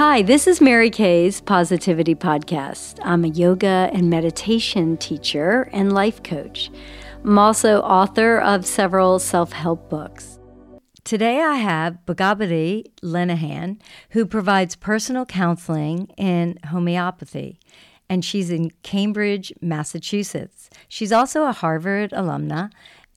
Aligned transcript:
Hi, 0.00 0.22
this 0.22 0.46
is 0.46 0.62
Mary 0.62 0.88
Kaye's 0.88 1.42
Positivity 1.42 2.14
Podcast. 2.14 2.98
I'm 3.02 3.22
a 3.22 3.28
yoga 3.28 3.90
and 3.92 4.08
meditation 4.08 4.96
teacher 4.96 5.68
and 5.74 5.92
life 5.92 6.22
coach. 6.22 6.70
I'm 7.22 7.38
also 7.38 7.82
author 7.82 8.38
of 8.38 8.64
several 8.64 9.18
self 9.18 9.52
help 9.52 9.90
books. 9.90 10.38
Today 11.04 11.42
I 11.42 11.56
have 11.56 11.98
Begabati 12.06 12.86
Lennihan, 13.02 13.78
who 14.12 14.24
provides 14.24 14.74
personal 14.74 15.26
counseling 15.26 16.06
in 16.16 16.58
homeopathy, 16.68 17.60
and 18.08 18.24
she's 18.24 18.48
in 18.48 18.70
Cambridge, 18.82 19.52
Massachusetts. 19.60 20.70
She's 20.88 21.12
also 21.12 21.44
a 21.44 21.52
Harvard 21.52 22.12
alumna 22.12 22.70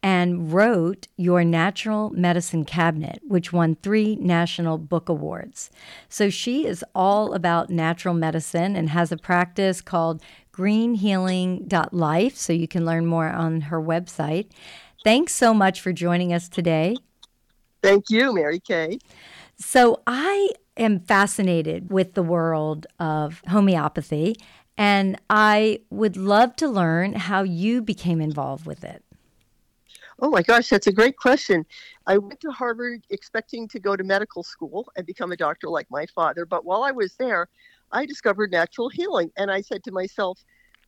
and 0.04 0.52
wrote 0.52 1.08
Your 1.16 1.46
Natural 1.46 2.10
Medicine 2.10 2.66
Cabinet, 2.66 3.22
which 3.26 3.54
won 3.54 3.76
three 3.76 4.18
National 4.18 4.78
Book 4.78 5.08
Awards. 5.08 5.72
So 6.10 6.30
she 6.30 6.68
is 6.68 6.84
all 6.94 7.34
about 7.34 7.70
natural 7.70 8.14
medicine 8.14 8.76
and 8.76 8.90
has 8.90 9.14
a 9.14 9.18
practice 9.18 9.80
called 9.80 10.22
greenhealing.life. 10.52 12.36
So 12.36 12.52
you 12.52 12.68
can 12.68 12.86
learn 12.86 13.06
more 13.06 13.30
on 13.30 13.62
her 13.62 13.82
website. 13.82 14.52
Thanks 15.06 15.34
so 15.34 15.54
much 15.54 15.80
for 15.80 15.94
joining 15.94 16.34
us 16.34 16.50
today. 16.50 16.98
Thank 17.82 18.10
you, 18.10 18.34
Mary 18.34 18.60
Kaye. 18.60 19.00
So 19.56 20.02
I 20.06 20.50
am 20.76 21.00
fascinated 21.00 21.92
with 21.92 22.14
the 22.14 22.24
world 22.24 22.88
of 23.00 23.42
homeopathy, 23.48 24.36
and 24.78 25.20
I 25.30 25.80
would 25.90 26.18
love 26.18 26.56
to 26.58 26.68
learn 26.68 27.14
how 27.14 27.44
you 27.44 27.82
became 27.82 28.20
involved 28.20 28.66
with 28.66 28.84
it. 28.84 29.04
Oh 30.24 30.30
my 30.30 30.42
gosh, 30.42 30.70
that's 30.70 30.88
a 30.88 30.92
great 30.94 31.18
question. 31.18 31.66
I 32.08 32.18
went 32.18 32.40
to 32.40 32.50
Harvard 32.50 33.06
expecting 33.10 33.68
to 33.68 33.78
go 33.78 33.98
to 33.98 34.06
medical 34.06 34.42
school 34.42 34.90
and 34.96 35.06
become 35.06 35.34
a 35.34 35.36
doctor 35.36 35.68
like 35.68 35.86
my 35.92 36.06
father. 36.16 36.46
But 36.46 36.64
while 36.64 36.82
I 36.84 36.92
was 36.92 37.14
there, 37.20 37.50
I 37.92 38.06
discovered 38.06 38.50
natural 38.50 38.88
healing. 38.88 39.32
And 39.36 39.52
I 39.52 39.60
said 39.60 39.84
to 39.84 39.92
myself, 39.92 40.40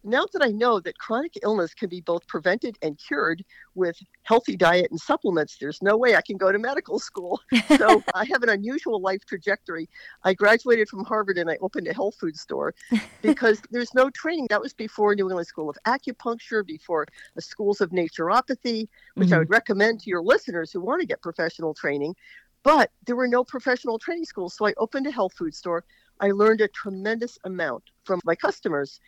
now 0.06 0.25
that 0.34 0.44
I 0.44 0.50
know 0.50 0.80
that 0.80 0.98
chronic 0.98 1.34
illness 1.42 1.73
can 1.73 1.89
be 1.89 2.00
both 2.00 2.25
prevented 2.28 2.78
and 2.81 2.98
cured 2.98 3.44
with 3.73 3.98
healthy 4.23 4.56
diet 4.56 4.92
and 4.92 5.00
supplements, 5.00 5.58
there's 5.59 5.81
no 5.81 5.97
way 5.97 6.16
I 6.16 6.22
can 6.22 6.38
go 6.38 6.52
to 6.52 6.59
medical 6.59 7.00
school. 7.00 7.42
So 7.78 8.03
I 8.14 8.25
have 8.31 8.44
an 8.44 8.50
unusual 8.50 9.02
life 9.02 9.25
trajectory. 9.25 9.89
I 10.23 10.34
graduated 10.34 10.88
from 10.88 11.03
Harvard 11.03 11.38
and 11.38 11.50
I 11.50 11.58
opened 11.62 11.88
a 11.88 11.94
health 11.94 12.16
food 12.20 12.38
store 12.38 12.73
because 13.22 13.62
there's 13.72 13.94
no 13.94 14.09
training. 14.12 14.47
That 14.50 14.62
was 14.62 14.73
before 14.73 15.14
New 15.16 15.28
England 15.28 15.47
School 15.47 15.70
of 15.70 15.78
Acupuncture, 15.86 16.66
before 16.66 17.08
the 17.36 17.42
schools 17.42 17.81
of 17.81 17.90
naturopathy, 17.90 18.88
which 19.16 19.28
mm-hmm. 19.28 19.34
I 19.34 19.38
would 19.40 19.50
recommend 19.50 20.02
to 20.02 20.09
your 20.09 20.22
listeners 20.22 20.72
who 20.72 20.80
want 20.80 21.02
to 21.02 21.08
get 21.08 21.22
professional 21.22 21.73
training. 21.73 22.16
But 22.64 22.92
there 23.06 23.16
were 23.16 23.28
no 23.28 23.44
professional 23.44 24.00
training 24.00 24.25
schools. 24.25 24.56
So 24.56 24.67
I 24.67 24.73
opened 24.78 25.08
a 25.08 25.12
health 25.12 25.34
food 25.34 25.53
store. 25.53 25.84
I 26.19 26.31
learned 26.31 26.62
a 26.62 26.67
tremendous 26.67 27.38
amount 27.44 27.84
from 28.06 28.22
my 28.25 28.36
customers 28.36 29.00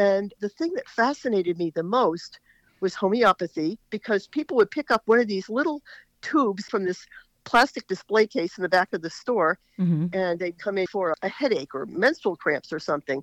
and 0.00 0.32
the 0.40 0.48
thing 0.48 0.72
that 0.74 0.88
fascinated 0.88 1.58
me 1.58 1.70
the 1.70 1.82
most 1.82 2.40
was 2.80 2.94
homeopathy 2.94 3.78
because 3.90 4.26
people 4.26 4.56
would 4.56 4.70
pick 4.70 4.90
up 4.90 5.02
one 5.04 5.20
of 5.20 5.26
these 5.26 5.50
little 5.50 5.82
tubes 6.22 6.64
from 6.64 6.84
this 6.86 7.06
plastic 7.44 7.86
display 7.86 8.26
case 8.26 8.56
in 8.56 8.62
the 8.62 8.68
back 8.68 8.94
of 8.94 9.02
the 9.02 9.10
store 9.10 9.58
mm-hmm. 9.78 10.06
and 10.14 10.38
they'd 10.38 10.58
come 10.58 10.78
in 10.78 10.86
for 10.86 11.14
a 11.22 11.28
headache 11.28 11.74
or 11.74 11.84
menstrual 11.84 12.34
cramps 12.34 12.72
or 12.72 12.78
something. 12.78 13.22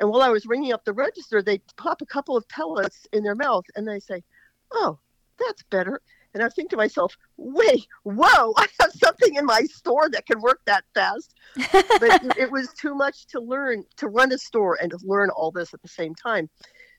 And 0.00 0.10
while 0.10 0.22
I 0.22 0.30
was 0.30 0.44
ringing 0.44 0.72
up 0.72 0.84
the 0.84 0.92
register, 0.92 1.40
they'd 1.40 1.62
pop 1.76 2.02
a 2.02 2.06
couple 2.06 2.36
of 2.36 2.48
pellets 2.48 3.06
in 3.12 3.22
their 3.22 3.36
mouth 3.36 3.64
and 3.76 3.86
they 3.86 4.00
say, 4.00 4.24
Oh, 4.72 4.98
that's 5.38 5.62
better. 5.70 6.02
And 6.34 6.42
I 6.42 6.48
think 6.48 6.70
to 6.70 6.76
myself, 6.76 7.16
wait, 7.36 7.86
whoa, 8.02 8.52
I 8.56 8.66
have 8.80 8.92
something 8.92 9.34
in 9.34 9.46
my 9.46 9.62
store 9.62 10.08
that 10.10 10.26
can 10.26 10.40
work 10.40 10.60
that 10.66 10.84
fast. 10.94 11.34
but 11.72 12.38
it 12.38 12.50
was 12.50 12.72
too 12.74 12.94
much 12.94 13.26
to 13.28 13.40
learn 13.40 13.84
to 13.96 14.08
run 14.08 14.32
a 14.32 14.38
store 14.38 14.78
and 14.80 14.90
to 14.90 14.98
learn 15.02 15.30
all 15.30 15.50
this 15.50 15.72
at 15.72 15.82
the 15.82 15.88
same 15.88 16.14
time. 16.14 16.48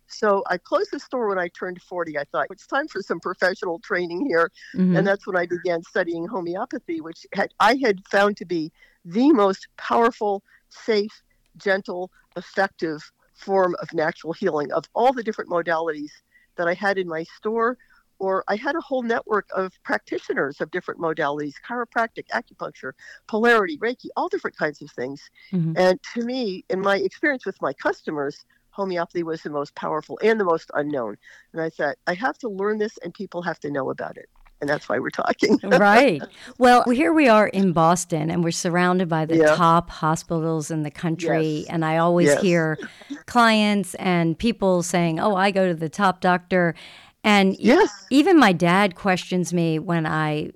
So 0.07 0.43
I 0.49 0.57
closed 0.57 0.89
the 0.91 0.99
store 0.99 1.29
when 1.29 1.37
I 1.37 1.49
turned 1.49 1.81
40. 1.81 2.17
I 2.17 2.23
thought 2.31 2.47
it's 2.49 2.65
time 2.65 2.87
for 2.87 3.01
some 3.01 3.19
professional 3.19 3.79
training 3.79 4.25
here. 4.25 4.51
Mm-hmm. 4.75 4.97
And 4.97 5.07
that's 5.07 5.27
when 5.27 5.37
I 5.37 5.45
began 5.45 5.83
studying 5.83 6.27
homeopathy, 6.27 6.99
which 6.99 7.25
had, 7.33 7.53
I 7.59 7.75
had 7.83 8.05
found 8.07 8.37
to 8.37 8.45
be 8.45 8.71
the 9.05 9.31
most 9.31 9.67
powerful, 9.77 10.43
safe, 10.69 11.21
gentle, 11.57 12.11
effective 12.35 13.11
form 13.35 13.75
of 13.81 13.93
natural 13.93 14.33
healing 14.33 14.71
of 14.71 14.85
all 14.93 15.13
the 15.13 15.23
different 15.23 15.49
modalities 15.49 16.11
that 16.57 16.67
I 16.67 16.73
had 16.73 16.97
in 16.97 17.07
my 17.07 17.23
store 17.37 17.77
or 18.19 18.43
I 18.47 18.55
had 18.55 18.75
a 18.75 18.81
whole 18.81 19.01
network 19.01 19.47
of 19.55 19.81
practitioners 19.83 20.61
of 20.61 20.71
different 20.71 20.99
modalities 20.99 21.53
chiropractic, 21.67 22.25
acupuncture, 22.33 22.91
polarity, 23.27 23.77
Reiki, 23.77 24.07
all 24.15 24.27
different 24.27 24.57
kinds 24.57 24.81
of 24.81 24.91
things. 24.91 25.29
Mm-hmm. 25.51 25.73
And 25.77 25.99
to 26.13 26.23
me, 26.23 26.65
in 26.69 26.81
my 26.81 26.97
experience 26.97 27.45
with 27.45 27.61
my 27.61 27.73
customers, 27.73 28.45
homeopathy 28.71 29.23
was 29.23 29.41
the 29.41 29.49
most 29.49 29.75
powerful 29.75 30.19
and 30.21 30.39
the 30.39 30.45
most 30.45 30.69
unknown. 30.73 31.17
And 31.53 31.61
I 31.61 31.69
thought, 31.69 31.95
I 32.07 32.13
have 32.13 32.37
to 32.39 32.49
learn 32.49 32.77
this 32.77 32.97
and 33.03 33.13
people 33.13 33.41
have 33.41 33.59
to 33.61 33.71
know 33.71 33.89
about 33.89 34.17
it. 34.17 34.29
And 34.61 34.69
that's 34.69 34.89
why 34.89 34.99
we're 34.99 35.09
talking. 35.09 35.57
right. 35.63 36.21
Well, 36.57 36.83
here 36.89 37.13
we 37.13 37.29
are 37.29 37.47
in 37.47 37.71
Boston, 37.71 38.29
and 38.29 38.43
we're 38.43 38.51
surrounded 38.51 39.07
by 39.07 39.25
the 39.25 39.37
yeah. 39.37 39.55
top 39.55 39.89
hospitals 39.89 40.69
in 40.69 40.83
the 40.83 40.91
country. 40.91 41.47
Yes. 41.59 41.67
And 41.69 41.85
I 41.85 41.97
always 41.97 42.27
yes. 42.27 42.41
hear 42.41 42.77
clients 43.25 43.95
and 43.95 44.37
people 44.37 44.83
saying, 44.83 45.21
Oh, 45.21 45.35
I 45.35 45.51
go 45.51 45.69
to 45.69 45.73
the 45.73 45.87
top 45.87 46.19
doctor 46.19 46.75
and 47.23 47.57
yes. 47.59 47.89
even 48.09 48.39
my 48.39 48.53
dad 48.53 48.95
questions 48.95 49.53
me 49.53 49.77
when 49.77 50.05
I 50.05 50.51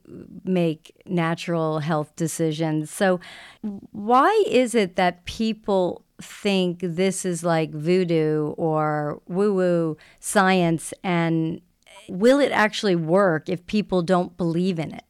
make 0.45 0.95
natural 1.05 1.79
health 1.79 2.15
decisions. 2.15 2.89
So, 2.89 3.19
why 3.91 4.43
is 4.47 4.73
it 4.73 4.95
that 4.95 5.25
people 5.25 6.05
think 6.21 6.79
this 6.81 7.25
is 7.25 7.43
like 7.43 7.71
voodoo 7.71 8.51
or 8.51 9.21
woo 9.27 9.53
woo 9.53 9.97
science? 10.19 10.93
And 11.03 11.59
will 12.07 12.39
it 12.39 12.51
actually 12.51 12.95
work 12.95 13.49
if 13.49 13.65
people 13.65 14.01
don't 14.01 14.37
believe 14.37 14.79
in 14.79 14.93
it? 14.93 15.03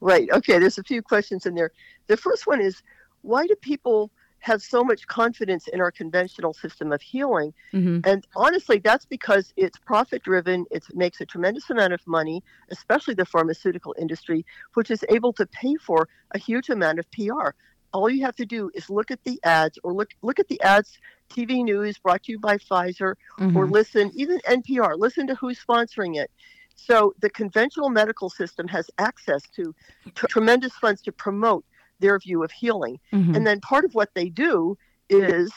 Right. 0.00 0.28
Okay. 0.32 0.58
There's 0.58 0.78
a 0.78 0.84
few 0.84 1.02
questions 1.02 1.46
in 1.46 1.54
there. 1.54 1.70
The 2.08 2.16
first 2.16 2.46
one 2.46 2.60
is 2.60 2.82
why 3.22 3.46
do 3.46 3.54
people 3.56 4.10
have 4.40 4.62
so 4.62 4.84
much 4.84 5.06
confidence 5.06 5.66
in 5.68 5.80
our 5.80 5.90
conventional 5.90 6.52
system 6.52 6.92
of 6.92 7.02
healing. 7.02 7.52
Mm-hmm. 7.72 8.08
And 8.08 8.26
honestly, 8.36 8.78
that's 8.78 9.04
because 9.04 9.52
it's 9.56 9.78
profit 9.78 10.22
driven. 10.22 10.66
It 10.70 10.84
makes 10.94 11.20
a 11.20 11.26
tremendous 11.26 11.68
amount 11.70 11.92
of 11.92 12.06
money, 12.06 12.42
especially 12.70 13.14
the 13.14 13.24
pharmaceutical 13.24 13.94
industry, 13.98 14.44
which 14.74 14.90
is 14.90 15.04
able 15.08 15.32
to 15.34 15.46
pay 15.46 15.74
for 15.76 16.08
a 16.32 16.38
huge 16.38 16.68
amount 16.68 16.98
of 16.98 17.10
PR. 17.10 17.50
All 17.92 18.10
you 18.10 18.24
have 18.24 18.36
to 18.36 18.46
do 18.46 18.70
is 18.74 18.90
look 18.90 19.10
at 19.10 19.22
the 19.24 19.40
ads 19.42 19.78
or 19.82 19.92
look 19.92 20.10
look 20.20 20.38
at 20.38 20.48
the 20.48 20.60
ads, 20.60 20.98
TV 21.30 21.64
news 21.64 21.98
brought 21.98 22.24
to 22.24 22.32
you 22.32 22.38
by 22.38 22.56
Pfizer, 22.58 23.14
mm-hmm. 23.38 23.56
or 23.56 23.66
listen, 23.66 24.10
even 24.14 24.38
NPR, 24.40 24.98
listen 24.98 25.26
to 25.28 25.34
who's 25.34 25.58
sponsoring 25.58 26.16
it. 26.16 26.30
So 26.76 27.14
the 27.20 27.30
conventional 27.30 27.88
medical 27.88 28.28
system 28.28 28.68
has 28.68 28.90
access 28.98 29.42
to 29.56 29.74
t- 30.04 30.10
tremendous 30.28 30.74
funds 30.74 31.00
to 31.02 31.12
promote 31.12 31.64
their 32.00 32.18
view 32.18 32.42
of 32.42 32.50
healing. 32.50 32.98
Mm-hmm. 33.12 33.34
And 33.34 33.46
then 33.46 33.60
part 33.60 33.84
of 33.84 33.94
what 33.94 34.10
they 34.14 34.28
do 34.28 34.76
is 35.08 35.52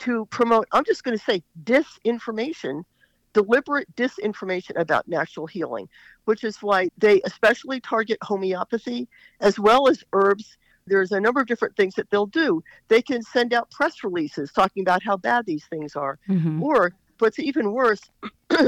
to 0.00 0.26
promote, 0.26 0.68
I'm 0.72 0.84
just 0.84 1.04
going 1.04 1.16
to 1.16 1.24
say 1.24 1.42
disinformation, 1.62 2.84
deliberate 3.32 3.94
disinformation 3.96 4.78
about 4.78 5.08
natural 5.08 5.46
healing, 5.46 5.88
which 6.24 6.44
is 6.44 6.58
why 6.58 6.90
they 6.98 7.20
especially 7.22 7.80
target 7.80 8.18
homeopathy 8.22 9.08
as 9.40 9.58
well 9.58 9.88
as 9.88 10.04
herbs. 10.12 10.56
There's 10.86 11.12
a 11.12 11.20
number 11.20 11.40
of 11.40 11.46
different 11.46 11.76
things 11.76 11.94
that 11.94 12.10
they'll 12.10 12.26
do. 12.26 12.62
They 12.88 13.00
can 13.00 13.22
send 13.22 13.54
out 13.54 13.70
press 13.70 14.04
releases 14.04 14.52
talking 14.52 14.82
about 14.82 15.02
how 15.02 15.16
bad 15.16 15.46
these 15.46 15.64
things 15.64 15.96
are. 15.96 16.18
Mm-hmm. 16.28 16.62
Or, 16.62 16.92
what's 17.18 17.38
even 17.38 17.72
worse, 17.72 18.02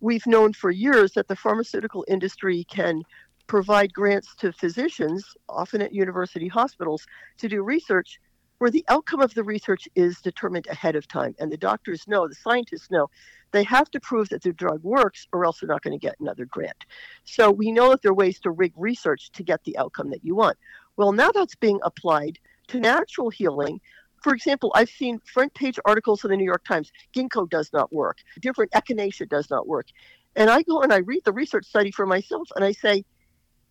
we've 0.00 0.26
known 0.26 0.52
for 0.52 0.70
years 0.70 1.12
that 1.12 1.28
the 1.28 1.36
pharmaceutical 1.36 2.04
industry 2.08 2.64
can 2.64 3.02
provide 3.50 3.92
grants 3.92 4.36
to 4.36 4.52
physicians, 4.52 5.24
often 5.48 5.82
at 5.82 5.92
university 5.92 6.46
hospitals, 6.46 7.04
to 7.36 7.48
do 7.48 7.64
research 7.64 8.20
where 8.58 8.70
the 8.70 8.84
outcome 8.86 9.20
of 9.20 9.34
the 9.34 9.42
research 9.42 9.88
is 9.96 10.20
determined 10.20 10.68
ahead 10.68 10.94
of 10.94 11.08
time. 11.08 11.34
And 11.40 11.50
the 11.50 11.56
doctors 11.56 12.06
know, 12.06 12.28
the 12.28 12.34
scientists 12.36 12.92
know, 12.92 13.08
they 13.50 13.64
have 13.64 13.90
to 13.90 13.98
prove 13.98 14.28
that 14.28 14.44
the 14.44 14.52
drug 14.52 14.84
works 14.84 15.26
or 15.32 15.44
else 15.44 15.58
they're 15.58 15.68
not 15.68 15.82
going 15.82 15.98
to 15.98 16.06
get 16.06 16.14
another 16.20 16.44
grant. 16.44 16.84
So 17.24 17.50
we 17.50 17.72
know 17.72 17.90
that 17.90 18.02
there 18.02 18.12
are 18.12 18.14
ways 18.14 18.38
to 18.40 18.52
rig 18.52 18.72
research 18.76 19.32
to 19.32 19.42
get 19.42 19.64
the 19.64 19.76
outcome 19.78 20.10
that 20.10 20.24
you 20.24 20.36
want. 20.36 20.56
Well, 20.96 21.10
now 21.10 21.32
that's 21.32 21.56
being 21.56 21.80
applied 21.82 22.38
to 22.68 22.78
natural 22.78 23.30
healing. 23.30 23.80
For 24.22 24.32
example, 24.32 24.70
I've 24.76 24.90
seen 24.90 25.18
front 25.24 25.54
page 25.54 25.80
articles 25.84 26.22
in 26.22 26.30
the 26.30 26.36
New 26.36 26.44
York 26.44 26.64
Times 26.64 26.92
ginkgo 27.16 27.50
does 27.50 27.72
not 27.72 27.92
work, 27.92 28.18
different 28.40 28.70
echinacea 28.70 29.28
does 29.28 29.50
not 29.50 29.66
work. 29.66 29.88
And 30.36 30.50
I 30.50 30.62
go 30.62 30.82
and 30.82 30.92
I 30.92 30.98
read 30.98 31.22
the 31.24 31.32
research 31.32 31.66
study 31.66 31.90
for 31.90 32.06
myself 32.06 32.48
and 32.54 32.64
I 32.64 32.70
say, 32.70 33.04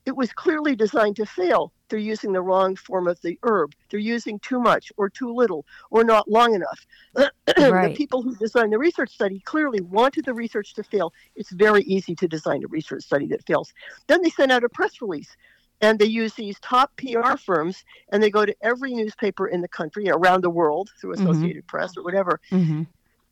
it 0.05 0.15
was 0.15 0.31
clearly 0.33 0.75
designed 0.75 1.15
to 1.17 1.25
fail. 1.25 1.71
They're 1.89 1.99
using 1.99 2.31
the 2.33 2.41
wrong 2.41 2.75
form 2.75 3.07
of 3.07 3.19
the 3.21 3.37
herb. 3.43 3.73
They're 3.89 3.99
using 3.99 4.39
too 4.39 4.59
much 4.59 4.91
or 4.97 5.09
too 5.09 5.33
little 5.33 5.65
or 5.91 6.03
not 6.03 6.29
long 6.29 6.53
enough. 6.55 6.85
Right. 7.57 7.89
the 7.89 7.93
people 7.95 8.21
who 8.21 8.35
designed 8.35 8.71
the 8.71 8.77
research 8.77 9.09
study 9.11 9.39
clearly 9.41 9.81
wanted 9.81 10.25
the 10.25 10.33
research 10.33 10.73
to 10.75 10.83
fail. 10.83 11.11
It's 11.35 11.51
very 11.51 11.81
easy 11.83 12.15
to 12.15 12.27
design 12.27 12.63
a 12.63 12.67
research 12.67 13.03
study 13.03 13.25
that 13.27 13.45
fails. 13.45 13.73
Then 14.07 14.21
they 14.21 14.29
sent 14.29 14.51
out 14.51 14.63
a 14.63 14.69
press 14.69 15.01
release. 15.01 15.35
and 15.81 15.97
they 15.97 16.05
use 16.05 16.33
these 16.33 16.59
top 16.59 16.91
PR 16.97 17.37
firms 17.37 17.85
and 18.11 18.21
they 18.21 18.29
go 18.29 18.45
to 18.45 18.53
every 18.61 18.93
newspaper 18.93 19.47
in 19.47 19.61
the 19.61 19.67
country 19.69 20.09
around 20.09 20.41
the 20.43 20.49
world 20.49 20.89
through 20.99 21.11
Mhm. 21.15 21.19
Associated 21.21 21.65
Press 21.67 21.95
or 21.95 22.03
whatever. 22.03 22.41
hmm 22.49 22.83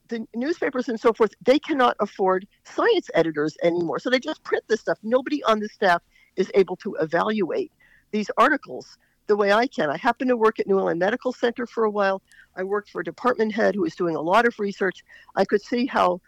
The 0.07 0.25
newspapers 0.33 0.87
and 0.87 0.97
so 0.97 1.11
forth, 1.11 1.33
they 1.43 1.59
cannot 1.59 1.97
afford 1.99 2.47
science 2.63 3.09
editors 3.13 3.57
anymore. 3.61 3.99
So 3.99 4.09
they 4.09 4.19
just 4.19 4.41
print 4.45 4.63
this 4.69 4.79
stuff. 4.79 4.97
Nobody 5.03 5.43
on 5.43 5.59
the 5.59 5.67
staff 5.67 6.01
is 6.37 6.51
able 6.55 6.75
to 6.77 6.95
evaluate 6.95 7.71
these 8.11 8.29
articles 8.37 8.97
the 9.27 9.35
way 9.35 9.51
I 9.51 9.67
can. 9.67 9.89
I 9.89 9.97
happened 9.97 10.29
to 10.29 10.37
work 10.37 10.59
at 10.59 10.67
New 10.67 10.77
England 10.77 10.99
Medical 10.99 11.33
Center 11.33 11.67
for 11.67 11.83
a 11.83 11.89
while. 11.89 12.21
I 12.55 12.63
worked 12.63 12.89
for 12.89 13.01
a 13.01 13.03
department 13.03 13.53
head 13.53 13.75
who 13.75 13.81
was 13.81 13.95
doing 13.95 14.15
a 14.15 14.21
lot 14.21 14.47
of 14.47 14.57
research. 14.59 15.03
I 15.35 15.43
could 15.43 15.61
see 15.61 15.85
how 15.85 16.21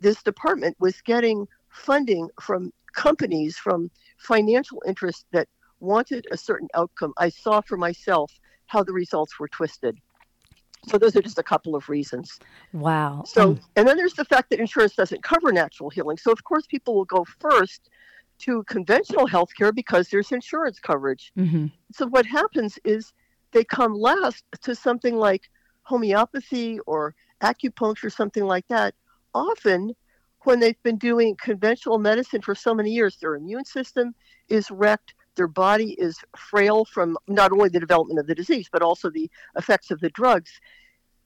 this 0.00 0.22
department 0.22 0.76
was 0.80 1.00
getting 1.02 1.46
funding 1.68 2.28
from 2.40 2.72
companies, 2.92 3.56
from 3.56 3.90
financial 4.18 4.82
interests 4.86 5.24
that 5.32 5.48
wanted 5.78 6.26
a 6.32 6.36
certain 6.36 6.68
outcome. 6.74 7.12
I 7.16 7.28
saw 7.28 7.60
for 7.60 7.76
myself 7.76 8.32
how 8.66 8.82
the 8.82 8.92
results 8.92 9.38
were 9.38 9.48
twisted. 9.48 9.96
So 10.88 10.96
those 10.96 11.14
are 11.14 11.22
just 11.22 11.38
a 11.38 11.42
couple 11.42 11.76
of 11.76 11.88
reasons. 11.88 12.38
Wow. 12.72 13.24
So, 13.26 13.50
um, 13.50 13.60
and 13.76 13.86
then 13.86 13.96
there's 13.96 14.14
the 14.14 14.24
fact 14.24 14.50
that 14.50 14.60
insurance 14.60 14.94
doesn't 14.94 15.22
cover 15.22 15.52
natural 15.52 15.90
healing. 15.90 16.16
So, 16.16 16.32
of 16.32 16.42
course, 16.42 16.66
people 16.66 16.94
will 16.94 17.04
go 17.04 17.26
first 17.38 17.90
to 18.40 18.64
conventional 18.64 19.26
healthcare 19.26 19.74
because 19.74 20.08
there's 20.08 20.32
insurance 20.32 20.78
coverage. 20.78 21.32
hmm 21.36 21.66
So, 21.92 22.06
what 22.06 22.26
happens 22.26 22.78
is 22.84 23.12
they 23.52 23.64
come 23.64 23.94
last 23.94 24.44
to 24.62 24.74
something 24.74 25.16
like 25.16 25.50
homeopathy 25.82 26.78
or 26.86 27.14
acupuncture, 27.42 28.12
something 28.12 28.44
like 28.44 28.66
that. 28.68 28.94
Often, 29.34 29.94
when 30.44 30.60
they've 30.60 30.82
been 30.82 30.98
doing 30.98 31.36
conventional 31.36 31.98
medicine 31.98 32.42
for 32.42 32.54
so 32.54 32.74
many 32.74 32.90
years, 32.90 33.16
their 33.16 33.34
immune 33.34 33.64
system 33.64 34.14
is 34.48 34.70
wrecked. 34.70 35.14
Their 35.36 35.48
body 35.48 35.92
is 35.92 36.18
frail 36.36 36.84
from 36.84 37.16
not 37.28 37.52
only 37.52 37.68
the 37.68 37.80
development 37.80 38.18
of 38.18 38.26
the 38.26 38.34
disease, 38.34 38.68
but 38.72 38.82
also 38.82 39.10
the 39.10 39.30
effects 39.56 39.90
of 39.90 40.00
the 40.00 40.10
drugs. 40.10 40.60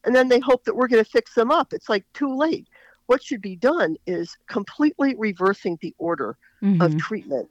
And 0.05 0.15
then 0.15 0.29
they 0.29 0.41
hope 0.41 0.65
that 0.65 0.77
we're 0.77 0.89
going 0.89 1.03
to 1.03 1.11
fix 1.11 1.35
them 1.35 1.51
up. 1.51 1.73
It's 1.73 1.89
like 1.89 2.05
too 2.13 2.35
late. 2.37 2.69
What 3.07 3.23
should 3.23 3.43
be 3.43 3.57
done 3.57 3.97
is 4.07 4.37
completely 4.49 5.15
reversing 5.17 5.79
the 5.81 5.95
order 5.99 6.37
hmm 6.61 6.81
of 6.81 6.97
treatment 6.97 7.49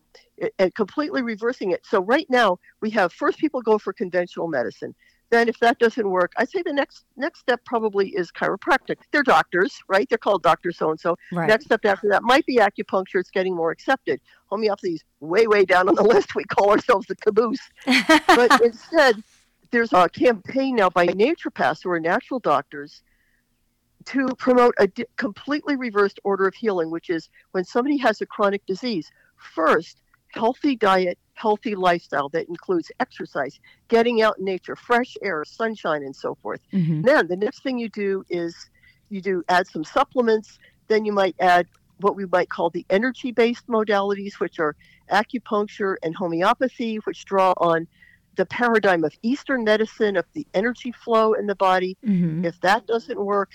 and 0.59 0.73
completely 0.75 1.21
reversing 1.21 1.71
it. 1.71 1.81
So 1.85 2.01
right 2.01 2.25
now 2.29 2.57
we 2.81 2.89
have 2.89 3.13
first 3.13 3.37
people 3.37 3.61
go 3.61 3.77
for 3.77 3.93
conventional 3.93 4.47
medicine. 4.47 4.93
Then 5.29 5.49
if 5.49 5.57
that 5.59 5.79
doesn't 5.79 6.07
work, 6.07 6.31
I'd 6.37 6.49
say 6.49 6.61
the 6.63 6.73
next 6.73 7.05
next 7.17 7.39
step 7.39 7.59
probably 7.65 8.09
is 8.09 8.31
chiropractic. 8.31 8.97
They're 9.11 9.23
doctors, 9.23 9.79
right? 9.87 10.07
They're 10.07 10.17
called 10.17 10.43
doctor 10.43 10.71
so 10.71 10.91
and 10.91 10.99
so. 10.99 11.15
Next 11.47 11.65
step 11.65 11.85
after 11.85 12.07
that 12.09 12.21
might 12.21 12.45
be 12.45 12.57
acupuncture. 12.57 13.15
It's 13.15 13.31
getting 13.31 13.55
more 13.55 13.71
accepted. 13.71 14.21
Homeopathy's 14.47 15.03
way 15.21 15.47
way 15.47 15.65
down 15.65 15.89
on 15.89 15.95
the 15.95 16.03
list. 16.13 16.35
We 16.35 16.43
call 16.43 16.69
ourselves 16.69 17.07
the 17.07 17.15
caboose. 17.15 17.67
But 18.27 18.61
instead, 18.63 19.23
there's 19.71 19.91
a 19.93 20.07
campaign 20.07 20.75
now 20.75 20.89
by 20.89 21.07
naturopaths 21.07 21.83
who 21.83 21.89
are 21.89 21.99
natural 21.99 22.39
doctors 22.39 23.01
to 24.05 24.27
promote 24.37 24.73
a 24.79 24.87
di- 24.87 25.05
completely 25.17 25.75
reversed 25.75 26.19
order 26.23 26.47
of 26.47 26.53
healing, 26.55 26.91
which 26.91 27.09
is 27.09 27.29
when 27.51 27.63
somebody 27.63 27.97
has 27.97 28.21
a 28.21 28.25
chronic 28.25 28.65
disease, 28.65 29.09
first, 29.37 30.01
healthy 30.29 30.75
diet, 30.75 31.17
healthy 31.35 31.75
lifestyle 31.75 32.29
that 32.29 32.47
includes 32.47 32.91
exercise, 32.99 33.59
getting 33.87 34.21
out 34.21 34.37
in 34.39 34.45
nature, 34.45 34.75
fresh 34.75 35.15
air, 35.21 35.43
sunshine, 35.45 36.03
and 36.03 36.15
so 36.15 36.35
forth. 36.41 36.61
hmm 36.71 37.01
Then 37.01 37.27
the 37.27 37.35
next 37.35 37.63
thing 37.63 37.77
you 37.77 37.89
do 37.89 38.23
is 38.29 38.55
you 39.09 39.21
do 39.21 39.43
add 39.49 39.67
some 39.67 39.83
supplements. 39.83 40.57
Then 40.87 41.05
you 41.05 41.13
might 41.13 41.35
add 41.39 41.67
what 41.97 42.15
we 42.15 42.25
might 42.25 42.49
call 42.49 42.69
the 42.69 42.85
energy 42.89 43.31
based 43.31 43.67
modalities, 43.67 44.39
which 44.39 44.59
are 44.59 44.75
acupuncture 45.11 45.95
and 46.03 46.15
homeopathy, 46.15 46.97
which 47.05 47.25
draw 47.25 47.53
on 47.57 47.87
the 48.35 48.45
paradigm 48.47 49.03
of 49.03 49.13
Eastern 49.21 49.63
medicine, 49.63 50.17
of 50.17 50.25
the 50.33 50.47
energy 50.53 50.91
flow 50.91 51.33
in 51.33 51.45
the 51.45 51.55
body. 51.55 51.97
hmm 52.03 52.43
If 52.43 52.59
that 52.61 52.87
doesn't 52.87 53.19
work, 53.19 53.51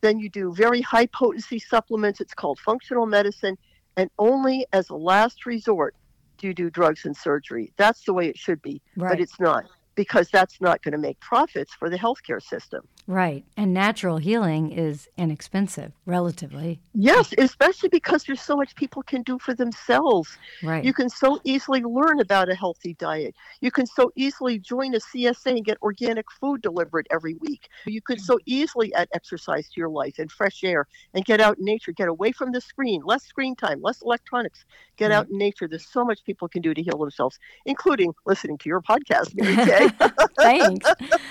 then 0.00 0.18
you 0.18 0.28
do 0.28 0.52
very 0.52 0.80
high 0.80 1.06
potency 1.06 1.58
supplements. 1.58 2.20
It's 2.20 2.34
called 2.34 2.58
functional 2.60 3.06
medicine. 3.06 3.56
And 3.96 4.10
only 4.18 4.66
as 4.72 4.90
a 4.90 4.94
last 4.94 5.44
resort 5.46 5.94
do 6.38 6.46
you 6.46 6.54
do 6.54 6.70
drugs 6.70 7.04
and 7.04 7.16
surgery. 7.16 7.72
That's 7.76 8.04
the 8.04 8.12
way 8.14 8.28
it 8.28 8.38
should 8.38 8.62
be, 8.62 8.80
Right. 8.96 9.10
but 9.10 9.20
it's 9.20 9.40
not 9.40 9.64
because 9.96 10.28
that's 10.30 10.60
not 10.60 10.80
going 10.82 10.92
to 10.92 10.98
make 10.98 11.18
profits 11.18 11.74
for 11.74 11.90
the 11.90 11.98
healthcare 11.98 12.40
system. 12.40 12.86
Right. 13.08 13.42
And 13.56 13.72
natural 13.72 14.18
healing 14.18 14.70
is 14.70 15.08
inexpensive, 15.16 15.92
relatively. 16.04 16.78
Yes, 16.92 17.32
especially 17.38 17.88
because 17.88 18.24
there's 18.24 18.42
so 18.42 18.54
much 18.54 18.74
people 18.74 19.02
can 19.02 19.22
do 19.22 19.38
for 19.38 19.54
themselves. 19.54 20.36
Right. 20.62 20.84
You 20.84 20.92
can 20.92 21.08
so 21.08 21.40
easily 21.42 21.80
learn 21.80 22.20
about 22.20 22.50
a 22.50 22.54
healthy 22.54 22.92
diet. 22.98 23.34
You 23.62 23.70
can 23.70 23.86
so 23.86 24.12
easily 24.14 24.58
join 24.58 24.94
a 24.94 24.98
CSA 24.98 25.52
and 25.52 25.64
get 25.64 25.78
organic 25.80 26.30
food 26.30 26.60
delivered 26.60 27.08
every 27.10 27.32
week. 27.40 27.70
You 27.86 28.02
could 28.02 28.20
so 28.20 28.38
easily 28.44 28.92
add 28.92 29.08
exercise 29.14 29.70
to 29.70 29.80
your 29.80 29.88
life 29.88 30.18
and 30.18 30.30
fresh 30.30 30.62
air 30.62 30.86
and 31.14 31.24
get 31.24 31.40
out 31.40 31.56
in 31.56 31.64
nature, 31.64 31.92
get 31.92 32.08
away 32.08 32.32
from 32.32 32.52
the 32.52 32.60
screen, 32.60 33.00
less 33.06 33.24
screen 33.24 33.56
time, 33.56 33.80
less 33.80 34.02
electronics, 34.02 34.66
get 34.98 35.12
out 35.12 35.30
in 35.30 35.38
nature. 35.38 35.66
There's 35.66 35.88
so 35.88 36.04
much 36.04 36.22
people 36.24 36.46
can 36.46 36.60
do 36.60 36.74
to 36.74 36.82
heal 36.82 36.98
themselves, 36.98 37.38
including 37.64 38.12
listening 38.26 38.58
to 38.58 38.68
your 38.68 38.82
podcast, 38.82 39.34
Mary 39.34 39.56
Kaye. 39.56 39.88
Thanks. 40.36 40.86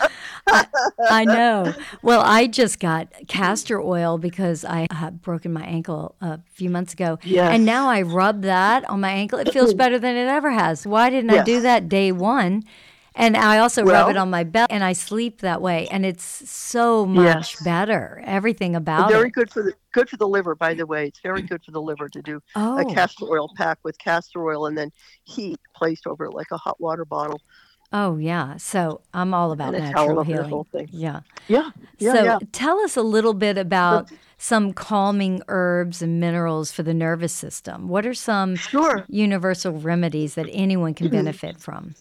I, 0.47 0.65
I 1.09 1.25
know. 1.25 1.73
Well, 2.01 2.21
I 2.21 2.47
just 2.47 2.79
got 2.79 3.07
castor 3.27 3.81
oil 3.81 4.17
because 4.17 4.65
I 4.65 4.87
had 4.91 5.21
broken 5.21 5.53
my 5.53 5.63
ankle 5.63 6.15
a 6.21 6.39
few 6.53 6.69
months 6.69 6.93
ago. 6.93 7.19
Yes. 7.23 7.53
And 7.53 7.65
now 7.65 7.89
I 7.89 8.01
rub 8.01 8.41
that 8.43 8.87
on 8.89 9.01
my 9.01 9.11
ankle. 9.11 9.39
It 9.39 9.51
feels 9.51 9.73
better 9.83 9.99
than 9.99 10.15
it 10.15 10.27
ever 10.27 10.51
has. 10.51 10.85
Why 10.85 11.09
didn't 11.09 11.29
I 11.31 11.43
do 11.43 11.61
that 11.61 11.89
day 11.89 12.11
one? 12.11 12.63
And 13.19 13.35
I 13.35 13.57
also 13.57 13.83
rub 13.83 14.09
it 14.11 14.17
on 14.17 14.29
my 14.29 14.43
belly 14.43 14.67
and 14.69 14.83
I 14.83 14.93
sleep 14.93 15.41
that 15.41 15.59
way. 15.59 15.87
And 15.89 16.05
it's 16.05 16.23
so 16.23 17.03
much 17.03 17.25
Yes. 17.25 17.63
better. 17.63 18.21
Everything 18.23 18.75
about 18.75 19.09
very 19.09 19.29
it. 19.29 19.33
good 19.33 19.49
for 19.51 19.63
the 19.63 19.73
good 19.91 20.07
for 20.07 20.17
the 20.17 20.27
liver, 20.27 20.53
by 20.53 20.75
the 20.75 20.85
way. 20.85 21.07
It's 21.07 21.19
very 21.21 21.41
good 21.41 21.63
for 21.63 21.71
the 21.71 21.81
liver 21.81 22.09
to 22.09 22.21
do 22.21 22.39
Oh, 22.55 22.77
a 22.79 22.85
castor 22.93 23.25
oil 23.25 23.49
pack 23.55 23.79
with 23.83 23.97
castor 23.97 24.45
oil 24.45 24.67
and 24.67 24.77
then 24.77 24.91
heat 25.23 25.59
placed 25.75 26.05
over 26.05 26.25
it 26.25 26.33
like 26.33 26.51
a 26.51 26.57
hot 26.57 26.79
water 26.79 27.05
bottle. 27.05 27.41
Oh, 27.93 28.17
yeah. 28.17 28.57
So 28.57 29.01
I'm 29.13 29.33
all 29.33 29.51
about 29.51 29.73
natural 29.73 30.23
healing. 30.23 30.65
Yeah. 30.91 31.21
Yeah, 31.47 31.71
yeah, 31.97 32.13
so 32.13 32.23
yeah. 32.23 32.39
tell 32.51 32.79
us 32.81 32.97
a 32.97 33.01
little 33.01 33.33
bit 33.33 33.57
about 33.57 34.11
some 34.37 34.73
calming 34.73 35.41
herbs 35.47 36.01
and 36.01 36.19
minerals 36.19 36.71
for 36.71 36.83
the 36.83 36.93
nervous 36.93 37.33
system. 37.33 37.87
What 37.87 38.05
are 38.05 38.13
some 38.13 38.55
Sure, 38.55 39.05
universal 39.07 39.73
remedies 39.73 40.35
that 40.35 40.47
anyone 40.51 40.93
can 40.93 41.07
Mm-hmm. 41.07 41.15
benefit 41.15 41.59
from? 41.59 41.95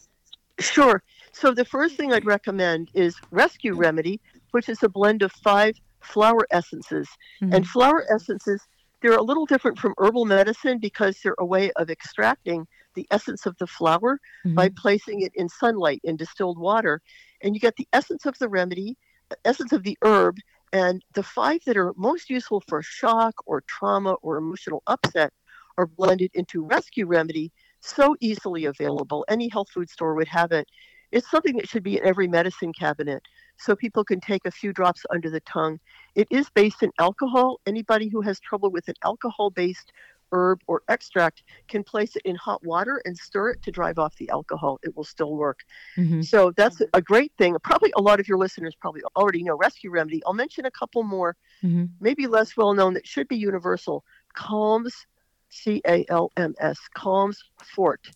sure. 0.58 1.02
So 1.32 1.52
the 1.52 1.64
first 1.64 1.96
thing 1.96 2.12
I'd 2.12 2.24
recommend 2.24 2.90
is 2.94 3.14
Rescue 3.30 3.74
Remedy, 3.74 4.20
which 4.52 4.68
is 4.68 4.82
a 4.82 4.88
blend 4.88 5.22
of 5.22 5.30
five 5.32 5.74
flower 6.00 6.46
essences. 6.50 7.08
Mhm. 7.42 7.54
And 7.54 7.66
flower 7.68 8.04
essences, 8.12 8.62
they're 9.02 9.16
a 9.16 9.22
little 9.22 9.44
different 9.46 9.78
from 9.78 9.94
herbal 9.98 10.24
medicine 10.24 10.78
because 10.78 11.20
they're 11.22 11.34
a 11.38 11.44
way 11.44 11.70
of 11.76 11.90
extracting 11.90 12.66
the 12.96 13.06
essence 13.12 13.46
of 13.46 13.56
the 13.58 13.66
flower 13.66 14.18
by 14.44 14.66
mm-hmm. 14.66 14.74
placing 14.74 15.22
it 15.22 15.32
in 15.36 15.48
sunlight 15.48 16.00
in 16.02 16.16
distilled 16.16 16.58
water. 16.58 17.00
And 17.42 17.54
you 17.54 17.60
get 17.60 17.76
the 17.76 17.86
essence 17.92 18.26
of 18.26 18.36
the 18.38 18.48
remedy, 18.48 18.96
essence 19.44 19.72
of 19.72 19.84
the 19.84 19.96
herb, 20.02 20.36
and 20.72 21.02
the 21.14 21.22
five 21.22 21.60
that 21.66 21.76
are 21.76 21.94
most 21.96 22.28
useful 22.28 22.62
for 22.66 22.82
shock 22.82 23.34
or 23.46 23.62
trauma 23.68 24.14
or 24.22 24.36
emotional 24.36 24.82
upset 24.88 25.32
are 25.78 25.86
blended 25.86 26.30
into 26.34 26.64
rescue 26.64 27.06
remedy, 27.06 27.52
so 27.80 28.16
easily 28.20 28.64
available. 28.64 29.24
Any 29.28 29.48
health 29.48 29.68
food 29.72 29.88
store 29.88 30.14
would 30.14 30.28
have 30.28 30.50
it. 30.50 30.66
It's 31.12 31.30
something 31.30 31.56
that 31.56 31.68
should 31.68 31.84
be 31.84 31.98
in 31.98 32.04
every 32.04 32.26
medicine 32.26 32.72
cabinet 32.72 33.22
so 33.58 33.76
people 33.76 34.04
can 34.04 34.20
take 34.20 34.42
a 34.44 34.50
few 34.50 34.72
drops 34.72 35.02
under 35.10 35.30
the 35.30 35.40
tongue. 35.40 35.78
It 36.14 36.26
is 36.30 36.50
based 36.50 36.82
in 36.82 36.90
alcohol. 36.98 37.60
Anybody 37.66 38.08
who 38.08 38.20
has 38.22 38.40
trouble 38.40 38.70
with 38.70 38.88
an 38.88 38.96
alcohol 39.04 39.50
based 39.50 39.92
herb 40.32 40.60
or 40.66 40.82
extract 40.88 41.42
can 41.68 41.82
place 41.82 42.16
it 42.16 42.22
in 42.24 42.36
hot 42.36 42.64
water 42.64 43.00
and 43.04 43.16
stir 43.16 43.50
it 43.50 43.62
to 43.62 43.70
drive 43.70 43.98
off 43.98 44.16
the 44.16 44.28
alcohol. 44.30 44.78
It 44.82 44.96
will 44.96 45.04
still 45.04 45.36
work. 45.36 45.60
Mhm. 45.96 46.24
So 46.24 46.52
that's 46.52 46.82
a 46.92 47.02
great 47.02 47.32
thing. 47.38 47.56
Probably 47.62 47.92
a 47.96 48.00
lot 48.00 48.20
of 48.20 48.28
your 48.28 48.38
listeners 48.38 48.74
probably 48.74 49.02
already 49.14 49.42
know 49.42 49.56
Rescue 49.56 49.90
Remedy. 49.90 50.22
I'll 50.24 50.34
mention 50.34 50.66
a 50.66 50.70
couple 50.70 51.02
more, 51.02 51.36
Mhm. 51.62 51.90
maybe 52.00 52.26
less 52.26 52.56
well 52.56 52.74
known 52.74 52.94
that 52.94 53.06
should 53.06 53.28
be 53.28 53.36
universal. 53.36 54.04
Calms, 54.34 55.06
C 55.48 55.80
A 55.86 56.04
L 56.08 56.32
M 56.36 56.54
S, 56.58 56.78
Calms 56.94 57.42
Forte, 57.74 58.10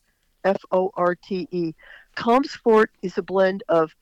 F 0.44 0.62
O 0.72 0.90
R 0.94 1.14
T 1.14 1.48
E. 1.50 1.72
Calms 2.14 2.54
Forte 2.54 2.92
is 3.02 3.16
a 3.18 3.22
blend 3.22 3.62
of 3.68 3.94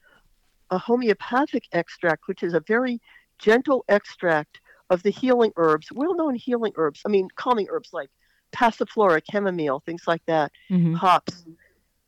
a 0.70 0.78
homeopathic 0.78 1.64
extract, 1.72 2.26
which 2.26 2.42
is 2.42 2.54
a 2.54 2.60
very 2.60 3.00
gentle 3.38 3.84
extract 3.88 4.60
of 4.90 5.02
the 5.02 5.10
healing 5.10 5.52
herbs, 5.56 5.88
well 5.92 6.14
known 6.14 6.34
healing 6.34 6.72
herbs. 6.76 7.02
I 7.04 7.08
mean, 7.08 7.28
calming 7.36 7.66
herbs 7.70 7.90
like 7.92 8.10
passiflora, 8.52 9.20
chamomile, 9.30 9.80
things 9.80 10.02
like 10.06 10.24
that 10.26 10.52
Mhm. 10.70 10.94
hops. 10.94 11.46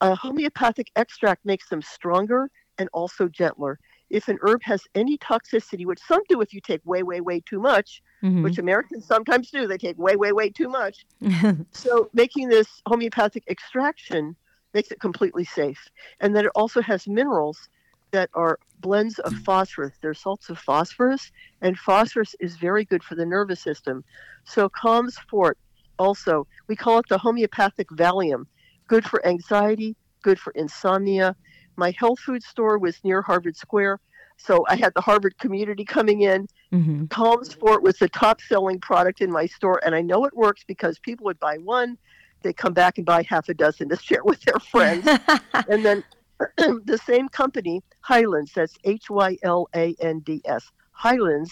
A 0.00 0.14
homeopathic 0.14 0.90
extract 0.96 1.44
makes 1.44 1.68
them 1.68 1.82
stronger 1.82 2.50
and 2.78 2.88
also 2.92 3.28
gentler. 3.28 3.78
If 4.08 4.28
an 4.28 4.38
herb 4.40 4.62
has 4.62 4.82
any 4.94 5.18
toxicity, 5.18 5.84
which 5.84 6.00
some 6.00 6.22
do 6.28 6.40
if 6.40 6.54
you 6.54 6.60
take 6.60 6.80
way, 6.84 7.02
way, 7.02 7.20
way 7.20 7.40
too 7.40 7.60
much, 7.60 8.02
Mhm. 8.22 8.42
which 8.42 8.58
Americans 8.58 9.06
sometimes 9.06 9.50
do, 9.50 9.66
they 9.66 9.76
take 9.76 9.98
way, 9.98 10.16
way, 10.16 10.32
way 10.32 10.50
too 10.50 10.68
much. 10.68 11.06
So 11.72 12.10
making 12.12 12.48
this 12.48 12.82
homeopathic 12.86 13.44
extraction 13.48 14.34
makes 14.74 14.90
it 14.90 14.98
completely 15.00 15.44
safe. 15.44 15.88
And 16.20 16.34
then 16.34 16.46
it 16.46 16.52
also 16.56 16.80
has 16.80 17.06
minerals 17.06 17.68
that 18.10 18.28
are 18.34 18.58
blends 18.80 19.18
of 19.20 19.32
phosphorus. 19.44 19.94
They're 20.00 20.14
salts 20.14 20.50
of 20.50 20.58
phosphorus, 20.58 21.30
and 21.60 21.78
phosphorus 21.78 22.34
is 22.40 22.56
very 22.56 22.84
good 22.84 23.02
for 23.02 23.14
the 23.14 23.26
nervous 23.26 23.60
system. 23.60 24.04
So 24.44 24.68
Calms 24.68 25.16
Forte 25.28 25.58
also, 25.98 26.46
we 26.66 26.76
call 26.76 26.98
it 26.98 27.06
the 27.08 27.18
homeopathic 27.18 27.88
Valium, 27.90 28.46
good 28.88 29.04
for 29.04 29.24
anxiety, 29.26 29.96
good 30.22 30.38
for 30.38 30.52
insomnia. 30.52 31.36
My 31.76 31.92
health 31.98 32.20
food 32.20 32.42
store 32.42 32.78
was 32.78 33.02
near 33.04 33.22
Harvard 33.22 33.56
Square. 33.56 34.00
So 34.36 34.64
I 34.68 34.76
had 34.76 34.94
the 34.94 35.02
Harvard 35.02 35.36
community 35.38 35.84
coming 35.84 36.22
in. 36.22 36.46
Mm-hmm. 36.72 37.06
Calms 37.06 37.52
Forte 37.52 37.82
was 37.82 37.98
the 37.98 38.08
top 38.08 38.40
selling 38.40 38.80
product 38.80 39.20
in 39.20 39.30
my 39.30 39.44
store. 39.46 39.80
And 39.84 39.94
I 39.94 40.00
know 40.00 40.24
it 40.24 40.34
works 40.34 40.64
because 40.66 40.98
people 40.98 41.24
would 41.24 41.38
buy 41.38 41.58
one, 41.58 41.98
they 42.42 42.52
come 42.52 42.72
back 42.72 42.96
and 42.96 43.04
buy 43.04 43.22
half 43.28 43.48
a 43.48 43.54
dozen 43.54 43.88
to 43.90 43.96
share 43.96 44.24
with 44.24 44.40
their 44.42 44.58
friends. 44.58 45.06
and 45.68 45.84
then 45.84 46.02
the 46.56 47.00
same 47.04 47.28
company, 47.28 47.82
Hylands, 48.00 48.52
that's 48.54 48.76
H 48.84 49.10
Y 49.10 49.36
L 49.42 49.68
A 49.74 49.94
N 50.00 50.20
D 50.20 50.40
S, 50.44 50.70
Hylands, 50.92 51.50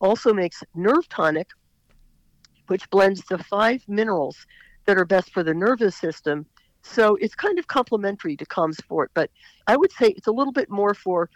also 0.00 0.32
makes 0.32 0.62
Nerve 0.74 1.08
Tonic, 1.08 1.50
which 2.66 2.88
blends 2.90 3.24
the 3.26 3.38
five 3.38 3.82
minerals 3.88 4.46
that 4.86 4.96
are 4.98 5.04
best 5.04 5.32
for 5.32 5.42
the 5.42 5.54
nervous 5.54 5.96
system. 5.96 6.46
So 6.82 7.16
it's 7.16 7.34
kind 7.34 7.58
of 7.58 7.68
complementary 7.68 8.36
to 8.36 8.46
Calms 8.46 8.80
Forte, 8.88 9.12
but 9.14 9.30
I 9.66 9.76
would 9.76 9.92
say 9.92 10.08
it's 10.08 10.26
a 10.26 10.32
little 10.32 10.52
bit 10.52 10.68
more 10.68 10.94
for 10.94 11.30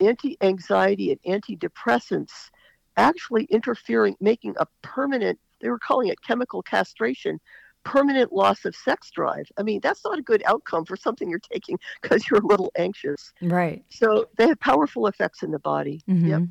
anti 0.00 0.36
anxiety 0.40 1.12
and 1.12 1.42
antidepressants 1.42 2.50
actually 2.98 3.44
interfering, 3.44 4.16
making 4.20 4.54
a 4.58 4.66
permanent, 4.82 5.38
they 5.60 5.70
were 5.70 5.78
calling 5.78 6.08
it 6.08 6.20
chemical 6.22 6.62
castration, 6.62 7.40
permanent 7.84 8.32
loss 8.32 8.64
of 8.64 8.76
sex 8.76 9.10
drive. 9.10 9.46
I 9.56 9.62
mean, 9.62 9.80
that's 9.80 10.04
not 10.04 10.18
a 10.18 10.22
good 10.22 10.42
outcome 10.44 10.84
for 10.84 10.96
something 10.96 11.30
you're 11.30 11.38
taking 11.38 11.78
because 12.02 12.28
you're 12.28 12.40
a 12.40 12.46
little 12.46 12.70
anxious. 12.76 13.32
Right. 13.40 13.82
So 13.88 14.28
they 14.36 14.48
have 14.48 14.60
powerful 14.60 15.06
effects 15.06 15.42
in 15.42 15.50
the 15.52 15.58
body. 15.58 16.02
Mm-hmm. 16.08 16.28
Yep. 16.28 16.42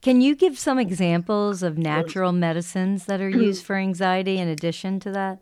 Can 0.00 0.20
you 0.20 0.34
give 0.34 0.58
some 0.58 0.78
examples 0.78 1.62
of 1.62 1.76
natural 1.76 2.32
medicines 2.32 3.04
that 3.06 3.20
are 3.20 3.28
used 3.46 3.64
for 3.64 3.76
anxiety 3.76 4.38
in 4.38 4.48
addition 4.48 4.98
to 5.00 5.10
that? 5.10 5.38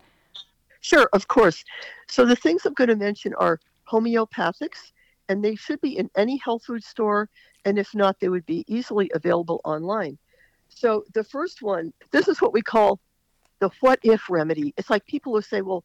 Sure, 0.81 1.09
of 1.13 1.29
course. 1.29 1.65
So 2.09 2.27
the 2.27 2.37
things 2.37 2.67
I'm 2.67 2.75
going 2.75 2.91
to 2.91 2.97
mention 2.97 3.33
are 3.35 3.61
homeopathics, 3.89 4.93
and 5.29 5.43
they 5.43 5.55
should 5.55 5.81
be 5.81 5.97
in 5.97 6.11
any 6.17 6.37
health 6.37 6.65
food 6.65 6.85
store, 6.85 7.31
and 7.65 7.79
if 7.79 7.95
not, 7.95 8.19
they 8.21 8.29
would 8.29 8.45
be 8.45 8.65
easily 8.67 9.11
available 9.15 9.61
online. 9.65 10.19
So 10.75 11.05
the 11.15 11.25
first 11.25 11.63
one, 11.63 11.93
this 12.11 12.29
is 12.29 12.41
what 12.41 12.53
we 12.53 12.63
call 12.63 12.99
the 13.61 13.71
what 13.81 14.01
if 14.03 14.29
remedy. 14.29 14.75
It's 14.77 14.91
like 14.91 15.07
people 15.07 15.35
who 15.35 15.43
say, 15.43 15.63
well, 15.63 15.85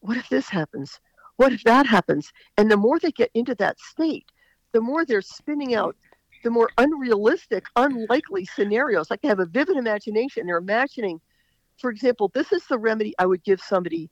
what 0.00 0.16
if 0.16 0.28
this 0.28 0.48
happens? 0.48 1.00
What 1.36 1.52
if 1.52 1.64
that 1.64 1.86
happens? 1.86 2.32
And 2.58 2.70
the 2.70 2.76
more 2.76 2.98
they 2.98 3.12
get 3.12 3.30
into 3.34 3.54
that 3.56 3.78
state, 3.80 4.26
the 4.72 4.80
more 4.80 5.04
they're 5.04 5.22
spinning 5.22 5.74
out 5.74 5.96
the 6.42 6.50
more 6.50 6.70
unrealistic, 6.78 7.66
unlikely 7.76 8.44
scenarios. 8.46 9.10
Like 9.10 9.20
they 9.22 9.28
have 9.28 9.40
a 9.40 9.46
vivid 9.46 9.76
imagination. 9.76 10.46
They're 10.46 10.56
imagining, 10.56 11.20
for 11.78 11.90
example, 11.90 12.30
this 12.32 12.52
is 12.52 12.64
the 12.66 12.78
remedy 12.78 13.14
I 13.18 13.26
would 13.26 13.44
give 13.44 13.60
somebody 13.60 14.10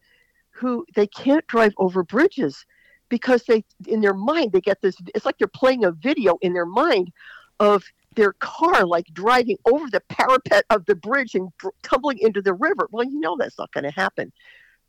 who 0.50 0.84
they 0.94 1.06
can't 1.06 1.46
drive 1.46 1.72
over 1.78 2.02
bridges 2.02 2.66
because 3.08 3.44
they 3.44 3.64
in 3.86 4.00
their 4.00 4.14
mind 4.14 4.52
they 4.52 4.60
get 4.60 4.82
this 4.82 4.96
it's 5.14 5.24
like 5.24 5.38
they're 5.38 5.48
playing 5.48 5.84
a 5.84 5.92
video 5.92 6.36
in 6.42 6.52
their 6.52 6.66
mind 6.66 7.10
of 7.58 7.82
their 8.14 8.32
car 8.34 8.84
like 8.84 9.06
driving 9.12 9.56
over 9.66 9.88
the 9.90 10.00
parapet 10.08 10.64
of 10.70 10.84
the 10.86 10.94
bridge 10.94 11.34
and 11.34 11.50
dr- 11.58 11.74
tumbling 11.82 12.18
into 12.18 12.42
the 12.42 12.54
river. 12.54 12.88
Well, 12.90 13.04
you 13.04 13.20
know 13.20 13.36
that's 13.38 13.58
not 13.58 13.72
going 13.72 13.84
to 13.84 13.90
happen. 13.90 14.32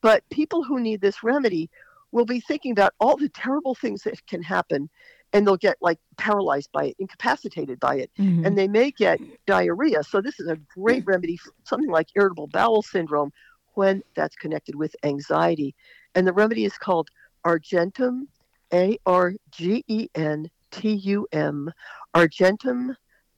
But 0.01 0.23
people 0.29 0.63
who 0.63 0.79
need 0.79 1.01
this 1.01 1.23
remedy 1.23 1.69
will 2.11 2.25
be 2.25 2.39
thinking 2.39 2.71
about 2.71 2.93
all 2.99 3.17
the 3.17 3.29
terrible 3.29 3.75
things 3.75 4.03
that 4.03 4.25
can 4.25 4.41
happen 4.41 4.89
and 5.33 5.45
they'll 5.45 5.57
get 5.57 5.77
like 5.81 5.99
paralyzed 6.17 6.71
by 6.71 6.85
it, 6.85 6.95
incapacitated 6.99 7.79
by 7.79 7.97
it, 7.97 8.11
mm-hmm. 8.17 8.45
and 8.45 8.57
they 8.57 8.67
may 8.67 8.91
get 8.91 9.19
diarrhea. 9.45 10.03
So 10.03 10.21
this 10.21 10.39
is 10.39 10.47
a 10.47 10.57
great 10.73 11.05
remedy 11.05 11.38
for 11.38 11.51
something 11.63 11.89
like 11.89 12.07
irritable 12.15 12.47
bowel 12.47 12.81
syndrome 12.81 13.31
when 13.75 14.01
that's 14.15 14.35
connected 14.35 14.75
with 14.75 14.95
anxiety. 15.03 15.75
And 16.15 16.25
the 16.25 16.33
remedy 16.33 16.65
is 16.65 16.77
called 16.77 17.09
Argentum, 17.45 18.27
A 18.73 18.97
R 19.05 19.33
G 19.51 19.83
E 19.88 20.07
N 20.15 20.49
T 20.71 20.93
U 20.93 21.27
M, 21.31 21.71
Argentum 22.15 22.95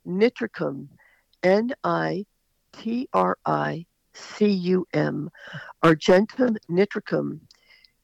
nitricum, 0.08 0.88
N 1.43 1.74
I 1.84 2.25
T 2.74 3.08
R 3.13 3.38
I 3.46 3.86
C 4.13 4.48
U 4.48 4.88
M, 4.93 5.29
Argentum 5.84 6.58
nitricum. 6.70 7.39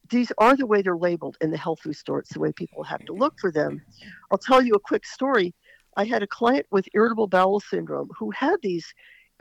These 0.09 0.31
are 0.37 0.55
the 0.55 0.65
way 0.65 0.81
they're 0.81 0.97
labeled 0.97 1.37
in 1.41 1.51
the 1.51 1.57
health 1.57 1.81
food 1.81 1.95
store. 1.95 2.19
It's 2.19 2.33
the 2.33 2.39
way 2.39 2.53
people 2.53 2.83
have 2.83 3.03
to 3.05 3.13
look 3.13 3.39
for 3.39 3.51
them. 3.51 3.81
I'll 4.31 4.37
tell 4.37 4.61
you 4.61 4.73
a 4.73 4.79
quick 4.79 5.05
story. 5.05 5.53
I 5.97 6.05
had 6.05 6.23
a 6.23 6.27
client 6.27 6.65
with 6.71 6.87
irritable 6.93 7.27
bowel 7.27 7.59
syndrome 7.59 8.09
who 8.17 8.31
had 8.31 8.57
these 8.61 8.85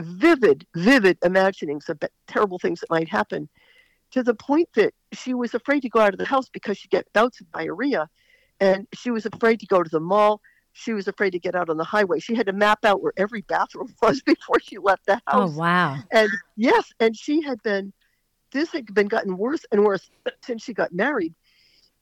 vivid, 0.01 0.67
vivid 0.75 1.19
imaginings 1.25 1.89
of 1.89 2.01
terrible 2.27 2.59
things 2.59 2.81
that 2.81 2.91
might 2.91 3.09
happen 3.09 3.49
to 4.11 4.23
the 4.23 4.35
point 4.35 4.69
that 4.75 4.95
she 5.13 5.35
was 5.35 5.55
afraid 5.55 5.81
to 5.83 5.89
go 5.89 6.01
out 6.01 6.15
of 6.15 6.19
the 6.19 6.25
house 6.25 6.49
because 6.49 6.79
she'd 6.79 6.91
get 6.91 7.13
bouts 7.13 7.41
of 7.41 7.51
diarrhea. 7.53 8.09
And 8.59 8.87
she 8.95 9.11
was 9.11 9.27
afraid 9.27 9.61
to 9.61 9.67
go 9.67 9.83
to 9.83 9.91
the 9.91 10.01
mall 10.01 10.41
she 10.79 10.93
was 10.93 11.09
afraid 11.09 11.31
to 11.31 11.39
get 11.39 11.55
out 11.55 11.71
on 11.71 11.79
the 11.79 11.85
highway. 11.85 12.21
She 12.21 12.35
had 12.35 12.47
to 12.47 12.53
map 12.53 12.85
out 12.85 13.03
where 13.03 13.15
every 13.17 13.41
bathroom 13.41 13.95
was 14.03 14.21
before 14.21 14.61
she 14.61 14.77
left 14.77 15.07
the 15.07 15.21
oh, 15.29 15.41
house. 15.41 15.53
Oh 15.55 15.59
wow! 15.59 15.99
And 16.13 16.31
yes, 16.57 16.93
and 17.01 17.17
she 17.17 17.41
had 17.43 17.63
been. 17.63 17.93
This 18.53 18.71
had 18.71 18.95
been 18.95 19.09
gotten 19.09 19.37
worse 19.37 19.65
and 19.73 19.85
worse 19.85 20.09
since 20.43 20.63
she 20.63 20.75
got 20.75 20.93
married, 20.93 21.35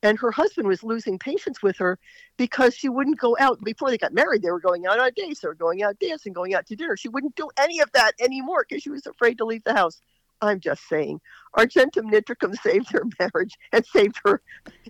and 0.03 0.19
her 0.19 0.33
husband 0.33 0.67
was 0.67 0.83
losing 0.83 1.19
patience 1.19 1.63
with 1.63 1.77
her 1.79 1.99
because 2.37 2.75
she 2.75 2.89
wouldn't 2.89 3.19
go 3.19 3.37
out. 3.39 3.61
Before 3.63 3.91
they 3.91 3.99
got 3.99 4.13
married, 4.13 4.43
they 4.43 4.51
were 4.51 4.61
going 4.61 4.87
out 4.87 4.99
on 4.99 5.11
dates, 5.15 5.41
they 5.41 5.49
were 5.49 5.55
going 5.55 5.83
out 5.85 5.99
dancing, 6.01 6.33
going 6.33 6.55
out 6.55 6.67
to 6.67 6.77
dinner. 6.77 6.97
She 6.97 7.09
wouldn't 7.09 7.37
do 7.37 7.49
any 7.57 7.81
of 7.81 7.91
that 7.93 8.13
anymore 8.21 8.67
because 8.69 8.83
she 8.83 8.91
was 8.91 9.07
afraid 9.07 9.39
to 9.39 9.45
leave 9.45 9.65
the 9.65 9.75
house. 9.75 10.01
I'm 10.41 10.61
just 10.61 10.89
saying. 10.89 11.21
Argentum 11.55 12.11
nitricum 12.11 12.55
saved 12.63 12.91
her 12.93 13.03
marriage 13.19 13.57
and 13.73 13.85
saved 13.87 14.19
her 14.25 14.41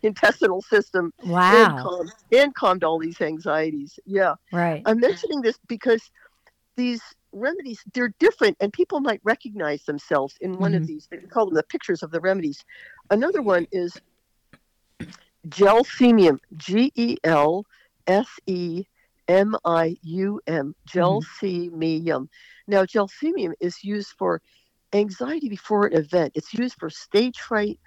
intestinal 0.02 0.62
system. 0.62 1.12
Wow. 1.22 1.50
And 1.52 1.78
calmed, 1.78 2.12
and 2.32 2.54
calmed 2.54 2.84
all 2.84 2.98
these 2.98 3.20
anxieties. 3.20 3.98
Yeah. 4.06 4.34
Right. 4.52 4.82
I'm 4.86 5.00
mentioning 5.00 5.42
this 5.42 5.58
because 5.68 6.10
these 6.76 7.02
remedies 7.32 7.82
they're 7.92 8.14
different 8.20 8.56
and 8.60 8.72
people 8.72 9.00
might 9.00 9.20
recognize 9.24 9.82
themselves 9.84 10.36
in 10.40 10.56
one 10.58 10.72
Mhm. 10.72 10.76
of 10.76 10.86
these 10.86 11.08
they 11.10 11.16
call 11.18 11.46
them 11.46 11.54
the 11.54 11.64
pictures 11.64 12.02
of 12.04 12.12
the 12.12 12.20
remedies 12.20 12.64
another 13.10 13.42
one 13.42 13.66
is 13.72 13.92
gelsemium 15.48 16.38
g-e-l-s-e-m-i-u-m 16.56 17.54
gelsemium 20.88 22.28
now 22.68 22.84
gelsemium 22.84 23.52
is 23.60 23.82
used 23.82 24.12
for 24.18 24.40
anxiety 24.94 25.48
before 25.48 25.86
an 25.86 25.94
event 25.94 26.32
it's 26.34 26.54
used 26.54 26.76
for 26.78 26.88
stage 26.88 27.40
fright 27.40 27.78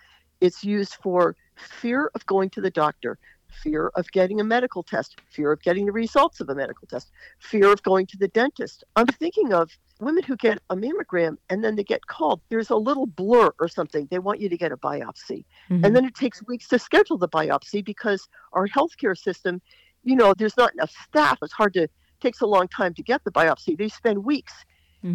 it's 0.41 0.63
used 0.63 0.95
for 1.01 1.35
fear 1.55 2.11
of 2.13 2.25
going 2.25 2.49
to 2.49 2.61
the 2.61 2.69
doctor 2.69 3.17
fear 3.63 3.91
of 3.95 4.09
getting 4.11 4.39
a 4.39 4.43
medical 4.43 4.83
test 4.83 5.19
fear 5.29 5.51
of 5.51 5.61
getting 5.61 5.85
the 5.85 5.91
results 5.91 6.39
of 6.39 6.49
a 6.49 6.55
medical 6.55 6.87
test 6.87 7.11
fear 7.39 7.71
of 7.71 7.81
going 7.83 8.05
to 8.05 8.17
the 8.17 8.27
dentist. 8.29 8.83
I'm 8.95 9.07
thinking 9.07 9.53
of 9.53 9.71
women 9.99 10.23
who 10.23 10.35
get 10.35 10.59
a 10.69 10.75
mammogram 10.75 11.37
and 11.49 11.63
then 11.63 11.75
they 11.75 11.83
get 11.83 12.05
called. 12.07 12.41
There's 12.49 12.69
a 12.69 12.75
little 12.75 13.05
blur 13.05 13.51
or 13.59 13.67
something. 13.67 14.07
They 14.11 14.19
want 14.19 14.39
you 14.39 14.49
to 14.49 14.57
get 14.57 14.71
a 14.71 14.77
biopsy. 14.77 15.45
Mhm. 15.69 15.85
And 15.85 15.95
then 15.95 16.05
it 16.05 16.15
takes 16.15 16.45
weeks 16.47 16.67
to 16.69 16.79
schedule 16.79 17.17
the 17.17 17.29
biopsy 17.29 17.83
because 17.83 18.27
our 18.53 18.67
healthcare 18.67 19.17
system, 19.17 19.61
you 20.03 20.15
know, 20.15 20.33
there's 20.37 20.57
not 20.57 20.73
enough 20.73 20.91
staff. 20.91 21.39
It's 21.41 21.53
hard 21.53 21.73
to, 21.73 21.87
takes 22.19 22.41
a 22.41 22.47
long 22.47 22.67
time 22.67 22.93
to 22.95 23.03
get 23.03 23.23
the 23.23 23.31
biopsy. 23.31 23.77
They 23.77 23.89
spend 23.89 24.23
weeks 24.23 24.53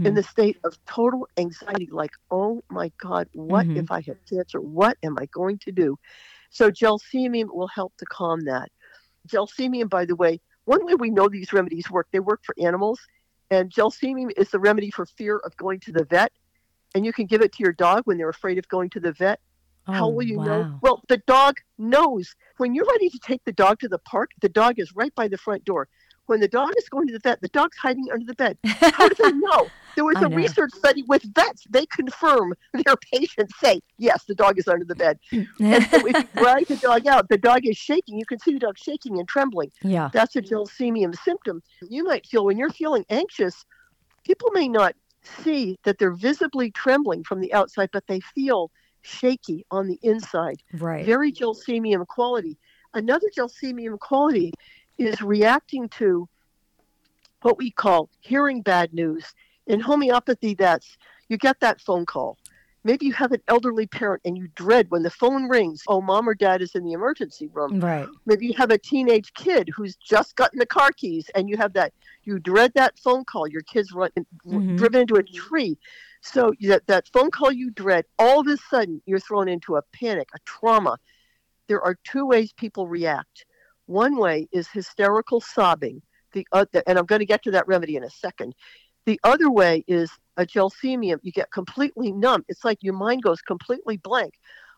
in 0.04 0.12
Mhm. 0.12 0.16
the 0.16 0.22
state 0.22 0.58
of 0.64 0.76
total 0.86 1.28
anxiety 1.36 1.88
like, 1.90 2.12
oh 2.30 2.62
my 2.70 2.90
God, 2.98 3.28
what 3.34 3.66
Mhm. 3.66 3.78
if 3.78 3.90
I 3.90 4.00
have 4.02 4.16
cancer? 4.28 4.60
What 4.60 4.96
am 5.02 5.16
I 5.18 5.26
going 5.26 5.58
to 5.58 5.72
do? 5.72 5.96
So 6.50 6.70
gelsemium 6.70 7.54
will 7.54 7.68
help 7.68 7.92
to 7.98 8.06
calm 8.06 8.40
that. 8.46 8.70
Gelsemium, 9.28 9.88
by 9.88 10.04
the 10.04 10.16
way, 10.16 10.40
one 10.64 10.84
way 10.84 10.94
we 10.94 11.10
know 11.10 11.28
these 11.28 11.52
remedies 11.52 11.90
work, 11.90 12.08
they 12.12 12.20
work 12.20 12.40
for 12.44 12.54
animals. 12.60 13.00
And 13.50 13.70
gelsemium 13.70 14.30
is 14.36 14.50
the 14.50 14.58
remedy 14.58 14.90
for 14.90 15.06
fear 15.06 15.38
of 15.38 15.56
going 15.56 15.80
to 15.80 15.92
the 15.92 16.04
vet. 16.04 16.32
And 16.94 17.04
you 17.04 17.12
can 17.12 17.26
give 17.26 17.42
it 17.42 17.52
to 17.52 17.62
your 17.62 17.72
dog 17.72 18.02
when 18.04 18.18
they're 18.18 18.28
afraid 18.28 18.58
of 18.58 18.68
going 18.68 18.90
to 18.90 19.00
the 19.00 19.12
vet. 19.12 19.40
How 19.84 20.06
Oh, 20.06 20.10
will 20.10 20.22
you 20.22 20.38
wow. 20.38 20.44
know? 20.44 20.78
Well, 20.80 21.02
the 21.08 21.18
dog 21.26 21.56
knows. 21.78 22.34
When 22.58 22.74
you're 22.74 22.86
ready 22.86 23.10
to 23.10 23.18
take 23.18 23.42
the 23.44 23.52
dog 23.52 23.78
to 23.80 23.88
the 23.88 23.98
park, 23.98 24.30
the 24.40 24.48
dog 24.48 24.78
is 24.78 24.94
right 24.94 25.14
by 25.14 25.28
the 25.28 25.38
front 25.38 25.64
door. 25.64 25.88
When 26.32 26.40
the 26.40 26.48
dog 26.48 26.70
is 26.78 26.88
going 26.88 27.08
to 27.08 27.12
the 27.12 27.18
vet, 27.18 27.42
the 27.42 27.48
dog's 27.48 27.76
hiding 27.76 28.06
under 28.10 28.24
the 28.24 28.32
bed. 28.32 28.56
How 28.64 29.06
do 29.06 29.14
they 29.22 29.32
know? 29.32 29.68
There 29.96 30.04
was 30.06 30.16
a 30.16 30.30
know. 30.30 30.34
research 30.34 30.70
study 30.72 31.02
with 31.02 31.22
vets. 31.34 31.62
They 31.68 31.84
confirm 31.84 32.54
their 32.72 32.96
patients 33.12 33.52
say, 33.60 33.82
yes, 33.98 34.24
the 34.24 34.34
dog 34.34 34.58
is 34.58 34.66
under 34.66 34.86
the 34.86 34.94
bed. 34.94 35.18
And 35.30 35.46
so 35.90 36.06
if 36.06 36.16
you 36.16 36.28
drag 36.42 36.68
the 36.68 36.76
dog 36.76 37.06
out, 37.06 37.28
the 37.28 37.36
dog 37.36 37.66
is 37.66 37.76
shaking. 37.76 38.18
You 38.18 38.24
can 38.24 38.38
see 38.38 38.54
the 38.54 38.60
dog 38.60 38.78
shaking 38.78 39.18
and 39.18 39.28
trembling. 39.28 39.72
yeah. 39.82 40.08
That's 40.10 40.34
a 40.34 40.40
gelsemium 40.40 41.14
symptom. 41.22 41.62
You 41.82 42.04
might 42.04 42.24
feel 42.26 42.46
when 42.46 42.56
you're 42.56 42.70
feeling 42.70 43.04
anxious, 43.10 43.66
people 44.24 44.50
may 44.52 44.68
not 44.68 44.94
see 45.42 45.78
that 45.84 45.98
they're 45.98 46.12
visibly 46.14 46.70
trembling 46.70 47.24
from 47.24 47.42
the 47.42 47.52
outside, 47.52 47.90
but 47.92 48.06
they 48.06 48.20
feel 48.20 48.70
shaky 49.02 49.66
on 49.70 49.86
the 49.86 49.98
inside. 50.02 50.62
Right. 50.72 51.04
Very 51.04 51.30
gelsemium 51.30 52.06
quality. 52.06 52.56
Another 52.94 53.28
gelsemium 53.36 53.98
quality 53.98 54.52
is 55.06 55.20
reacting 55.22 55.88
to 55.90 56.28
what 57.42 57.58
we 57.58 57.70
call 57.70 58.08
hearing 58.20 58.62
bad 58.62 58.92
news. 58.92 59.24
In 59.66 59.80
homeopathy, 59.80 60.54
that's 60.54 60.96
you 61.28 61.36
get 61.36 61.60
that 61.60 61.80
phone 61.80 62.06
call. 62.06 62.38
Maybe 62.84 63.06
you 63.06 63.12
have 63.12 63.30
an 63.30 63.42
elderly 63.46 63.86
parent 63.86 64.22
and 64.24 64.36
you 64.36 64.48
dread 64.56 64.90
when 64.90 65.04
the 65.04 65.10
phone 65.10 65.48
rings, 65.48 65.82
oh, 65.86 66.00
mom 66.00 66.28
or 66.28 66.34
dad 66.34 66.60
is 66.62 66.74
in 66.74 66.84
the 66.84 66.92
emergency 66.92 67.48
room 67.52 67.78
Right. 67.80 68.08
maybe 68.26 68.46
you 68.46 68.54
have 68.56 68.70
a 68.70 68.78
teenage 68.78 69.32
kid 69.34 69.68
who's 69.74 69.96
just 69.96 70.34
gotten 70.36 70.58
the 70.58 70.66
car 70.66 70.90
keys 70.96 71.30
and 71.34 71.48
you 71.48 71.56
have 71.56 71.72
that 71.74 71.92
you 72.24 72.38
dread 72.38 72.72
that 72.74 72.98
phone 72.98 73.24
call 73.24 73.46
your 73.48 73.62
kid's 73.62 73.92
run, 73.92 74.10
Mhm. 74.44 74.76
driven 74.76 75.02
into 75.02 75.14
a 75.14 75.22
tree 75.22 75.78
so 76.22 76.52
that, 76.60 76.86
that 76.86 77.08
phone 77.08 77.30
call 77.30 77.50
you 77.52 77.70
dread 77.70 78.04
all 78.18 78.40
of 78.40 78.46
a 78.46 78.56
sudden 78.56 79.00
you're 79.06 79.18
thrown 79.18 79.48
into 79.48 79.76
a 79.76 79.82
panic 79.82 80.28
a 80.34 80.38
trauma 80.44 80.98
there 81.68 81.82
are 81.82 81.96
two 82.04 82.26
ways 82.26 82.52
people 82.52 82.86
react 82.86 83.44
one 83.92 84.16
way 84.16 84.48
is 84.52 84.68
hysterical 84.68 85.40
sobbing. 85.40 86.02
The 86.32 86.46
other 86.52 86.82
and 86.86 86.98
i'm 86.98 87.04
going 87.04 87.20
to 87.20 87.26
get 87.26 87.42
to 87.44 87.50
that 87.52 87.68
remedy 87.68 87.96
in 87.96 88.04
a 88.04 88.10
second. 88.10 88.54
The 89.04 89.20
other 89.24 89.50
way 89.50 89.84
is 89.86 90.10
a 90.36 90.46
gelsemium. 90.46 91.18
You 91.22 91.32
get 91.32 91.50
completely 91.50 92.12
numb. 92.12 92.44
It's 92.48 92.64
like 92.64 92.78
your 92.82 92.94
mind 92.94 93.22
goes 93.22 93.42
completely 93.42 93.98
blank 93.98 94.34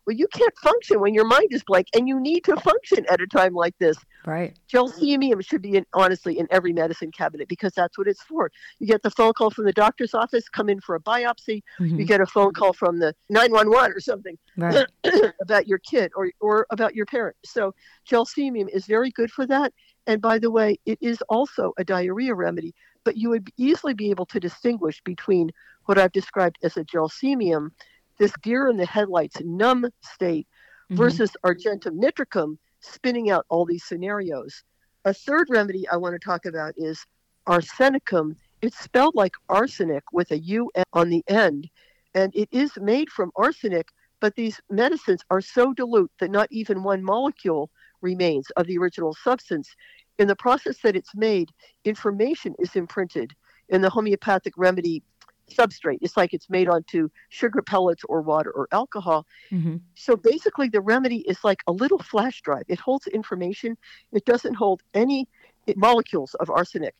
well 0.06 0.16
you 0.16 0.26
can't 0.28 0.56
function 0.62 1.00
when 1.00 1.14
your 1.14 1.26
mind 1.26 1.48
is 1.50 1.62
blank 1.64 1.86
and 1.94 2.08
you 2.08 2.20
need 2.20 2.40
to 2.44 2.56
function 2.56 3.04
at 3.10 3.20
a 3.20 3.26
time 3.26 3.54
like 3.54 3.74
this 3.78 3.96
Right. 4.26 4.56
Gelsemium 4.72 5.44
should 5.46 5.60
be 5.60 5.76
in, 5.76 5.84
honestly 5.92 6.38
in 6.38 6.48
every 6.50 6.72
medicine 6.72 7.10
cabinet 7.12 7.48
because 7.48 7.72
that's 7.74 7.98
what 7.98 8.08
it's 8.08 8.22
for. 8.22 8.50
You 8.78 8.86
get 8.86 9.02
the 9.02 9.10
phone 9.10 9.34
call 9.34 9.50
from 9.50 9.66
the 9.66 9.72
doctor's 9.72 10.14
office, 10.14 10.48
come 10.48 10.70
in 10.70 10.80
for 10.80 10.94
a 10.94 11.00
biopsy. 11.00 11.60
You 11.78 11.86
Mhm. 11.98 12.06
get 12.06 12.20
a 12.22 12.26
phone 12.26 12.54
call 12.54 12.72
from 12.72 12.98
the 12.98 13.14
911 13.28 13.92
or 13.92 14.00
something 14.00 14.38
Right. 14.56 14.86
about 15.40 15.68
your 15.68 15.78
kid 15.78 16.12
or, 16.16 16.30
or 16.40 16.66
about 16.70 16.94
your 16.94 17.04
parent. 17.04 17.36
So 17.44 17.74
gelsemium 18.10 18.68
is 18.72 18.86
very 18.86 19.10
good 19.10 19.30
for 19.30 19.46
that. 19.46 19.72
And 20.06 20.22
by 20.22 20.38
the 20.38 20.50
way, 20.50 20.78
it 20.86 20.98
is 21.02 21.22
also 21.28 21.72
a 21.76 21.84
diarrhea 21.84 22.34
remedy, 22.34 22.74
but 23.04 23.18
you 23.18 23.28
would 23.30 23.50
easily 23.58 23.92
be 23.92 24.08
able 24.10 24.26
to 24.26 24.40
distinguish 24.40 25.02
between 25.04 25.50
what 25.84 25.98
I've 25.98 26.12
described 26.12 26.56
as 26.62 26.78
a 26.78 26.84
gelsemium, 26.84 27.70
this 28.18 28.32
deer 28.42 28.68
in 28.68 28.76
the 28.76 28.86
headlights 28.86 29.40
numb 29.40 29.86
state, 30.02 30.46
Mhm. 30.90 30.96
versus 30.96 31.36
argentum 31.44 32.00
nitricum 32.00 32.58
spinning 32.80 33.30
out 33.30 33.46
all 33.48 33.64
these 33.64 33.84
scenarios. 33.84 34.62
A 35.04 35.14
third 35.14 35.48
remedy 35.50 35.88
I 35.88 35.96
want 35.96 36.14
to 36.14 36.18
talk 36.18 36.44
about 36.44 36.74
is 36.76 37.04
arsenicum. 37.46 38.36
It's 38.62 38.78
spelled 38.78 39.14
like 39.14 39.34
arsenic 39.48 40.04
with 40.12 40.30
a 40.30 40.38
U 40.38 40.70
on 40.92 41.08
the 41.10 41.24
end, 41.28 41.68
and 42.14 42.34
it 42.34 42.48
is 42.52 42.76
made 42.78 43.10
from 43.10 43.30
arsenic, 43.36 43.88
but 44.20 44.34
these 44.36 44.60
medicines 44.70 45.22
are 45.30 45.40
so 45.40 45.72
dilute 45.74 46.10
that 46.20 46.30
not 46.30 46.48
even 46.50 46.82
one 46.82 47.02
molecule 47.02 47.70
remains 48.00 48.50
of 48.52 48.66
the 48.66 48.78
original 48.78 49.14
substance. 49.14 49.74
In 50.18 50.28
the 50.28 50.36
process 50.36 50.80
that 50.82 50.96
it's 50.96 51.14
made, 51.14 51.50
information 51.84 52.54
is 52.58 52.76
imprinted 52.76 53.34
in 53.68 53.80
the 53.80 53.90
homeopathic 53.90 54.54
remedy 54.56 55.02
substrate. 55.50 55.98
It's 56.00 56.16
like 56.16 56.32
it's 56.32 56.50
made 56.50 56.68
onto 56.68 57.08
sugar 57.28 57.62
pellets 57.62 58.02
or 58.08 58.22
water 58.22 58.50
or 58.50 58.68
alcohol. 58.72 59.26
Mhm. 59.50 59.80
So 59.94 60.16
basically, 60.16 60.68
the 60.68 60.80
remedy 60.80 61.18
is 61.28 61.44
like 61.44 61.62
a 61.66 61.72
little 61.72 61.98
flash 61.98 62.40
drive. 62.42 62.64
It 62.68 62.80
holds 62.80 63.06
information. 63.08 63.76
It 64.12 64.24
doesn't 64.24 64.54
hold 64.54 64.82
any 64.94 65.28
molecules 65.76 66.34
of 66.34 66.50
arsenic. 66.50 66.94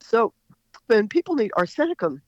So 0.00 0.34
when 0.86 1.08
people 1.08 1.34
need 1.34 1.52
arsenicum, 1.56 2.20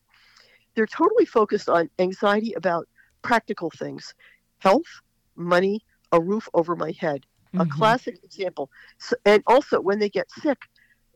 they're 0.74 0.86
totally 0.86 1.24
focused 1.24 1.68
on 1.68 1.90
anxiety 1.98 2.52
about 2.54 2.88
practical 3.22 3.70
things, 3.70 4.14
health, 4.58 5.00
money, 5.36 5.84
a 6.12 6.20
roof 6.20 6.48
over 6.54 6.76
my 6.76 6.92
head. 6.98 7.26
A 7.54 7.64
Mhm. 7.64 7.70
classic 7.70 8.18
example. 8.24 8.68
So, 8.98 9.14
and 9.24 9.42
also, 9.46 9.80
when 9.80 9.98
they 10.00 10.08
get 10.08 10.28
sick, 10.30 10.58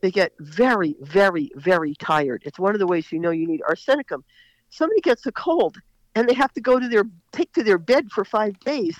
they 0.01 0.11
get 0.11 0.33
very, 0.39 0.95
very, 1.01 1.51
very 1.55 1.95
tired. 1.95 2.43
It's 2.45 2.59
one 2.59 2.73
of 2.73 2.79
the 2.79 2.87
ways 2.87 3.11
you 3.11 3.19
know 3.19 3.31
you 3.31 3.47
need 3.47 3.61
arsenicum. 3.69 4.23
Somebody 4.69 5.01
gets 5.01 5.25
a 5.25 5.31
cold 5.31 5.77
and 6.15 6.27
they 6.27 6.33
have 6.33 6.53
to 6.53 6.61
go 6.61 6.79
to 6.79 6.87
their 6.87 7.03
take 7.31 7.53
to 7.53 7.63
their 7.63 7.77
bed 7.77 8.11
for 8.11 8.23
five 8.23 8.59
days. 8.61 8.97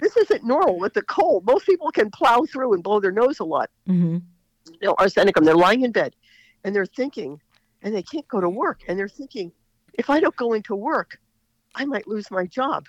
This 0.00 0.16
isn't 0.16 0.44
normal 0.44 0.78
with 0.78 0.94
the 0.94 1.02
cold. 1.02 1.46
Most 1.46 1.66
people 1.66 1.90
can 1.90 2.10
plow 2.10 2.44
through 2.44 2.74
and 2.74 2.82
blow 2.82 3.00
their 3.00 3.12
nose 3.12 3.40
a 3.40 3.44
lot. 3.44 3.70
Mhm. 3.88 4.22
You 4.66 4.88
know, 4.88 4.94
arsenicum. 4.94 5.44
They're 5.44 5.56
lying 5.56 5.82
in 5.82 5.92
bed 5.92 6.14
and 6.64 6.74
they're 6.74 6.86
thinking, 6.86 7.40
and 7.82 7.94
they 7.94 8.02
can't 8.02 8.26
go 8.28 8.40
to 8.40 8.48
work, 8.48 8.80
and 8.88 8.98
they're 8.98 9.08
thinking, 9.08 9.52
if 9.92 10.08
I 10.08 10.18
don't 10.18 10.34
go 10.36 10.54
into 10.54 10.74
work, 10.74 11.18
I 11.74 11.84
might 11.84 12.08
lose 12.08 12.30
my 12.30 12.46
job. 12.46 12.86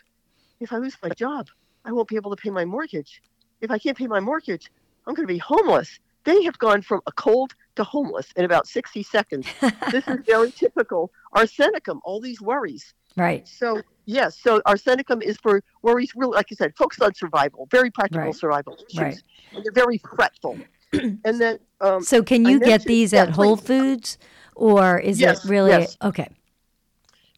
If 0.60 0.72
I 0.72 0.78
lose 0.78 0.96
my 1.04 1.10
job, 1.10 1.50
I 1.84 1.92
won't 1.92 2.08
be 2.08 2.16
able 2.16 2.34
to 2.34 2.42
pay 2.42 2.50
my 2.50 2.66
mortgage. 2.66 3.22
If 3.62 3.72
I 3.72 3.78
can't 3.78 3.98
pay 3.98 4.08
my 4.08 4.20
mortgage, 4.20 4.72
I'm 5.06 5.14
going 5.14 5.28
to 5.28 5.34
be 5.34 5.38
homeless. 5.38 6.00
They 6.26 6.44
have 6.44 6.58
gone 6.58 6.82
from 6.82 7.02
a 7.08 7.12
cold 7.12 7.54
to 7.76 7.84
homeless 7.84 8.32
in 8.36 8.46
about 8.46 8.68
60 8.68 9.04
seconds. 9.04 9.48
this 9.92 10.08
is 10.08 10.20
very 10.26 10.52
typical. 10.52 11.12
Arsenicum, 11.36 12.00
all 12.04 12.20
these 12.20 12.42
worries. 12.42 12.94
Right. 13.16 13.48
So, 13.48 13.82
yes, 14.06 14.38
so 14.42 14.60
arsenicum 14.68 15.22
is 15.22 15.38
for 15.38 15.62
worries, 15.84 16.12
really, 16.16 16.36
like 16.36 16.48
I 16.52 16.56
said, 16.56 16.76
focused 16.76 17.02
on 17.02 17.14
survival, 17.14 17.68
very 17.72 17.92
practical 17.92 18.26
Right. 18.26 18.36
survival 18.36 18.76
issues. 18.90 19.00
Right. 19.00 19.24
And 19.54 19.64
they're 19.64 19.72
very 19.72 20.00
fretful. 20.00 20.58
and 20.94 21.20
then, 21.24 21.60
um, 21.80 22.02
So 22.02 22.24
can 22.24 22.44
you 22.44 22.60
get 22.60 22.84
these 22.84 23.14
at 23.14 23.30
Whole. 23.30 23.56
Foods 23.56 24.18
or 24.56 25.00
is 25.00 25.20
Yes, 25.20 25.46
it 25.46 25.50
really 25.50 25.70
yes. 25.72 25.98
okay? 26.02 26.28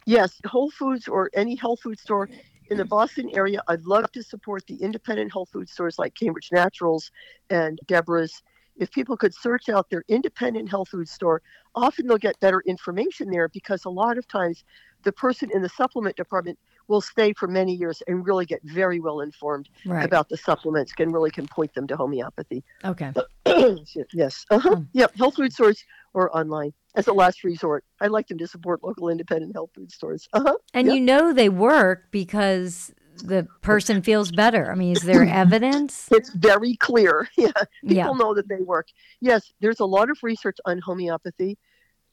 Yes, 0.06 0.40
Whole 0.46 0.72
Foods 0.72 1.08
or 1.10 1.30
any 1.34 1.56
health 1.56 1.82
food 1.82 2.00
store 2.00 2.30
in 2.70 2.78
the 2.78 2.86
Boston 2.86 3.30
area. 3.34 3.62
I'd 3.68 3.84
love 3.86 4.10
to 4.14 4.24
support 4.24 4.66
the 4.68 4.76
independent 4.76 5.32
health 5.34 5.50
food 5.52 5.70
stores 5.70 6.00
like 6.00 6.14
Cambridge 6.16 6.50
Naturals 6.52 7.12
and 7.50 7.80
Deborah's. 7.88 8.42
If 8.78 8.92
people 8.92 9.18
could 9.18 9.34
search 9.34 9.70
out 9.70 9.90
their 9.90 10.04
independent 10.08 10.70
health 10.70 10.90
food 10.90 11.10
store, 11.10 11.42
often 11.76 12.08
they'll 12.08 12.18
get 12.18 12.40
better 12.40 12.62
information 12.68 13.30
there 13.32 13.50
because 13.50 13.86
a 13.86 13.90
lot 13.90 14.18
of 14.18 14.28
times 14.28 14.64
the 15.04 15.12
person 15.12 15.50
in 15.54 15.62
the 15.62 15.70
supplement 15.70 16.16
department 16.16 16.58
will 16.88 17.02
stay 17.02 17.34
for 17.34 17.48
many 17.48 17.74
years 17.74 18.02
and 18.08 18.26
really 18.26 18.46
get 18.46 18.62
very 18.64 19.00
well 19.00 19.20
informed 19.22 19.68
Right. 19.86 20.06
about 20.06 20.30
the 20.30 20.38
supplements 20.38 20.94
and 21.00 21.14
really 21.14 21.32
can 21.32 21.48
point 21.48 21.74
them 21.74 21.88
to 21.88 21.96
homeopathy. 21.98 22.64
okay. 22.86 23.12
yes. 24.14 24.46
Uh-huh. 24.50 24.76
Hmm. 24.76 24.84
Yep. 24.94 25.16
Health 25.16 25.36
food 25.36 25.54
stores 25.54 25.84
or 26.14 26.36
online. 26.38 26.74
as 26.96 27.08
a 27.08 27.14
last 27.14 27.44
resort. 27.44 27.84
I 28.02 28.08
like 28.08 28.28
them 28.28 28.38
to 28.40 28.48
support 28.48 28.84
local 28.84 29.10
independent 29.10 29.54
health 29.54 29.70
food 29.76 29.92
stores. 29.92 30.28
Uh-huh. 30.34 30.56
And 30.74 30.88
Yep. 30.88 30.96
you 30.96 31.02
know 31.02 31.32
they 31.34 31.50
work 31.50 32.10
because 32.12 32.92
the 33.24 33.48
person 33.62 34.02
feels 34.02 34.32
better. 34.32 34.72
I 34.72 34.76
mean, 34.76 34.96
is 34.96 35.04
there 35.04 35.24
evidence? 35.28 36.08
It's 36.12 36.30
very 36.32 36.76
clear. 36.76 37.28
Yeah, 37.38 37.52
people 37.82 37.96
Yeah. 37.96 38.12
know 38.12 38.34
that 38.34 38.48
they 38.48 38.62
work. 38.62 38.88
Yes, 39.22 39.52
there's 39.60 39.80
a 39.80 39.86
lot 39.86 40.10
of 40.10 40.18
research 40.24 40.58
on 40.66 40.80
homeopathy. 40.80 41.58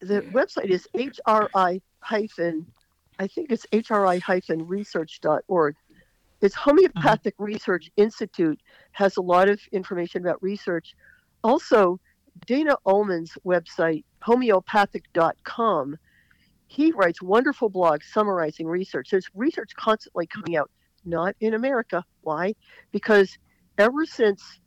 The 0.01 0.23
website 0.33 0.71
is 0.71 0.87
HRI 0.95 1.81
hyphen, 2.01 2.67
I 3.19 3.27
think 3.27 3.51
it's 3.53 3.65
HRI 3.73 4.21
hyphen 4.21 4.67
research.org. 4.67 5.77
It's 6.41 6.55
Homeopathic 6.55 7.35
Research 7.39 7.91
Institute 7.97 8.61
has 8.93 9.17
a 9.17 9.23
lot 9.23 9.49
of 9.49 9.59
information 9.73 10.21
about 10.21 10.43
research. 10.43 10.95
Also, 11.43 11.99
Dana 12.47 12.77
Ullman's 12.85 13.39
website, 13.47 14.05
homeopathic.com, 14.23 15.97
he 16.67 16.93
writes 16.93 17.23
wonderful 17.23 17.71
blogs 17.71 18.05
summarizing 18.13 18.67
research. 18.67 19.09
There's 19.11 19.29
research 19.35 19.71
constantly 19.77 20.27
coming 20.27 20.57
out, 20.57 20.71
not 21.05 21.37
in 21.41 21.55
America. 21.55 22.05
Why? 22.23 22.55
Because 22.93 23.39
ever 23.79 24.05
since 24.07 24.61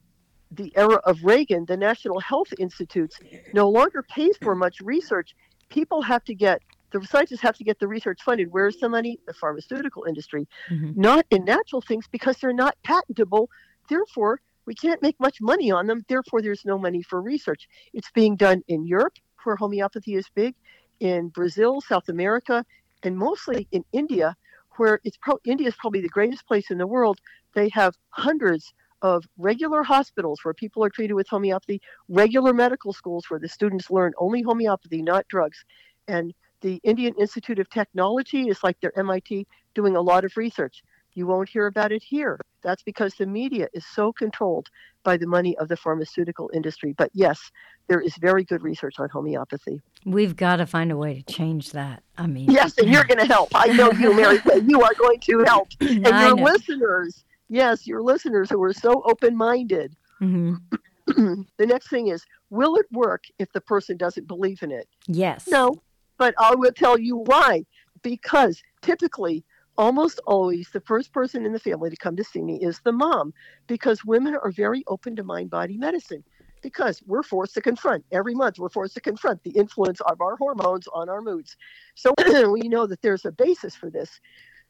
the 0.51 0.71
era 0.75 0.95
of 1.05 1.23
Reagan, 1.23 1.65
the 1.65 1.77
National 1.77 2.19
Health 2.19 2.53
Institutes 2.57 3.19
no 3.53 3.69
longer 3.69 4.01
pays 4.03 4.37
for 4.41 4.55
much 4.55 4.79
research. 4.81 5.35
People 5.69 6.01
have 6.01 6.23
to 6.25 6.35
get 6.35 6.61
the 6.91 7.05
scientists 7.05 7.41
have 7.41 7.57
to 7.57 7.65
get 7.65 7.79
the 7.79 7.87
research 7.87 8.21
funded. 8.23 8.51
Where's 8.51 8.77
the 8.77 8.87
money? 8.87 9.19
The 9.27 9.33
pharmaceutical 9.33 10.05
industry, 10.05 10.47
Mhm. 10.69 10.95
not 10.95 11.25
in 11.29 11.43
natural 11.43 11.81
things 11.81 12.07
because 12.07 12.37
they're 12.37 12.53
not 12.53 12.77
patentable. 12.83 13.49
Therefore, 13.89 14.39
we 14.65 14.73
can't 14.73 15.01
make 15.01 15.19
much 15.19 15.41
money 15.41 15.69
on 15.69 15.87
them. 15.87 16.05
Therefore, 16.07 16.41
there's 16.41 16.63
no 16.63 16.77
money 16.77 17.01
for 17.01 17.21
research. 17.21 17.67
It's 17.93 18.09
being 18.11 18.37
done 18.37 18.63
in 18.67 18.85
Europe, 18.85 19.15
where 19.43 19.57
homeopathy 19.57 20.15
is 20.15 20.29
big, 20.33 20.55
in 20.99 21.27
Brazil, 21.29 21.81
South 21.81 22.09
America, 22.09 22.65
and 23.03 23.17
mostly 23.17 23.67
in 23.71 23.83
India, 23.91 24.35
where 24.77 24.99
it's 25.03 25.17
pro- 25.17 25.39
India 25.45 25.67
is 25.67 25.75
probably 25.75 26.01
the 26.01 26.09
greatest 26.09 26.47
place 26.47 26.71
in 26.71 26.77
the 26.77 26.87
world. 26.87 27.19
They 27.53 27.69
have 27.69 27.95
hundreds 28.09 28.73
of 29.01 29.25
regular 29.37 29.83
hospitals 29.83 30.39
where 30.43 30.53
people 30.53 30.83
are 30.83 30.89
treated 30.89 31.13
with 31.13 31.27
homeopathy, 31.29 31.81
regular 32.09 32.53
medical 32.53 32.93
schools 32.93 33.25
where 33.29 33.39
the 33.39 33.47
students 33.47 33.91
learn 33.91 34.13
only 34.17 34.41
homeopathy, 34.41 35.01
not 35.01 35.27
drugs. 35.27 35.63
And 36.07 36.33
the 36.61 36.79
Indian 36.83 37.13
Institute 37.19 37.59
of 37.59 37.69
Technology 37.69 38.49
is 38.49 38.63
like 38.63 38.79
their 38.79 38.97
MIT 38.97 39.45
doing 39.75 39.95
a 39.95 40.01
lot 40.01 40.25
of 40.25 40.35
research. 40.37 40.83
You 41.17 41.25
won't 41.25 41.49
hear 41.49 41.65
about 41.65 41.91
it 41.91 42.03
here. 42.03 42.39
That's 42.61 42.83
because 42.83 43.15
the 43.15 43.25
media 43.25 43.67
is 43.73 43.83
so 43.87 44.13
controlled 44.13 44.69
by 45.03 45.17
the 45.17 45.25
money 45.25 45.57
of 45.57 45.67
the 45.67 45.75
pharmaceutical 45.75 46.51
industry. 46.53 46.93
But 46.95 47.09
yes, 47.11 47.39
there 47.87 47.99
is 47.99 48.15
very 48.17 48.43
good 48.43 48.61
research 48.61 48.99
on 48.99 49.09
homeopathy. 49.09 49.81
We've 50.05 50.35
got 50.35 50.57
to 50.57 50.67
find 50.67 50.91
a 50.91 50.95
way 50.95 51.15
to 51.15 51.33
change 51.33 51.71
that. 51.71 52.03
I 52.19 52.27
mean, 52.27 52.51
Yes, 52.51 52.77
and 52.77 52.87
you're 52.87 53.03
going 53.03 53.17
to 53.17 53.25
help. 53.25 53.49
I 53.55 53.69
know 53.69 53.91
you, 53.93 54.13
Mary. 54.15 54.39
You 54.67 54.83
are 54.83 54.93
going 54.93 55.19
to 55.21 55.43
help. 55.47 55.69
And 55.81 56.05
your 56.05 56.35
listeners, 56.35 57.23
yes, 57.49 57.87
your 57.87 58.03
listeners 58.03 58.51
who 58.51 58.61
are 58.61 58.73
so 58.73 59.01
open 59.05 59.35
minded. 59.35 59.95
Mhm. 60.21 60.61
the 61.07 61.65
next 61.65 61.89
thing 61.89 62.09
is, 62.09 62.23
will 62.51 62.75
it 62.75 62.85
work 62.91 63.23
if 63.39 63.51
the 63.53 63.61
person 63.61 63.97
doesn't 63.97 64.27
believe 64.27 64.61
in 64.61 64.69
it? 64.71 64.87
Yes. 65.07 65.47
No, 65.47 65.81
but 66.19 66.35
I 66.37 66.53
will 66.53 66.73
tell 66.73 66.99
you 66.99 67.23
why. 67.25 67.65
Because 68.03 68.61
typically, 68.83 69.43
almost 69.77 70.19
always, 70.25 70.69
the 70.71 70.81
first 70.81 71.13
person 71.13 71.45
in 71.45 71.53
the 71.53 71.59
family 71.59 71.89
to 71.89 71.95
come 71.97 72.15
to 72.15 72.23
see 72.23 72.41
me 72.41 72.59
is 72.61 72.79
the 72.83 72.91
mom, 72.91 73.33
because 73.67 74.03
women 74.05 74.35
are 74.35 74.51
very 74.51 74.83
open 74.87 75.15
to 75.15 75.23
mind 75.23 75.49
body 75.49 75.77
medicine. 75.77 76.23
Because 76.63 77.03
we're 77.05 77.23
forced 77.23 77.53
to 77.53 77.61
confront 77.61 78.03
every 78.11 78.33
month, 78.33 78.57
we're 78.57 78.69
forced 78.69 78.95
to 78.95 79.01
confront 79.01 79.43
the 79.43 79.51
influence 79.51 80.01
of 80.01 80.19
our 80.21 80.35
hormones 80.37 80.87
on 80.91 81.07
our 81.07 81.21
moods. 81.21 81.55
So 81.95 82.13
we 82.51 82.67
know 82.67 82.87
that 82.87 83.01
there's 83.01 83.25
a 83.25 83.31
basis 83.31 83.75
for 83.75 83.91
this. 83.91 84.19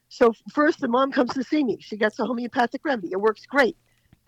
So 0.09 0.33
first, 0.51 0.79
the 0.79 0.89
mom 0.89 1.11
comes 1.11 1.33
to 1.33 1.43
see 1.43 1.63
me. 1.63 1.77
She 1.79 1.97
gets 1.97 2.19
a 2.19 2.25
homeopathic 2.25 2.81
remedy. 2.83 3.13
It 3.13 3.21
works 3.21 3.45
great. 3.45 3.77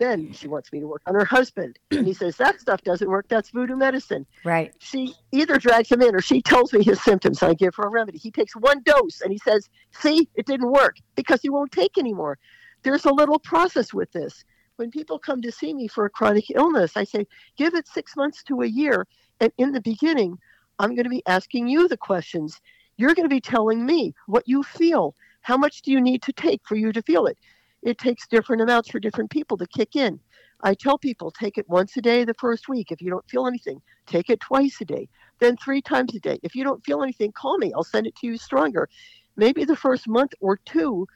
Then 0.00 0.32
she 0.32 0.48
wants 0.48 0.72
me 0.72 0.80
to 0.80 0.86
work 0.88 1.02
on 1.06 1.14
her 1.14 1.26
husband, 1.26 1.78
and 1.90 2.06
he 2.06 2.14
says 2.14 2.36
that 2.38 2.58
stuff 2.58 2.80
doesn't 2.82 3.08
work. 3.08 3.26
That's 3.28 3.50
voodoo 3.50 3.76
medicine 3.76 4.26
Right. 4.44 4.72
she 4.78 5.14
either 5.30 5.58
drags 5.58 5.92
him 5.92 6.00
in 6.00 6.14
or 6.14 6.22
she 6.22 6.40
tells 6.40 6.72
me 6.72 6.82
his 6.82 7.02
symptoms. 7.02 7.42
I 7.42 7.52
give 7.52 7.74
her 7.76 7.84
a 7.84 7.90
remedy. 7.90 8.16
He 8.16 8.30
takes 8.30 8.56
one 8.56 8.80
dose 8.82 9.20
and 9.20 9.30
he 9.30 9.36
says, 9.38 9.68
See, 9.92 10.26
it 10.34 10.46
didn't 10.46 10.72
work 10.72 10.96
because 11.16 11.42
he 11.42 11.50
won't 11.50 11.70
take 11.70 11.98
anymore. 11.98 12.38
There's 12.82 13.04
a 13.04 13.12
little 13.12 13.38
process 13.38 13.92
with 13.92 14.10
this. 14.12 14.42
When 14.76 14.90
people 14.90 15.18
come 15.18 15.42
to 15.42 15.52
see 15.52 15.74
me 15.74 15.86
for 15.86 16.06
a 16.06 16.10
chronic 16.10 16.46
illness, 16.54 16.96
I 16.96 17.04
say, 17.04 17.26
Give 17.58 17.74
it 17.74 17.86
six 17.86 18.16
months 18.16 18.42
to 18.44 18.62
a 18.62 18.66
year. 18.66 19.06
And 19.38 19.52
in 19.58 19.72
the 19.72 19.82
beginning, 19.82 20.38
I'm 20.78 20.94
going 20.94 21.04
to 21.04 21.10
be 21.10 21.22
asking 21.26 21.68
you 21.68 21.88
the 21.88 21.98
questions. 21.98 22.58
You're 22.96 23.14
going 23.14 23.28
to 23.28 23.34
be 23.34 23.40
telling 23.42 23.84
me 23.84 24.14
what 24.26 24.48
you 24.48 24.62
feel. 24.62 25.14
How 25.42 25.58
much 25.58 25.82
do 25.82 25.92
you 25.92 26.00
need 26.00 26.22
to 26.22 26.32
take 26.32 26.62
for 26.64 26.76
you 26.76 26.90
to 26.90 27.02
feel 27.02 27.26
it? 27.26 27.36
It 27.82 27.98
takes 27.98 28.26
different 28.28 28.62
amounts 28.62 28.90
for 28.90 29.00
different 29.00 29.30
people 29.30 29.56
to 29.56 29.66
kick 29.66 29.96
in. 29.96 30.20
I 30.62 30.74
tell 30.74 30.98
people 30.98 31.30
take 31.30 31.56
it 31.56 31.68
once 31.68 31.96
a 31.96 32.02
day 32.02 32.24
the 32.24 32.34
first 32.34 32.68
week. 32.68 32.92
If 32.92 33.00
you 33.00 33.10
don't 33.10 33.28
feel 33.28 33.46
anything, 33.46 33.80
take 34.06 34.28
it 34.28 34.40
twice 34.40 34.78
a 34.80 34.84
day, 34.84 35.08
then 35.38 35.56
three 35.56 35.80
times 35.80 36.14
a 36.14 36.20
day. 36.20 36.38
If 36.42 36.54
you 36.54 36.64
don't 36.64 36.84
feel 36.84 37.02
anything, 37.02 37.32
call 37.32 37.56
me. 37.56 37.72
I'll 37.74 37.82
send 37.82 38.06
it 38.06 38.14
to 38.16 38.26
you 38.26 38.36
stronger. 38.36 38.88
Maybe 39.36 39.64
the 39.64 39.76
first 39.76 40.06
month 40.06 40.32
or 40.40 40.58
two, 40.58 41.06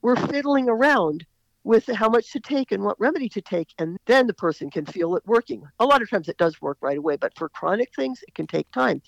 we're 0.00 0.16
fiddling 0.16 0.68
around 0.68 1.26
with 1.64 1.86
how 1.86 2.08
much 2.08 2.30
to 2.32 2.40
take 2.40 2.72
and 2.72 2.84
what 2.84 3.00
remedy 3.00 3.28
to 3.30 3.40
take, 3.40 3.68
and 3.78 3.98
then 4.06 4.26
the 4.26 4.34
person 4.34 4.70
can 4.70 4.84
feel 4.84 5.16
it 5.16 5.22
working. 5.26 5.62
A 5.80 5.84
lot 5.84 6.02
of 6.02 6.10
times 6.10 6.28
it 6.28 6.36
does 6.36 6.60
work 6.60 6.78
right 6.80 6.98
away, 6.98 7.16
but 7.16 7.36
for 7.36 7.48
chronic 7.48 7.94
things, 7.94 8.22
it 8.26 8.34
can 8.34 8.46
take 8.46 8.70
time. 8.70 9.00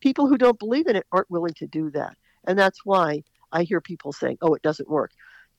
People 0.00 0.26
who 0.26 0.36
don't 0.36 0.58
believe 0.58 0.86
in 0.86 0.96
it 0.96 1.06
aren't 1.10 1.30
willing 1.30 1.54
to 1.54 1.66
do 1.66 1.90
that. 1.90 2.16
And 2.46 2.58
that's 2.58 2.84
why 2.84 3.22
I 3.50 3.62
hear 3.62 3.80
people 3.80 4.12
saying, 4.12 4.38
oh, 4.42 4.54
it 4.54 4.62
doesn't 4.62 4.90
work. 4.90 5.12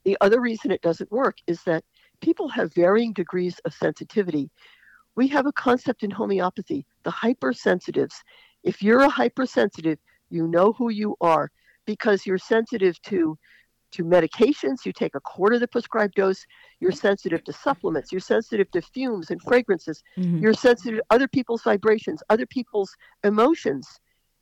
The 0.06 0.18
other 0.22 0.42
reason 0.42 0.72
it 0.72 0.82
doesn't 0.82 1.12
work 1.12 1.38
is 1.48 1.64
that 1.64 1.84
people 2.22 2.50
have 2.50 2.74
varying 2.74 3.14
degrees 3.14 3.60
of 3.66 3.74
sensitivity. 3.74 4.50
We 5.16 5.28
have 5.30 5.46
a 5.46 5.54
concept 5.54 6.04
in 6.04 6.12
homeopathy, 6.12 6.86
the 7.04 7.12
hypersensitives. 7.12 8.16
If 8.64 8.82
you're 8.82 9.02
a 9.02 9.10
hypersensitive, 9.10 10.00
you 10.30 10.48
know 10.48 10.74
who 10.74 10.90
you 10.90 11.16
are 11.22 11.52
because 11.86 12.26
you're 12.26 12.38
sensitive 12.38 13.02
to 13.04 13.38
to 13.92 14.04
medications, 14.04 14.88
you 14.88 14.92
take 14.92 15.14
a 15.14 15.20
quarter 15.20 15.54
of 15.54 15.62
the 15.62 15.68
prescribed 15.68 16.16
dose, 16.16 16.44
you're 16.80 16.92
sensitive 16.92 17.44
to 17.44 17.54
supplements, 17.54 18.12
you're 18.12 18.20
sensitive 18.20 18.72
to 18.72 18.82
fumes 18.82 19.30
and 19.30 19.40
fragrances, 19.44 20.02
Mhm. 20.18 20.42
you're 20.42 20.54
sensitive 20.56 20.98
to 20.98 21.06
other 21.12 21.28
people's 21.28 21.62
vibrations, 21.62 22.24
other 22.28 22.48
people's 22.48 22.92
emotions. 23.24 23.88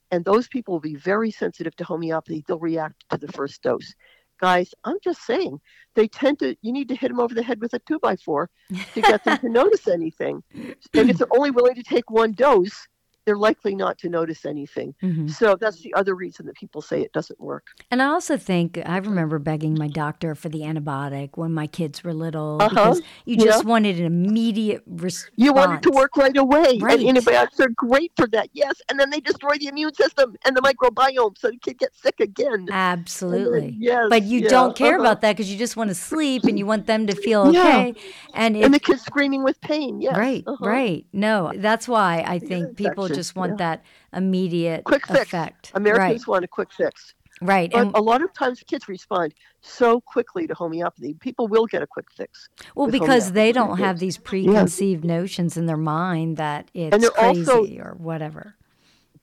And 0.09 0.23
those 0.23 0.47
people 0.47 0.73
will 0.73 0.79
be 0.79 0.95
very 0.95 1.31
sensitive 1.31 1.75
to 1.75 1.83
homeopathy. 1.83 2.45
They'll 2.47 2.59
react 2.59 3.03
to 3.09 3.17
the 3.17 3.27
first 3.27 3.61
dose. 3.61 3.93
Guys, 4.41 4.73
I'm 4.83 4.97
just 5.03 5.25
saying, 5.25 5.59
they 5.95 6.07
tend 6.07 6.39
to, 6.39 6.55
you 6.61 6.71
need 6.71 6.89
to 6.89 6.95
hit 6.95 7.09
them 7.09 7.19
over 7.19 7.33
the 7.33 7.43
head 7.43 7.61
with 7.61 7.73
a 7.73 7.79
two 7.79 7.99
by 7.99 8.15
four 8.15 8.49
to 8.93 9.01
get 9.01 9.23
them 9.23 9.37
to 9.37 9.49
notice 9.61 9.87
anything. 9.87 10.43
And 10.53 11.09
if 11.09 11.17
they're 11.17 11.27
only 11.31 11.51
willing 11.51 11.75
to 11.75 11.83
take 11.83 12.09
one 12.09 12.31
dose, 12.31 12.87
they're 13.25 13.37
likely 13.37 13.75
not 13.75 13.97
to 13.99 14.09
notice 14.09 14.45
anything. 14.45 14.93
Mhm. 15.03 15.29
So 15.29 15.55
that's 15.55 15.81
the 15.81 15.93
other 15.93 16.15
reason 16.15 16.45
that 16.47 16.55
people 16.55 16.81
say 16.81 17.01
it 17.01 17.13
doesn't 17.13 17.39
work. 17.39 17.67
And 17.91 18.01
I 18.01 18.05
also 18.07 18.35
think 18.37 18.79
I 18.85 18.97
remember 18.97 19.37
begging 19.39 19.75
my 19.77 19.87
doctor 19.87 20.33
for 20.35 20.49
the 20.49 20.61
antibiotic 20.61 21.31
when 21.35 21.53
my 21.53 21.67
kids 21.67 22.03
were 22.03 22.13
little 22.13 22.57
Uh-huh. 22.59 22.69
because 22.69 23.01
you 23.25 23.35
Yeah. 23.37 23.45
just 23.45 23.65
wanted 23.65 23.99
an 23.99 24.05
immediate 24.05 24.81
response. 24.87 25.31
You 25.35 25.53
wanted 25.53 25.83
to 25.83 25.91
work 25.91 26.17
right 26.17 26.35
away. 26.35 26.79
Right. 26.79 26.99
And 26.99 27.09
antibiotics 27.09 27.59
are 27.59 27.69
great 27.69 28.11
for 28.15 28.27
that, 28.27 28.49
yes. 28.53 28.81
And 28.89 28.99
then 28.99 29.09
they 29.11 29.19
destroy 29.19 29.55
the 29.59 29.67
immune 29.67 29.93
system 29.93 30.35
and 30.45 30.55
the 30.57 30.61
microbiome 30.61 31.37
so 31.37 31.49
the 31.51 31.57
kid 31.57 31.77
gets 31.79 32.01
sick 32.01 32.19
again. 32.19 32.67
Absolutely. 32.71 33.75
Yes, 33.79 34.07
But 34.09 34.23
you 34.23 34.41
yeah, 34.41 34.49
don't 34.49 34.75
care 34.75 34.95
uh-huh. 34.95 35.01
about 35.03 35.21
that 35.21 35.33
because 35.35 35.51
you 35.51 35.57
just 35.57 35.77
want 35.77 35.89
to 35.89 35.95
sleep 35.95 36.43
and 36.45 36.57
you 36.57 36.65
want 36.65 36.87
them 36.87 37.07
to 37.07 37.15
feel 37.15 37.51
Yeah. 37.53 37.61
okay. 37.61 37.93
And 38.33 38.57
it, 38.57 38.63
And 38.63 38.73
the 38.73 38.79
kid's 38.79 39.01
screaming 39.03 39.43
with 39.43 39.59
pain, 39.61 40.01
yes. 40.01 40.15
right, 40.17 40.43
uh-huh. 40.47 40.65
right. 40.65 41.05
No, 41.13 41.51
that's 41.55 41.87
why 41.87 42.23
I 42.27 42.39
think 42.39 42.75
people 42.77 43.07
just 43.11 43.35
want 43.35 43.53
yeah. 43.53 43.57
that 43.57 43.83
immediate 44.13 44.83
Quick 44.83 45.05
fix. 45.07 45.21
effect. 45.21 45.71
Americans 45.75 46.27
want 46.27 46.43
a 46.43 46.47
quick 46.47 46.71
fix. 46.71 47.13
right, 47.41 47.47
right. 47.47 47.71
But 47.71 47.81
And 47.81 47.95
a 47.95 48.01
lot 48.01 48.21
of 48.21 48.33
times 48.33 48.61
kids 48.65 48.87
respond 48.87 49.33
so 49.61 50.01
quickly 50.01 50.47
to 50.47 50.53
homeopathy. 50.53 51.13
People 51.15 51.47
will 51.47 51.65
get 51.65 51.81
a 51.81 51.87
quick 51.87 52.07
fix. 52.11 52.49
well, 52.75 52.87
because 52.89 53.31
they 53.33 53.51
don't 53.51 53.77
have 53.79 53.99
these 53.99 54.17
preconceived 54.17 55.03
notions 55.05 55.57
in 55.57 55.65
their 55.65 55.77
mind 55.77 56.37
that 56.37 56.69
it's 56.73 57.09
crazy 57.09 57.39
also- 57.51 57.65
or 57.79 57.95
whatever. 57.97 58.55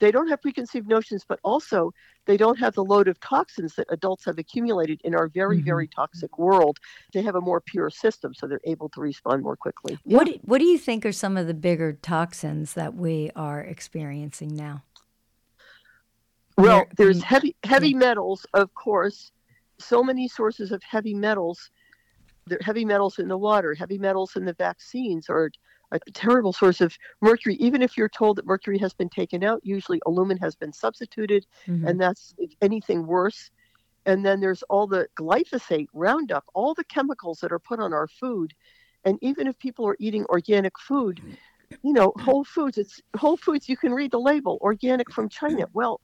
They 0.01 0.11
don't 0.11 0.29
have 0.29 0.41
preconceived 0.41 0.87
notions, 0.87 1.25
but 1.29 1.41
also 1.43 1.93
they 2.27 2.37
don't 2.37 2.59
have 2.59 2.75
the 2.75 2.85
load 2.85 3.09
of 3.09 3.19
toxins 3.21 3.75
that 3.75 3.87
adults 3.91 4.25
have 4.27 4.39
accumulated 4.39 5.01
in 5.03 5.15
our 5.15 5.29
very, 5.29 5.61
Mhm. 5.61 5.65
very 5.65 5.89
toxic 5.89 6.39
world. 6.39 6.79
They 7.13 7.23
have 7.23 7.35
a 7.35 7.41
more 7.41 7.61
pure 7.61 7.91
system, 7.91 8.35
so 8.35 8.47
they're 8.47 8.61
able 8.65 8.89
to 8.91 9.01
respond 9.01 9.43
more 9.43 9.57
quickly. 9.57 9.99
What 10.05 10.27
do, 10.27 10.39
what 10.43 10.59
do 10.59 10.65
you 10.65 10.79
think 10.79 11.05
are 11.05 11.13
some 11.13 11.37
of 11.37 11.47
the 11.47 11.55
bigger 11.55 11.93
toxins 11.95 12.75
that 12.75 12.95
we 12.95 13.31
are 13.35 13.61
experiencing 13.61 14.55
now? 14.55 14.85
Well, 16.57 16.87
there's 16.97 17.23
heavy 17.23 17.57
heavy 17.63 17.95
metals, 17.95 18.45
of 18.53 18.75
course. 18.75 19.31
So 19.79 20.03
many 20.03 20.27
sources 20.27 20.73
of 20.73 20.83
heavy 20.83 21.15
metals. 21.15 21.71
There 22.47 22.59
heavy 22.63 22.85
metals 22.85 23.19
in 23.19 23.29
the 23.29 23.39
water, 23.39 23.75
heavy 23.75 23.99
metals 23.99 24.35
in 24.35 24.45
the 24.45 24.55
vaccines 24.55 25.29
are 25.29 25.51
a 25.92 25.98
terrible 26.12 26.53
source 26.53 26.81
of 26.81 26.96
mercury. 27.20 27.57
Even 27.57 27.83
if 27.83 27.96
you're 27.96 28.09
told 28.09 28.37
that 28.37 28.46
mercury 28.46 28.79
has 28.79 28.92
been 28.92 29.09
taken 29.09 29.42
out, 29.42 29.61
usually 29.64 30.01
aluminum 30.07 30.38
has 30.40 30.55
been 30.55 30.72
substituted, 30.72 31.46
mm-hmm. 31.66 31.87
and 31.87 32.01
that's 32.01 32.35
if 32.38 32.53
anything 32.61 33.07
worse. 33.07 33.51
And 34.07 34.24
then 34.24 34.40
there's 34.40 34.62
all 34.64 34.87
the 34.87 35.07
glyphosate, 35.16 35.88
Roundup, 35.92 36.44
all 36.55 36.74
the 36.74 36.85
chemicals 36.85 37.40
that 37.40 37.53
are 37.53 37.59
put 37.59 37.81
on 37.81 37.92
our 37.92 38.09
food. 38.09 38.55
And 39.05 39.18
even 39.20 39.46
if 39.46 39.59
people 39.59 39.87
are 39.87 39.96
eating 39.98 40.24
organic 40.27 40.79
food, 40.79 41.20
you 41.83 41.92
know, 41.92 42.12
Whole 42.16 42.44
Foods, 42.44 42.79
it's 42.79 43.01
Whole 43.16 43.37
Foods, 43.37 43.68
you 43.68 43.77
can 43.77 43.92
read 43.92 44.11
the 44.11 44.20
label, 44.20 44.59
organic 44.62 45.11
from 45.12 45.29
China. 45.29 45.66
Well, 45.74 46.01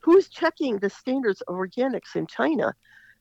who's 0.00 0.28
checking 0.28 0.78
the 0.78 0.90
standards 0.90 1.40
of 1.42 1.54
organics 1.54 2.16
in 2.16 2.26
China? 2.26 2.74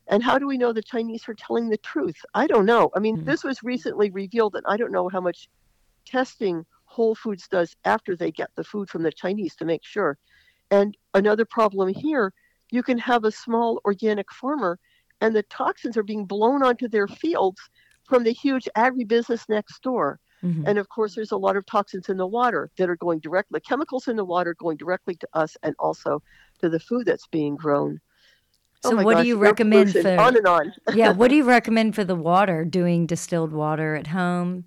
And 0.08 0.22
how 0.22 0.38
do 0.38 0.48
we 0.48 0.58
know 0.58 0.72
the 0.72 0.84
Chinese 0.84 1.28
are 1.28 1.34
telling 1.34 1.70
the 1.70 1.78
truth? 1.78 2.18
I 2.34 2.48
don't 2.48 2.66
know. 2.66 2.92
I 2.96 3.00
mean, 3.00 3.18
mm-hmm. 3.18 3.26
this 3.26 3.44
was 3.44 3.64
recently 3.64 4.12
revealed, 4.12 4.56
and 4.56 4.66
I 4.68 4.78
don't 4.78 4.92
know 4.92 5.10
how 5.10 5.22
much 5.22 5.50
testing 6.06 6.66
Whole 6.86 7.16
Foods 7.16 7.48
does 7.48 7.76
after 7.84 8.16
they 8.16 8.32
get 8.32 8.50
the 8.56 8.64
food 8.64 8.90
from 8.90 9.04
the 9.04 9.12
Chinese 9.12 9.56
to 9.58 9.66
make 9.66 9.84
sure. 9.84 10.18
And 10.72 10.96
another 11.14 11.46
problem 11.46 11.90
here, 11.94 12.34
you 12.72 12.84
can 12.84 12.98
have 13.00 13.24
a 13.24 13.32
small 13.32 13.82
organic 13.86 14.32
farmer, 14.32 14.80
and 15.22 15.36
the 15.36 15.44
toxins 15.44 15.98
are 15.98 16.04
being 16.04 16.26
blown 16.26 16.64
onto 16.64 16.88
their 16.88 17.08
fields 17.08 17.60
from 18.08 18.24
the 18.24 18.32
huge 18.34 18.68
agribusiness 18.78 19.50
next 19.50 19.82
door. 19.82 20.20
Mm-hmm. 20.44 20.68
And 20.68 20.78
of 20.78 20.90
course, 20.90 21.16
there's 21.16 21.32
a 21.32 21.38
lot 21.38 21.56
of 21.56 21.66
toxins 21.66 22.10
in 22.10 22.18
the 22.18 22.28
water 22.28 22.70
that 22.78 22.90
are 22.90 22.98
going 22.98 23.20
directly, 23.20 23.60
chemicals 23.62 24.08
in 24.08 24.16
the 24.16 24.26
water 24.26 24.54
going 24.54 24.78
directly 24.78 25.16
to 25.16 25.28
us 25.34 25.58
and 25.64 25.76
also 25.80 26.22
to 26.60 26.70
the 26.70 26.80
food 26.80 27.06
that's 27.08 27.28
being 27.28 27.56
grown. 27.56 28.00
So, 28.84 29.00
oh 29.00 29.04
what 29.04 29.14
gosh, 29.16 29.24
do 29.24 29.28
you 29.28 29.38
recommend 29.38 29.94
for 29.94 30.20
on 30.20 30.38
and 30.38 30.48
on? 30.48 30.74
yeah, 30.94 31.12
what 31.12 31.30
do 31.30 31.36
you 31.38 31.44
recommend 31.44 31.96
for 31.96 32.04
the 32.04 32.16
water? 32.16 32.64
Doing 32.64 33.08
distilled 33.08 33.52
water 33.52 33.96
at 33.96 34.08
home? 34.08 34.66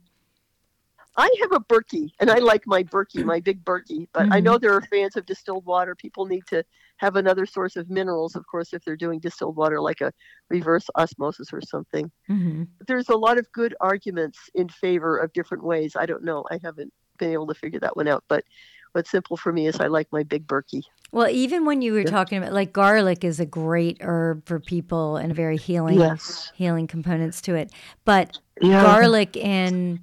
I 1.19 1.29
have 1.41 1.51
a 1.53 1.59
Berkey, 1.59 2.13
and 2.21 2.31
I 2.31 2.39
like 2.39 2.63
my 2.65 2.85
Berkey, 2.85 3.25
my 3.25 3.41
big 3.41 3.65
Berkey. 3.65 4.07
But 4.13 4.25
mm-hmm. 4.25 4.33
I 4.35 4.41
know 4.41 4.53
mm-hmm. 4.53 4.63
there 4.63 4.73
are 4.75 4.83
fans 4.83 5.17
of 5.17 5.27
distilled 5.27 5.67
water. 5.67 5.97
People 5.97 6.27
need 6.27 6.47
to 6.47 6.65
have 6.99 7.17
another 7.17 7.45
source 7.45 7.75
of 7.75 7.91
minerals, 7.91 8.37
of 8.37 8.47
course, 8.47 8.73
if 8.73 8.85
they're 8.85 8.97
doing 8.97 9.19
distilled 9.19 9.57
water, 9.57 9.81
like 9.81 10.01
a 10.01 10.13
reverse 10.49 10.87
osmosis 10.97 11.53
or 11.53 11.61
something. 11.61 12.11
Mm-hmm. 12.31 12.63
There's 12.87 13.09
a 13.09 13.17
lot 13.17 13.37
of 13.37 13.51
good 13.53 13.75
arguments 13.81 14.39
in 14.55 14.69
favor 14.69 15.19
of 15.19 15.33
different 15.33 15.65
ways. 15.65 15.97
I 15.97 16.07
don't 16.07 16.23
know. 16.23 16.45
I 16.53 16.61
haven't 16.63 16.93
been 17.19 17.33
able 17.33 17.49
to 17.49 17.55
figure 17.55 17.81
that 17.81 17.97
one 17.97 18.07
out. 18.07 18.23
But 18.29 18.45
what's 18.93 19.11
simple 19.11 19.37
for 19.37 19.53
me 19.53 19.67
is 19.67 19.81
I 19.81 19.89
like 19.89 20.07
my 20.13 20.23
big 20.23 20.47
Berkey. 20.47 20.83
Well, 21.11 21.29
even 21.29 21.65
when 21.65 21.83
you 21.83 21.95
were 21.95 22.01
yeah. 22.01 22.11
talking 22.11 22.39
about 22.39 22.53
like 22.53 22.73
garlic 22.73 23.25
is 23.25 23.41
a 23.41 23.47
great 23.47 23.99
herb 24.03 24.47
for 24.47 24.61
people 24.61 25.17
and 25.17 25.35
very 25.35 25.57
healing 25.57 25.99
yes. 25.99 26.53
healing 26.55 26.87
components 26.87 27.41
to 27.43 27.57
it. 27.57 27.73
But 28.05 28.39
yeah. 28.61 28.83
garlic 28.83 29.37
in 29.37 30.01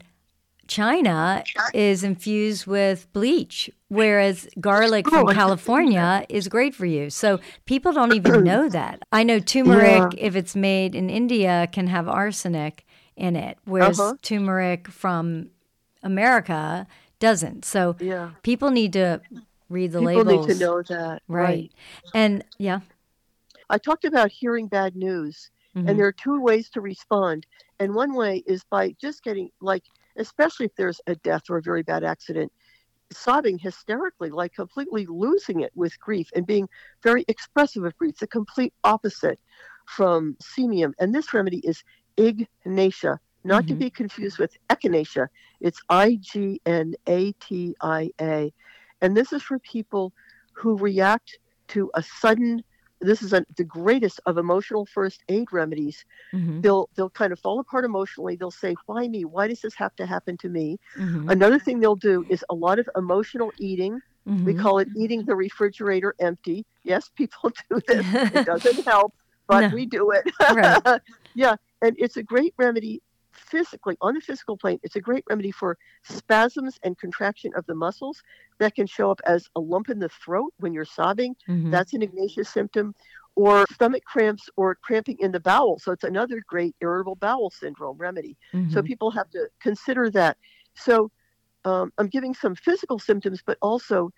China 0.67 1.43
is 1.73 2.03
infused 2.03 2.67
with 2.67 3.11
bleach, 3.13 3.69
whereas 3.89 4.47
garlic 4.59 5.07
from 5.07 5.29
oh, 5.29 5.33
California 5.33 6.25
is 6.29 6.47
great 6.47 6.73
for 6.73 6.85
you. 6.85 7.09
So 7.09 7.39
people 7.65 7.91
don't 7.91 8.13
even 8.13 8.43
know 8.43 8.69
that. 8.69 9.03
I 9.11 9.23
know 9.23 9.39
turmeric, 9.39 10.13
yeah. 10.13 10.25
if 10.25 10.35
it's 10.35 10.55
made 10.55 10.95
in 10.95 11.09
India, 11.09 11.67
can 11.71 11.87
have 11.87 12.07
arsenic 12.07 12.85
in 13.15 13.35
it, 13.35 13.57
whereas 13.65 13.99
uh-huh. 13.99 14.15
turmeric 14.21 14.87
from 14.87 15.49
America 16.03 16.87
doesn't. 17.19 17.65
So 17.65 17.95
yeah. 17.99 18.31
people 18.43 18.71
need 18.71 18.93
to 18.93 19.21
read 19.69 19.91
the 19.91 19.99
people 19.99 20.23
labels. 20.23 20.47
need 20.47 20.53
to 20.53 20.59
know 20.59 20.81
that. 20.83 21.21
Right. 21.27 21.43
right. 21.43 21.71
And 22.13 22.43
yeah. 22.57 22.81
I 23.69 23.77
talked 23.77 24.05
about 24.05 24.31
hearing 24.31 24.67
bad 24.67 24.95
news, 24.95 25.49
mm-hmm. 25.75 25.87
and 25.87 25.99
there 25.99 26.05
are 26.05 26.11
two 26.11 26.39
ways 26.41 26.69
to 26.71 26.81
respond. 26.81 27.45
And 27.79 27.93
one 27.95 28.13
way 28.13 28.43
is 28.45 28.63
by 28.63 28.95
just 29.01 29.23
getting, 29.23 29.49
like, 29.59 29.83
especially 30.17 30.65
if 30.65 30.75
there's 30.75 31.01
a 31.07 31.15
death 31.15 31.43
or 31.49 31.57
a 31.57 31.61
very 31.61 31.83
bad 31.83 32.03
accident, 32.03 32.51
sobbing 33.11 33.57
hysterically, 33.57 34.29
like 34.29 34.53
completely 34.53 35.05
losing 35.07 35.61
it 35.61 35.71
with 35.75 35.99
grief 35.99 36.29
and 36.35 36.45
being 36.45 36.67
very 37.03 37.23
expressive 37.27 37.83
of 37.83 37.97
grief, 37.97 38.17
the 38.17 38.27
complete 38.27 38.73
opposite 38.83 39.39
from 39.85 40.35
semium. 40.41 40.93
And 40.99 41.13
this 41.13 41.33
remedy 41.33 41.59
is 41.59 41.83
ignatia, 42.19 43.19
not 43.43 43.63
mm-hmm. 43.63 43.67
to 43.69 43.75
be 43.75 43.89
confused 43.89 44.39
with 44.39 44.57
echinacea. 44.69 45.27
It's 45.61 45.81
I 45.89 46.17
G 46.21 46.61
N 46.65 46.95
A 47.07 47.31
T 47.33 47.75
I 47.81 48.11
A. 48.19 48.51
And 49.01 49.15
this 49.15 49.33
is 49.33 49.43
for 49.43 49.59
people 49.59 50.13
who 50.53 50.77
react 50.77 51.37
to 51.67 51.91
a 51.93 52.01
sudden 52.01 52.63
this 53.01 53.21
is 53.21 53.33
a, 53.33 53.45
the 53.57 53.63
greatest 53.63 54.19
of 54.25 54.37
emotional 54.37 54.85
first 54.85 55.23
aid 55.29 55.51
remedies. 55.51 56.05
Mm-hmm. 56.33 56.61
They'll 56.61 56.89
they'll 56.95 57.09
kind 57.09 57.33
of 57.33 57.39
fall 57.39 57.59
apart 57.59 57.85
emotionally. 57.85 58.35
They'll 58.35 58.51
say, 58.51 58.75
"Why 58.85 59.07
me? 59.07 59.25
Why 59.25 59.47
does 59.47 59.61
this 59.61 59.75
have 59.75 59.95
to 59.97 60.05
happen 60.05 60.37
to 60.37 60.49
me?" 60.49 60.79
Mm-hmm. 60.97 61.29
Another 61.29 61.59
thing 61.59 61.79
they'll 61.79 61.95
do 61.95 62.25
is 62.29 62.43
a 62.49 62.55
lot 62.55 62.79
of 62.79 62.89
emotional 62.95 63.51
eating. 63.57 64.01
Mm-hmm. 64.27 64.45
We 64.45 64.53
call 64.55 64.79
it 64.79 64.87
eating 64.97 65.23
the 65.23 65.35
refrigerator 65.35 66.15
empty. 66.19 66.65
Yes, 66.83 67.09
people 67.15 67.51
do 67.69 67.79
this. 67.87 68.05
it 68.13 68.45
doesn't 68.45 68.85
help, 68.85 69.13
but 69.47 69.61
no. 69.69 69.75
we 69.75 69.85
do 69.85 70.11
it. 70.11 70.31
Right. 70.39 71.01
yeah, 71.35 71.55
and 71.81 71.95
it's 71.99 72.17
a 72.17 72.23
great 72.23 72.53
remedy 72.57 73.01
physically, 73.55 73.95
on 74.01 74.15
the 74.15 74.21
physical 74.21 74.57
plane, 74.57 74.79
it's 74.83 74.97
a 74.97 75.01
great 75.01 75.23
remedy 75.29 75.51
for 75.51 75.77
spasms 76.03 76.77
and 76.83 76.97
contraction 76.97 77.51
of 77.55 77.65
the 77.67 77.75
muscles 77.75 78.21
that 78.59 78.75
can 78.75 78.87
show 78.87 79.09
up 79.09 79.21
as 79.25 79.47
a 79.55 79.59
lump 79.59 79.89
in 79.89 79.99
the 79.99 80.09
throat 80.09 80.51
when 80.57 80.73
you're 80.73 80.83
sobbing. 80.99 81.35
Mm-hmm. 81.47 81.71
That's 81.71 81.93
an 81.93 82.01
Ignatia 82.03 82.43
symptom. 82.43 82.93
Or 83.37 83.65
stomach 83.73 84.03
cramps 84.05 84.49
or 84.55 84.75
cramping 84.75 85.17
in 85.19 85.31
the 85.31 85.41
bowel. 85.41 85.77
So 85.79 85.91
it's 85.91 86.05
another 86.05 86.41
great 86.47 86.73
irritable 86.79 87.15
bowel 87.15 87.49
syndrome 87.49 87.97
remedy. 87.97 88.37
Mm-hmm. 88.53 88.71
So 88.71 88.81
people 88.81 89.11
have 89.11 89.29
to 89.31 89.49
consider 89.59 90.09
that. 90.11 90.37
So 90.73 91.11
um, 91.65 91.91
I'm 91.97 92.07
giving 92.07 92.33
some 92.33 92.55
physical 92.55 92.99
symptoms, 92.99 93.41
but 93.45 93.57
also 93.61 94.11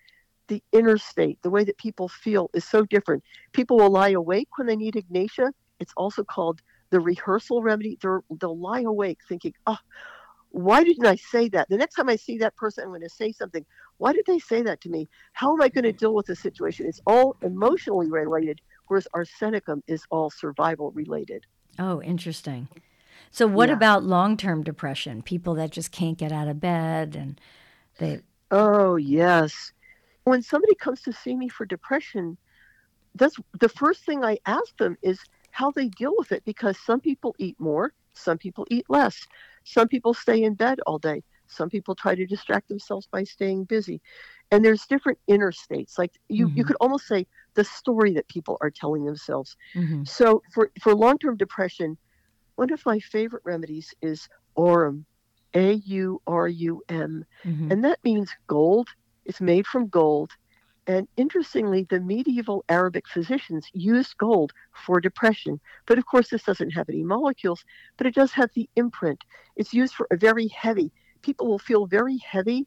the 0.46 0.62
inner 0.72 0.98
state, 0.98 1.38
the 1.42 1.50
way 1.50 1.64
that 1.64 1.76
people 1.78 2.08
feel 2.08 2.48
is 2.54 2.64
so 2.64 2.84
different. 2.84 3.22
People 3.52 3.76
will 3.78 3.90
lie 3.90 4.10
awake 4.10 4.48
when 4.56 4.66
they 4.68 4.76
need 4.76 4.96
Ignatia. 4.96 5.52
It's 5.80 5.92
also 5.96 6.22
called 6.22 6.60
the 6.90 7.00
rehearsal 7.00 7.62
remedy, 7.62 7.98
they'll 8.00 8.58
lie 8.58 8.80
awake 8.80 9.18
thinking, 9.28 9.54
oh, 9.66 9.78
why 10.50 10.82
didn't 10.82 11.06
I 11.06 11.16
say 11.16 11.48
that? 11.50 11.68
The 11.68 11.76
next 11.76 11.94
time 11.94 12.08
I 12.08 12.16
see 12.16 12.38
that 12.38 12.56
person, 12.56 12.84
I'm 12.84 12.90
going 12.90 13.02
to 13.02 13.08
say 13.08 13.32
something. 13.32 13.64
Why 13.98 14.12
did 14.12 14.24
they 14.26 14.38
say 14.38 14.62
that 14.62 14.80
to 14.82 14.88
me? 14.88 15.08
How 15.32 15.52
am 15.52 15.60
I 15.60 15.68
going 15.68 15.84
to 15.84 15.92
deal 15.92 16.14
with 16.14 16.26
the 16.26 16.36
situation? 16.36 16.86
It's 16.86 17.02
all 17.06 17.36
emotionally 17.42 18.10
related, 18.10 18.60
whereas 18.86 19.06
arsenicum 19.14 19.82
is 19.86 20.04
all 20.10 20.30
survival 20.30 20.90
related. 20.92 21.44
Oh, 21.78 22.00
interesting. 22.02 22.68
So, 23.30 23.46
what 23.46 23.68
yeah. 23.68 23.74
about 23.74 24.04
long 24.04 24.36
term 24.36 24.62
depression? 24.62 25.22
People 25.22 25.54
that 25.54 25.70
just 25.70 25.92
can't 25.92 26.16
get 26.16 26.32
out 26.32 26.48
of 26.48 26.60
bed 26.60 27.14
and 27.14 27.40
they. 27.98 28.20
Oh, 28.50 28.96
yes. 28.96 29.72
When 30.24 30.42
somebody 30.42 30.74
comes 30.74 31.02
to 31.02 31.12
see 31.12 31.36
me 31.36 31.48
for 31.48 31.66
depression, 31.66 32.38
that's 33.14 33.36
the 33.58 33.68
first 33.68 34.04
thing 34.04 34.24
I 34.24 34.38
ask 34.46 34.76
them 34.78 34.96
is 35.02 35.20
how 35.58 35.72
they 35.72 35.88
deal 35.88 36.14
with 36.16 36.30
it 36.30 36.44
because 36.44 36.78
some 36.78 37.00
people 37.00 37.34
eat 37.36 37.58
more, 37.58 37.92
some 38.12 38.38
people 38.38 38.64
eat 38.70 38.86
less, 38.88 39.26
some 39.64 39.88
people 39.88 40.14
stay 40.14 40.44
in 40.44 40.54
bed 40.54 40.78
all 40.86 41.00
day, 41.00 41.20
some 41.48 41.68
people 41.68 41.96
try 41.96 42.14
to 42.14 42.24
distract 42.26 42.68
themselves 42.68 43.08
by 43.10 43.24
staying 43.24 43.64
busy. 43.64 44.00
And 44.52 44.64
there's 44.64 44.86
different 44.86 45.18
inner 45.26 45.50
states. 45.50 45.98
Like 45.98 46.12
you, 46.28 46.46
mm-hmm. 46.46 46.58
you 46.58 46.64
could 46.64 46.76
almost 46.80 47.08
say 47.08 47.26
the 47.54 47.64
story 47.64 48.12
that 48.12 48.28
people 48.28 48.56
are 48.60 48.70
telling 48.70 49.04
themselves. 49.04 49.56
Mm-hmm. 49.74 50.04
So 50.04 50.42
for, 50.54 50.70
for 50.80 50.94
long 50.94 51.18
term 51.18 51.36
depression, 51.36 51.98
one 52.54 52.72
of 52.72 52.86
my 52.86 53.00
favorite 53.00 53.42
remedies 53.44 53.92
is 54.00 54.28
Aurum, 54.54 55.06
A 55.54 55.72
U 55.72 56.22
R 56.28 56.46
U 56.46 56.82
M. 56.88 57.24
Mm-hmm. 57.44 57.72
And 57.72 57.84
that 57.84 57.98
means 58.04 58.30
gold. 58.46 58.90
It's 59.24 59.40
made 59.40 59.66
from 59.66 59.88
gold 59.88 60.30
and 60.88 61.06
interestingly, 61.18 61.86
the 61.90 62.00
medieval 62.00 62.64
Arabic 62.70 63.06
physicians 63.06 63.68
used 63.74 64.16
gold 64.16 64.54
for 64.86 65.00
depression. 65.02 65.60
But 65.86 65.98
of 65.98 66.06
course, 66.06 66.30
this 66.30 66.44
doesn't 66.44 66.70
have 66.70 66.88
any 66.88 67.02
molecules, 67.02 67.62
but 67.98 68.06
it 68.06 68.14
does 68.14 68.32
have 68.32 68.50
the 68.54 68.70
imprint. 68.74 69.22
It's 69.54 69.74
used 69.74 69.92
for 69.94 70.08
a 70.10 70.16
very 70.16 70.48
heavy. 70.48 70.90
People 71.20 71.46
will 71.46 71.58
feel 71.58 71.84
very 71.84 72.16
heavy. 72.16 72.66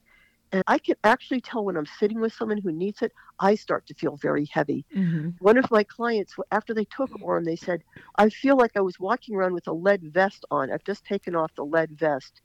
And 0.51 0.61
I 0.67 0.77
can 0.77 0.97
actually 1.03 1.41
tell 1.41 1.65
when 1.65 1.75
I'm 1.75 1.87
sitting 1.87 2.19
with 2.19 2.31
someone 2.31 2.59
who 2.59 2.71
needs 2.71 3.01
it, 3.01 3.11
I 3.39 3.55
start 3.55 3.87
to 3.87 3.95
feel 3.95 4.17
very 4.17 4.45
heavy. 4.45 4.85
Mm-hmm. 4.95 5.29
One 5.39 5.57
of 5.57 5.71
my 5.71 5.83
clients, 5.83 6.35
after 6.51 6.75
they 6.75 6.85
took 6.85 7.09
Aurum, 7.23 7.45
they 7.45 7.55
said, 7.55 7.81
I 8.17 8.29
feel 8.29 8.55
like 8.55 8.71
I 8.75 8.81
was 8.81 8.99
walking 8.99 9.35
around 9.35 9.53
with 9.53 9.67
a 9.67 9.73
lead 9.73 10.03
vest 10.03 10.45
on. 10.51 10.71
I've 10.71 10.83
just 10.83 11.05
taken 11.05 11.35
off 11.35 11.55
the 11.55 11.65
lead 11.65 11.97
vest. 11.97 12.41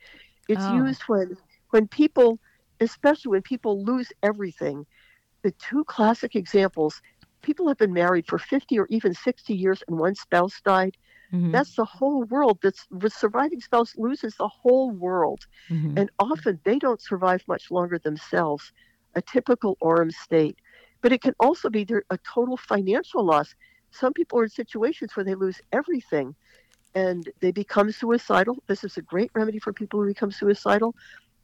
It's 0.49 0.65
oh. 0.65 0.77
used 0.87 1.03
when, 1.03 1.37
when 1.71 1.87
people, 1.87 2.39
especially 2.81 3.33
when 3.33 3.43
people 3.43 3.85
lose 3.85 4.11
everything 4.23 4.87
the 5.47 5.53
two 5.53 5.85
classic 5.85 6.35
examples 6.35 7.01
people 7.43 7.69
have 7.69 7.79
been 7.79 7.93
married 7.93 8.27
for 8.27 8.39
50 8.39 8.79
or 8.81 8.87
even 8.91 9.15
60 9.15 9.55
years 9.55 9.83
and 9.87 9.99
one 9.99 10.17
spouse 10.17 10.61
died. 10.65 10.97
Mm-hmm. 11.33 11.53
That's 11.53 11.77
the 11.77 11.85
whole 11.85 12.25
world. 12.25 12.59
That's 12.63 12.87
the 12.91 13.11
surviving 13.11 13.61
spouse 13.61 13.95
loses 13.97 14.35
the 14.37 14.49
whole 14.49 14.91
world. 14.91 15.47
Mm-hmm. 15.71 15.99
And 15.99 16.11
often 16.19 16.59
they 16.65 16.79
don't 16.79 17.01
survive 17.01 17.43
much 17.47 17.71
longer 17.71 17.99
themselves, 17.99 18.73
a 19.15 19.23
typical 19.23 19.77
Aurum 19.81 20.11
state. 20.11 20.59
But 21.03 21.13
it 21.13 21.23
can 21.23 21.35
also 21.39 21.71
be 21.71 21.87
a 22.11 22.19
total 22.19 22.57
financial 22.57 23.25
loss. 23.25 23.55
Some 23.93 24.13
people 24.13 24.41
are 24.41 24.45
in 24.45 24.51
situations 24.51 25.15
where 25.15 25.25
they 25.25 25.37
lose 25.37 25.61
everything 25.73 26.35
and 26.97 27.29
they 27.41 27.53
become 27.53 27.93
suicidal. 27.93 28.57
This 28.67 28.83
is 28.83 28.97
a 28.97 29.03
great 29.03 29.31
remedy 29.35 29.61
for 29.61 29.73
people 29.73 30.01
who 30.01 30.09
become 30.09 30.33
suicidal 30.33 30.97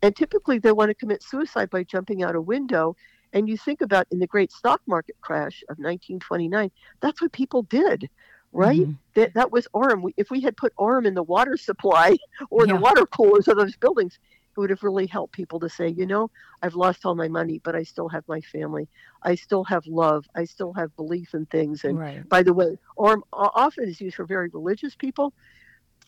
And 0.03 0.17
typically 0.17 0.59
they 0.59 0.73
want 0.73 0.91
to 0.91 0.95
commit 0.95 1.23
suicide 1.23 1.71
by 1.71 1.85
jumping 1.85 2.25
out 2.25 2.35
a 2.35 2.41
window. 2.41 2.97
And 3.33 3.49
you 3.49 3.57
think 3.57 3.81
about 3.81 4.07
in 4.11 4.19
the 4.19 4.27
great 4.27 4.53
stock 4.53 4.81
market 4.87 5.17
crash 5.21 5.63
of 5.69 5.79
1929, 5.79 6.71
that's 7.01 7.21
what 7.23 7.33
people 7.33 7.63
did, 7.65 8.09
right? 8.53 8.81
Mm-hmm. 8.81 8.93
That, 9.15 9.35
that 9.35 9.53
was 9.53 9.67
Aurum. 9.75 10.03
We, 10.03 10.15
if 10.17 10.31
we 10.31 10.41
had 10.41 10.57
put 10.57 10.73
Aurum 10.77 11.07
in 11.07 11.15
the 11.15 11.23
water 11.23 11.57
supply 11.57 12.17
or 12.51 12.67
Yeah. 12.67 12.75
the 12.75 12.81
water 12.81 13.07
coolers 13.07 13.49
of 13.49 13.57
those 13.57 13.77
buildings, 13.77 14.19
it 14.55 14.61
would 14.61 14.71
have 14.71 14.83
really 14.83 15.07
helped 15.07 15.33
people 15.33 15.59
to 15.61 15.69
say, 15.69 15.89
you 15.89 16.05
know, 16.07 16.31
I've 16.61 16.75
lost 16.75 17.07
all 17.07 17.15
my 17.15 17.29
money, 17.29 17.61
but 17.65 17.75
I 17.75 17.85
still 17.85 18.09
have 18.11 18.25
my 18.29 18.43
family. 18.43 18.87
I 19.23 19.35
still 19.35 19.65
have 19.65 19.87
love. 19.87 20.27
I 20.37 20.45
still 20.45 20.75
have 20.75 20.95
belief 20.97 21.33
in 21.33 21.47
things. 21.47 21.85
And 21.85 21.99
Right. 21.99 22.29
by 22.29 22.43
the 22.43 22.53
way, 22.53 22.77
Aurum 22.97 23.25
often 23.33 23.89
is 23.89 23.99
used 24.01 24.17
for 24.17 24.27
very 24.27 24.51
religious 24.53 24.95
people, 24.95 25.33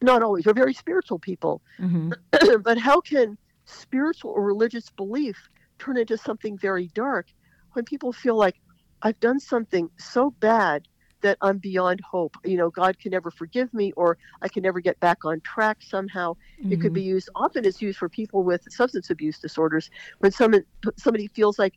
not 0.03 0.23
always, 0.23 0.47
or 0.47 0.53
very 0.53 0.75
spiritual 0.75 1.19
people. 1.19 1.63
hmm 1.79 2.11
but 2.63 2.77
how 2.77 3.01
can 3.01 3.39
spiritual 3.65 4.31
or 4.33 4.45
religious 4.45 4.91
belief 4.91 5.49
turn 5.79 5.97
into 5.97 6.17
something 6.17 6.59
very 6.59 6.89
dark 6.89 7.27
when 7.73 7.85
people 7.85 8.13
feel 8.13 8.37
like 8.37 8.57
I've 9.03 9.21
done 9.21 9.41
something 9.41 9.91
so 9.99 10.31
bad 10.41 10.87
that 11.23 11.39
I'm 11.41 11.59
beyond 11.59 12.01
hope? 12.01 12.37
You 12.45 12.57
know, 12.57 12.71
God 12.71 12.99
can 12.99 13.11
never 13.13 13.31
forgive 13.31 13.73
me, 13.75 13.93
or 13.93 14.19
I 14.43 14.49
can 14.49 14.63
never 14.63 14.81
get 14.81 14.99
back 15.01 15.25
on 15.25 15.41
track 15.41 15.79
somehow. 15.81 16.37
It 16.71 16.81
could 16.81 16.93
be 16.93 17.03
used. 17.03 17.29
Often, 17.35 17.67
it's 17.67 17.83
used 17.83 17.99
for 17.99 18.09
people 18.09 18.43
with 18.43 18.63
substance 18.71 19.11
abuse 19.11 19.39
disorders 19.39 19.91
when 20.19 20.33
someone 20.33 20.65
somebody 20.97 21.29
feels 21.29 21.59
like, 21.59 21.75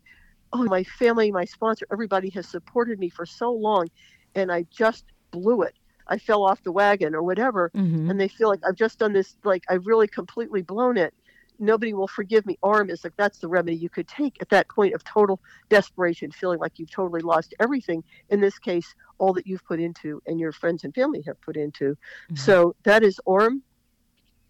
oh, 0.54 0.64
my 0.64 0.84
family, 0.84 1.32
my 1.32 1.46
sponsor, 1.46 1.86
everybody 1.92 2.30
has 2.32 2.48
supported 2.48 3.00
me 3.00 3.10
for 3.10 3.26
so 3.26 3.52
long, 3.52 3.88
and 4.36 4.52
I 4.52 4.66
just 4.72 5.06
blew 5.32 5.62
it. 5.64 5.76
I 6.08 6.18
fell 6.18 6.44
off 6.44 6.64
the 6.64 6.72
wagon 6.72 7.14
or 7.14 7.24
whatever 7.24 7.72
hmm 7.74 8.10
and 8.10 8.20
they 8.22 8.30
feel 8.30 8.48
like 8.48 8.62
I've 8.66 8.76
just 8.76 9.00
done 9.00 9.12
this, 9.12 9.36
like 9.44 9.64
I've 9.70 9.86
really 9.86 10.08
completely 10.08 10.62
blown 10.62 10.98
it. 10.98 11.14
Nobody 11.60 11.94
will 11.94 12.08
forgive 12.08 12.46
me. 12.46 12.58
Aurum 12.62 12.90
is 12.90 13.04
like 13.04 13.16
that's 13.18 13.40
the 13.40 13.48
remedy 13.48 13.76
you 13.76 13.90
could 13.90 14.08
take 14.08 14.38
at 14.42 14.50
that 14.50 14.70
point 14.70 14.94
of 14.94 15.04
total 15.04 15.40
desperation, 15.70 16.32
feeling 16.32 16.60
like 16.60 16.74
you've 16.78 16.92
totally 16.92 17.22
lost 17.22 17.56
everything. 17.60 18.04
In 18.30 18.42
this 18.42 18.60
case, 18.60 18.94
all 19.18 19.34
that 19.34 19.48
you've 19.48 19.66
put 19.66 19.80
into 19.80 20.22
and 20.28 20.40
your 20.40 20.52
friends 20.52 20.84
and 20.84 20.94
family 20.94 21.22
have 21.26 21.40
put 21.42 21.58
into. 21.58 21.98
Mhm. 22.30 22.38
So 22.38 22.76
that 22.84 23.04
is 23.04 23.20
Aurum. 23.26 23.64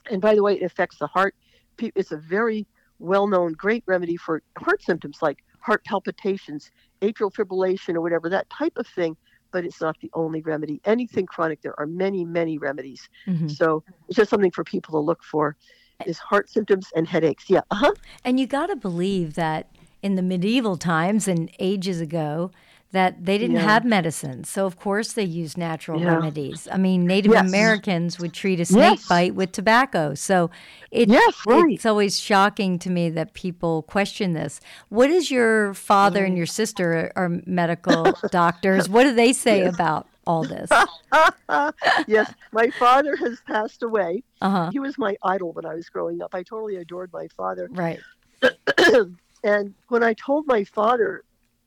And 0.09 0.21
by 0.21 0.35
the 0.35 0.43
way, 0.43 0.55
it 0.55 0.63
affects 0.63 0.97
the 0.97 1.07
heart. 1.07 1.35
It's 1.79 2.11
a 2.11 2.17
very 2.17 2.67
well-known, 2.99 3.53
great 3.53 3.83
remedy 3.85 4.17
for 4.17 4.41
heart 4.57 4.81
symptoms 4.81 5.19
like 5.21 5.39
heart 5.59 5.83
palpitations, 5.85 6.71
atrial 7.01 7.31
fibrillation, 7.31 7.95
or 7.95 8.01
whatever 8.01 8.29
that 8.29 8.49
type 8.49 8.73
of 8.77 8.87
thing. 8.87 9.15
But 9.51 9.63
it's 9.63 9.79
not 9.79 9.95
the 10.01 10.09
only 10.13 10.41
remedy. 10.41 10.81
Anything 10.83 11.25
chronic, 11.25 11.61
there 11.61 11.79
are 11.79 11.87
many, 11.87 12.25
many 12.25 12.57
remedies. 12.57 13.07
hmm 13.25 13.47
So 13.47 13.83
it's 14.07 14.17
just 14.17 14.29
something 14.29 14.51
for 14.51 14.63
people 14.63 14.91
to 14.93 14.99
look 14.99 15.23
for 15.23 15.55
is 16.05 16.19
heart 16.19 16.49
symptoms 16.49 16.87
and 16.95 17.07
headaches. 17.07 17.45
Yeah. 17.49 17.61
Uh-huh. 17.71 17.93
And 18.23 18.39
you 18.39 18.47
got 18.47 18.67
to 18.67 18.75
believe 18.75 19.33
that 19.33 19.67
in 20.01 20.15
the 20.15 20.21
medieval 20.21 20.77
times 20.77 21.27
and 21.27 21.49
ages 21.59 21.99
ago, 22.01 22.51
that 22.91 23.25
they 23.25 23.37
didn't 23.37 23.57
Yeah. 23.57 23.63
have 23.63 23.83
medicine. 23.83 24.45
So, 24.45 24.65
of 24.65 24.79
course, 24.79 25.11
they 25.11 25.23
used 25.25 25.57
natural 25.57 25.99
Yeah. 25.99 26.15
remedies. 26.15 26.69
I 26.71 26.77
mean, 26.77 27.05
Native 27.05 27.33
Yes. 27.33 27.45
Americans 27.45 28.17
would 28.17 28.31
treat 28.31 28.61
a 28.61 28.65
snake 28.65 28.99
Yes. 28.99 29.07
bite 29.09 29.35
with 29.35 29.51
tobacco. 29.51 30.13
So, 30.13 30.49
it, 30.89 31.09
Yes, 31.09 31.33
right. 31.45 31.73
it's 31.73 31.85
always 31.85 32.17
shocking 32.17 32.79
to 32.79 32.89
me 32.89 33.09
that 33.09 33.33
people 33.33 33.81
question 33.81 34.31
this. 34.31 34.61
What 34.87 35.09
is 35.09 35.29
your 35.29 35.73
father 35.73 36.23
and 36.23 36.37
your 36.37 36.45
sister 36.45 37.11
are 37.17 37.41
medical 37.45 38.13
doctors? 38.31 38.87
What 38.87 39.03
do 39.03 39.13
they 39.13 39.33
say 39.33 39.65
about 39.65 40.07
all 40.27 40.43
this? 40.43 40.69
yes. 42.07 42.33
My 42.51 42.69
father 42.71 43.15
has 43.15 43.39
passed 43.47 43.81
away. 43.81 44.23
Uh 44.41 44.49
huh. 44.49 44.69
He 44.71 44.79
was 44.79 44.97
my 44.97 45.15
idol 45.23 45.53
when 45.53 45.65
I 45.65 45.73
was 45.73 45.89
growing 45.89 46.21
up. 46.21 46.35
I 46.35 46.43
totally 46.43 46.75
adored 46.75 47.11
my 47.11 47.27
father. 47.35 47.69
Right. 47.71 47.99
and 49.43 49.73
when 49.87 50.03
I 50.03 50.13
told 50.13 50.45
my 50.45 50.63
father, 50.63 51.23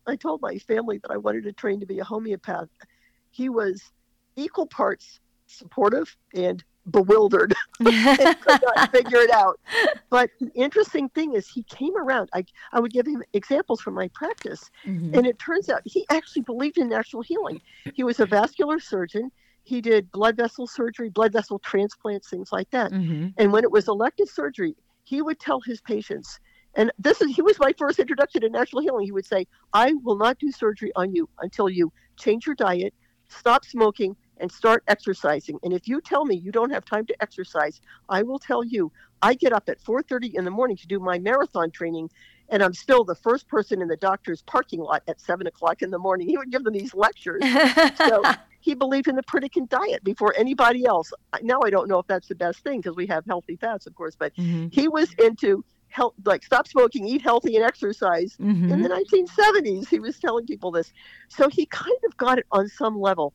I 0.06 0.16
told 0.16 0.40
my 0.42 0.58
family 0.58 0.98
that 0.98 1.10
I 1.10 1.16
wanted 1.16 1.44
to 1.44 1.52
train 1.52 1.80
to 1.80 1.86
be 1.86 1.98
a 1.98 2.04
homeopath, 2.04 2.68
he 3.30 3.48
was 3.48 3.82
equal 4.36 4.66
parts 4.66 5.20
supportive 5.46 6.16
and 6.34 6.62
bewildered 6.90 7.55
and 7.81 8.40
could 8.40 8.61
not 8.62 8.90
figure 8.90 9.18
it 9.18 9.31
out. 9.31 9.59
But 10.11 10.31
the 10.40 10.50
interesting 10.55 11.09
thing 11.11 11.35
is, 11.35 11.48
he 11.48 11.62
came 11.64 11.96
around. 11.96 12.29
I, 12.35 12.44
I 12.72 12.81
would 12.81 12.92
give 12.92 13.07
him 13.07 13.22
examples 13.33 13.81
from 13.81 13.94
my 13.94 14.09
practice. 14.14 14.70
Mhm. 14.87 15.16
And 15.16 15.26
it 15.26 15.38
turns 15.38 15.68
out 15.68 15.83
he 15.85 16.07
actually 16.11 16.42
believed 16.42 16.79
in 16.79 16.88
natural 16.88 17.22
healing. 17.22 17.61
He 17.94 18.05
was 18.05 18.20
a 18.20 18.26
vascular 18.26 18.79
surgeon. 18.81 19.31
He 19.62 19.81
did 19.81 20.11
blood 20.11 20.37
vessel 20.37 20.66
surgery, 20.66 21.11
blood 21.11 21.33
vessel 21.33 21.59
transplants, 21.59 22.29
things 22.29 22.50
like 22.53 22.70
that. 22.70 22.92
Mhm. 22.92 23.35
And 23.37 23.53
when 23.53 23.64
it 23.64 23.70
was 23.70 23.88
elective 23.88 24.29
surgery, 24.29 24.74
he 25.05 25.22
would 25.22 25.38
tell 25.40 25.61
his 25.61 25.81
patients, 25.81 26.38
and 26.74 26.92
this 26.98 27.20
is 27.20 27.35
he 27.35 27.42
was 27.42 27.59
my 27.59 27.72
first 27.76 27.98
introduction 27.98 28.42
to 28.42 28.48
natural 28.48 28.81
healing. 28.81 29.05
He 29.05 29.12
would 29.12 29.26
say, 29.26 29.46
"I 29.72 29.92
will 30.05 30.16
not 30.16 30.38
do 30.38 30.53
surgery 30.53 30.92
on 30.94 31.14
you 31.14 31.29
until 31.40 31.68
you 31.68 31.92
change 32.16 32.46
your 32.46 32.55
diet, 32.55 32.94
stop 33.29 33.64
smoking, 33.64 34.16
and 34.40 34.50
start 34.50 34.83
exercising. 34.88 35.59
And 35.62 35.72
if 35.72 35.87
you 35.87 36.00
tell 36.00 36.24
me 36.24 36.37
you 36.37 36.53
don't 36.53 36.70
have 36.70 36.85
time 36.85 37.07
to 37.07 37.16
exercise, 37.20 37.81
I 38.09 38.22
will 38.22 38.38
tell 38.38 38.64
you 38.64 38.90
I 39.22 39.35
get 39.35 39.53
up 39.53 39.68
at 39.68 39.81
4:30 39.81 40.35
in 40.35 40.44
the 40.44 40.50
morning 40.50 40.76
to 40.79 40.87
do 40.87 40.98
my 40.98 41.18
marathon 41.18 41.70
training." 41.70 42.11
And 42.48 42.62
I'm 42.62 42.74
still 42.74 43.05
the 43.05 43.14
first 43.14 43.46
person 43.48 43.81
in 43.81 43.88
the 43.88 43.96
doctor's 43.96 44.42
parking 44.42 44.81
lot 44.81 45.03
at 45.07 45.20
seven 45.20 45.46
o'clock 45.46 45.83
in 45.83 45.90
the 45.90 45.98
morning. 45.98 46.29
He 46.29 46.37
would 46.37 46.50
give 46.50 46.64
them 46.64 46.72
these 46.72 46.94
lectures 46.94 47.42
so 48.09 48.24
he 48.61 48.74
believed 48.74 49.09
in 49.09 49.16
the 49.16 49.22
Pritikin 49.22 49.68
diet 49.68 50.03
before 50.05 50.35
anybody 50.37 50.85
else. 50.85 51.12
Now 51.42 51.61
I 51.64 51.70
don't 51.70 51.88
know 51.88 51.98
if 51.98 52.07
that's 52.07 52.29
the 52.29 52.35
best 52.35 52.62
thing 52.62 52.81
because 52.81 52.96
we 52.96 53.07
have 53.07 53.24
healthy 53.26 53.57
fats, 53.57 53.87
of 53.87 53.94
course, 53.94 54.16
but 54.18 54.33
Mhm. 54.37 54.72
he 54.72 54.88
was 54.88 55.12
into 55.22 55.64
health, 55.88 56.14
like 56.24 56.44
stop 56.44 56.68
smoking, 56.68 57.07
eat 57.07 57.22
healthy, 57.22 57.57
and 57.57 57.64
exercise. 57.64 58.37
In 58.40 58.81
Mhm. 58.81 58.83
the 58.83 58.88
1970s, 58.88 59.88
he 59.88 59.98
was 59.98 60.18
telling 60.18 60.46
people 60.46 60.70
this. 60.70 60.92
So 61.29 61.48
he 61.48 61.66
kind 61.66 61.96
of 62.07 62.16
got 62.16 62.38
it 62.38 62.46
on 62.53 62.68
some 62.68 62.98
level. 63.00 63.35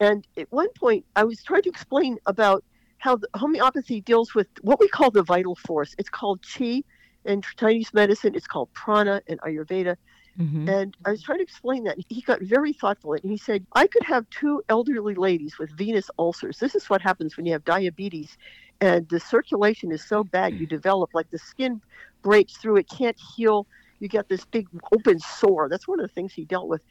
And 0.00 0.26
at 0.36 0.50
one 0.50 0.68
point, 0.78 1.04
I 1.16 1.24
was 1.24 1.42
trying 1.42 1.62
to 1.62 1.68
explain 1.68 2.18
about 2.26 2.64
how 2.98 3.16
the 3.16 3.28
homeopathy 3.34 4.00
deals 4.00 4.34
with 4.34 4.48
what 4.62 4.80
we 4.80 4.88
call 4.88 5.10
the 5.10 5.22
vital 5.22 5.56
force. 5.56 5.94
It's 5.98 6.08
called 6.08 6.40
chi 6.42 6.82
in 7.24 7.42
Chinese 7.58 7.92
medicine. 7.94 8.34
It's 8.34 8.46
called 8.46 8.72
prana 8.74 9.22
in 9.26 9.38
Ayurveda. 9.38 9.96
Mhm. 10.38 10.68
And 10.68 10.96
I 11.04 11.10
was 11.10 11.22
trying 11.22 11.38
to 11.38 11.44
explain 11.44 11.84
that. 11.84 11.98
He 12.08 12.22
got 12.22 12.40
very 12.42 12.72
thoughtful 12.72 13.12
and 13.14 13.30
he 13.30 13.36
said, 13.36 13.66
I 13.74 13.86
could 13.86 14.04
have 14.04 14.28
two 14.30 14.62
elderly 14.68 15.14
ladies 15.14 15.58
with 15.58 15.70
venous 15.76 16.10
ulcers. 16.18 16.58
This 16.58 16.74
is 16.74 16.88
what 16.88 17.02
happens 17.02 17.36
when 17.36 17.46
you 17.46 17.52
have 17.52 17.64
diabetes 17.64 18.36
and 18.80 19.08
the 19.08 19.20
circulation 19.20 19.92
is 19.92 20.06
so 20.06 20.24
bad 20.24 20.54
you 20.58 20.66
develop 20.66 21.10
like 21.12 21.30
the 21.30 21.38
skin 21.38 21.80
breaks 22.22 22.56
through, 22.56 22.76
it 22.76 22.88
can't 22.88 23.16
heal. 23.36 23.66
You 23.98 24.08
get 24.08 24.28
this 24.28 24.44
big 24.46 24.66
open 24.94 25.18
sore. 25.18 25.68
That's 25.68 25.86
one 25.86 26.00
of 26.00 26.08
the 26.08 26.12
things 26.14 26.32
he 26.32 26.46
dealt 26.46 26.68
with. 26.68 26.82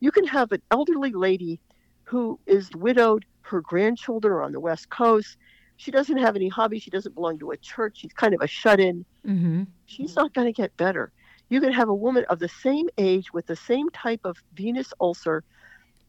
You 0.00 0.10
can 0.10 0.26
have 0.26 0.52
an 0.52 0.62
elderly 0.70 1.12
lady 1.12 1.60
who 2.08 2.38
is 2.46 2.70
widowed, 2.74 3.24
her 3.42 3.60
grandchildren 3.60 4.32
are 4.32 4.42
on 4.42 4.52
the 4.52 4.60
West 4.60 4.88
Coast. 4.88 5.36
She 5.76 5.90
doesn't 5.90 6.16
have 6.16 6.36
any 6.36 6.48
hobbies. 6.48 6.82
She 6.82 6.90
doesn't 6.90 7.14
belong 7.14 7.38
to 7.40 7.50
a 7.50 7.56
church. 7.58 7.98
She's 7.98 8.12
kind 8.12 8.34
of 8.34 8.40
a 8.40 8.46
shut 8.46 8.80
in 8.80 9.04
Mhm. 9.26 9.66
she's 9.84 10.16
not 10.16 10.32
going 10.32 10.46
to 10.46 10.52
get 10.52 10.74
better. 10.78 11.12
You 11.50 11.60
can 11.60 11.72
have 11.72 11.88
a 11.88 11.94
woman 11.94 12.24
of 12.30 12.38
the 12.38 12.48
same 12.48 12.88
age 12.98 13.32
with 13.32 13.46
the 13.46 13.56
same 13.56 13.90
type 13.90 14.20
of 14.24 14.36
venous 14.54 14.92
ulcer, 15.00 15.44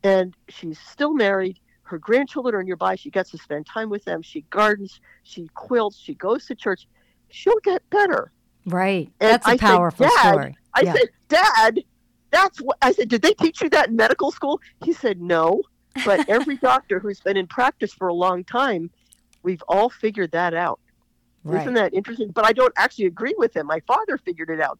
and 0.04 0.34
she's 0.48 0.80
still 0.80 1.14
married. 1.14 1.60
Her 1.84 1.98
grandchildren 1.98 2.56
are 2.56 2.64
nearby. 2.64 2.96
She 2.96 3.10
gets 3.10 3.32
to 3.32 3.38
spend 3.38 3.66
time 3.66 3.90
with 3.90 4.06
them. 4.06 4.22
She 4.22 4.42
gardens. 4.50 5.02
She 5.24 5.50
quilts. 5.54 5.98
She 5.98 6.14
goes 6.14 6.46
to 6.46 6.56
church. 6.56 6.88
She'll 7.30 7.60
get 7.64 7.88
better. 7.90 8.32
Right. 8.66 9.12
And 9.20 9.32
That's 9.32 9.46
a 9.48 9.50
I 9.52 9.54
said, 9.54 9.60
powerful 9.60 10.08
"Dad," 10.08 10.32
story. 10.32 10.58
I 10.74 10.82
Yeah. 10.82 10.94
said, 10.94 11.10
Dad, 11.28 11.84
that's 12.32 12.60
what 12.62 12.78
I 12.82 12.92
said. 12.94 13.10
Did 13.10 13.22
they 13.22 13.34
teach 13.34 13.62
you 13.62 13.70
that 13.72 13.90
in 13.90 13.96
medical 13.96 14.32
school? 14.32 14.62
He 14.84 14.94
said, 14.94 15.20
No. 15.22 15.62
But 16.06 16.30
every 16.30 16.58
doctor 16.58 17.00
who's 17.00 17.20
been 17.20 17.38
in 17.38 17.48
practice 17.48 17.94
for 17.94 18.08
a 18.08 18.14
long 18.14 18.44
time, 18.44 18.90
we've 19.44 19.64
all 19.68 19.90
figured 19.90 20.32
that 20.32 20.54
out. 20.54 20.80
Right. 21.44 21.62
Isn't 21.62 21.76
that 21.76 21.94
interesting? 21.94 22.32
But 22.32 22.46
I 22.46 22.54
don't 22.54 22.74
actually 22.78 23.06
agree 23.06 23.36
with 23.38 23.56
him. 23.56 23.68
My 23.68 23.80
father 23.88 24.18
figured 24.18 24.50
it 24.50 24.60
out. 24.60 24.80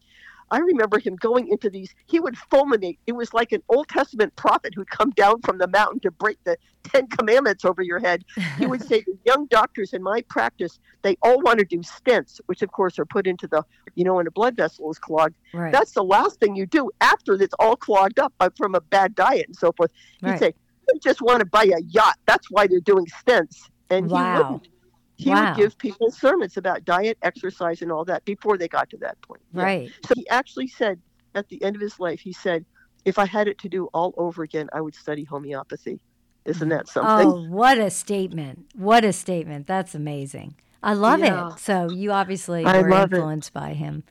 I 0.50 0.58
remember 0.58 0.98
him 0.98 1.16
going 1.16 1.48
into 1.48 1.70
these, 1.70 1.94
he 2.06 2.18
would 2.18 2.34
fulminate. 2.34 2.98
It 3.06 3.12
was 3.12 3.32
like 3.32 3.52
an 3.52 3.62
Old 3.68 3.88
Testament 3.88 4.34
prophet 4.34 4.74
who'd 4.74 4.90
come 4.90 5.10
down 5.10 5.40
from 5.42 5.58
the 5.58 5.68
mountain 5.68 6.00
to 6.00 6.10
break 6.10 6.38
the 6.44 6.56
Ten 6.82 7.06
Commandments 7.06 7.64
over 7.64 7.82
your 7.82 8.00
head. 8.00 8.24
He 8.58 8.66
would 8.66 8.82
say, 8.88 9.02
The 9.02 9.16
young 9.24 9.46
doctors 9.46 9.92
in 9.92 10.02
my 10.02 10.22
practice, 10.22 10.80
they 11.02 11.16
all 11.22 11.40
want 11.40 11.60
to 11.60 11.64
do 11.64 11.78
stents, 11.80 12.40
which 12.46 12.62
of 12.62 12.72
course 12.72 12.98
are 12.98 13.06
put 13.06 13.26
into 13.26 13.46
the, 13.46 13.62
you 13.94 14.02
know, 14.02 14.14
when 14.14 14.26
a 14.26 14.30
blood 14.30 14.56
vessel 14.56 14.90
is 14.90 14.98
clogged. 14.98 15.36
right. 15.54 15.72
That's 15.72 15.92
the 15.92 16.04
last 16.04 16.40
thing 16.40 16.56
you 16.56 16.66
do 16.66 16.90
after 17.00 17.34
it's 17.34 17.54
all 17.60 17.76
clogged 17.76 18.18
up 18.18 18.32
by- 18.38 18.48
from 18.56 18.74
a 18.74 18.80
bad 18.80 19.14
diet 19.14 19.46
and 19.46 19.56
so 19.56 19.72
forth. 19.72 19.92
He'd 20.20 20.30
right. 20.30 20.38
say, 20.38 20.54
Just 21.02 21.22
want 21.22 21.40
to 21.40 21.46
buy 21.46 21.64
a 21.64 21.80
yacht. 21.88 22.16
That's 22.26 22.50
why 22.50 22.66
they're 22.66 22.80
doing 22.80 23.06
stents. 23.06 23.56
And 23.90 24.10
Wow. 24.10 24.18
he 24.32 24.38
wouldn't. 24.38 24.68
He 25.16 25.30
Wow. 25.30 25.44
would 25.48 25.56
give 25.56 25.78
people 25.78 26.10
sermons 26.10 26.56
about 26.56 26.84
diet, 26.84 27.18
exercise, 27.22 27.82
and 27.82 27.92
all 27.92 28.04
that 28.06 28.24
before 28.24 28.56
they 28.56 28.68
got 28.68 28.88
to 28.90 28.96
that 28.98 29.20
point. 29.22 29.42
Yeah. 29.52 29.64
right. 29.64 29.92
So 30.06 30.14
he 30.16 30.28
actually 30.28 30.68
said 30.68 31.00
at 31.34 31.48
the 31.48 31.62
end 31.62 31.76
of 31.76 31.82
his 31.82 32.00
life, 32.00 32.20
he 32.20 32.32
said, 32.32 32.64
if 33.04 33.18
I 33.18 33.26
had 33.26 33.48
it 33.48 33.58
to 33.58 33.68
do 33.68 33.86
all 33.94 34.14
over 34.16 34.42
again, 34.42 34.68
I 34.72 34.80
would 34.80 34.94
study 34.94 35.24
homeopathy. 35.24 36.00
Isn't 36.46 36.70
that 36.70 36.88
something? 36.88 37.28
Oh, 37.30 37.42
what 37.48 37.78
a 37.78 37.90
statement. 37.90 38.66
What 38.74 39.04
a 39.04 39.12
statement. 39.12 39.66
That's 39.66 39.94
amazing. 39.94 40.54
I 40.82 40.94
love 40.94 41.20
Yeah. 41.20 41.52
it. 41.52 41.58
So 41.60 41.90
you 41.90 42.12
obviously 42.12 42.64
I 42.64 42.80
were 42.80 42.88
love 42.88 43.12
it. 43.12 43.16
influenced 43.16 43.52
by 43.52 43.74
him. 43.74 44.04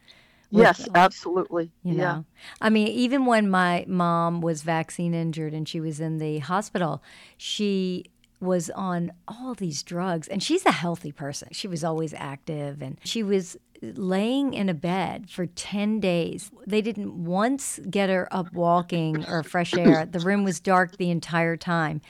Yes, 0.51 0.87
absolutely. 0.95 1.71
You 1.83 1.95
yeah. 1.95 2.03
know, 2.03 2.25
I 2.61 2.69
mean, 2.69 2.87
even 2.87 3.25
when 3.25 3.49
my 3.49 3.85
mom 3.87 4.41
was 4.41 4.63
vaccine 4.63 5.13
injured 5.13 5.53
and 5.53 5.67
she 5.67 5.79
was 5.79 5.99
in 5.99 6.17
the 6.17 6.39
hospital, 6.39 7.03
she 7.37 8.05
was 8.39 8.69
on 8.71 9.11
all 9.27 9.53
these 9.53 9.83
drugs 9.83 10.27
and 10.27 10.41
she's 10.41 10.65
a 10.65 10.71
healthy 10.71 11.11
person. 11.11 11.49
She 11.51 11.67
was 11.67 11.83
always 11.83 12.13
active 12.13 12.81
and 12.81 12.97
she 13.03 13.21
was 13.21 13.57
laying 13.81 14.53
in 14.53 14.69
a 14.69 14.73
bed 14.73 15.29
for 15.29 15.45
10 15.45 15.99
days. 15.99 16.51
They 16.65 16.81
didn't 16.81 17.25
once 17.25 17.79
get 17.89 18.09
her 18.09 18.27
up 18.31 18.53
walking 18.53 19.25
or 19.27 19.43
fresh 19.43 19.73
air. 19.73 20.05
The 20.05 20.19
room 20.19 20.43
was 20.43 20.59
dark 20.59 20.97
the 20.97 21.11
entire 21.11 21.57
time. 21.57 22.01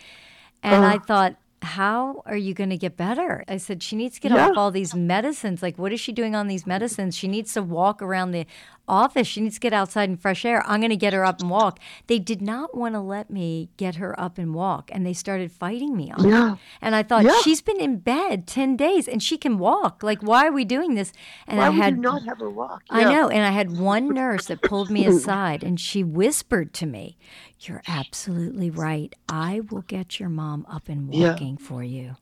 And 0.64 0.86
I 0.86 0.96
uh-huh. 0.96 1.06
thought, 1.06 1.36
how 1.64 2.24
are 2.26 2.38
you 2.38 2.54
going 2.54 2.70
to 2.70 2.78
get 2.78 2.96
better? 2.98 3.44
I 3.48 3.58
said, 3.58 3.84
she 3.84 3.96
needs 3.96 4.16
to 4.16 4.22
get 4.22 4.32
off 4.32 4.58
all 4.58 4.72
these 4.72 4.96
medicines. 4.96 5.62
Like, 5.62 5.78
what 5.78 5.92
is 5.92 6.00
she 6.00 6.12
doing 6.12 6.36
on 6.36 6.48
these 6.48 6.66
medicines? 6.66 7.16
She 7.16 7.28
needs 7.28 7.54
to 7.54 7.62
walk 7.62 8.02
around 8.02 8.32
the 8.32 8.46
office. 8.90 9.28
She 9.28 9.40
needs 9.42 9.56
to 9.56 9.60
get 9.62 9.72
outside 9.74 10.10
in 10.10 10.18
fresh 10.18 10.44
air. 10.44 10.64
I'm 10.68 10.82
going 10.82 10.90
to 10.90 10.98
get 10.98 11.14
her 11.14 11.24
up 11.24 11.40
and 11.40 11.50
walk. 11.50 11.80
They 12.08 12.20
did 12.20 12.42
not 12.42 12.76
want 12.76 12.96
to 12.96 13.00
let 13.00 13.30
me 13.30 13.70
get 13.78 13.96
her 13.96 14.20
up 14.20 14.38
and 14.38 14.54
walk, 14.54 14.90
and 14.92 15.06
they 15.06 15.14
started 15.14 15.52
fighting 15.52 15.96
me 15.96 16.12
on 16.12 16.26
it. 16.26 16.60
And 16.82 16.96
I 16.96 17.04
thought, 17.04 17.24
Yeah. 17.24 17.40
she's 17.42 17.62
been 17.62 17.80
in 17.80 17.98
bed 17.98 18.48
10 18.48 18.76
days 18.76 19.08
and 19.08 19.22
she 19.22 19.38
can 19.38 19.58
walk. 19.58 20.02
Like, 20.04 20.22
why 20.22 20.48
are 20.48 20.52
we 20.52 20.66
doing 20.66 20.96
this? 20.96 21.14
And 21.48 21.60
Why 21.60 21.68
I 21.68 21.72
had 21.72 21.96
you 21.96 22.02
not 22.02 22.24
have 22.26 22.40
her 22.40 22.50
walk? 22.50 22.84
I 22.90 23.04
know. 23.04 23.30
And 23.30 23.46
I 23.46 23.52
had 23.52 23.78
one 23.78 24.14
nurse 24.14 24.48
that 24.48 24.64
pulled 24.64 24.90
me 24.90 25.06
aside 25.14 25.64
and 25.64 25.80
she 25.80 26.04
whispered 26.04 26.74
to 26.76 26.86
me, 26.86 27.18
You're 27.62 27.84
absolutely 27.88 28.70
right. 28.70 29.14
I 29.28 29.62
will 29.70 29.82
get 29.84 30.20
your 30.20 30.30
mom 30.30 30.66
up 30.70 30.90
and 30.90 31.14
Yeah. 31.14 31.30
walking 31.32 31.58
for 31.58 31.84
you. 31.84 32.16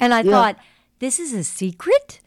And 0.00 0.14
I 0.14 0.22
Yeah. 0.22 0.30
thought, 0.30 0.56
This 1.00 1.18
is 1.18 1.32
a 1.34 1.44
secret? 1.44 2.20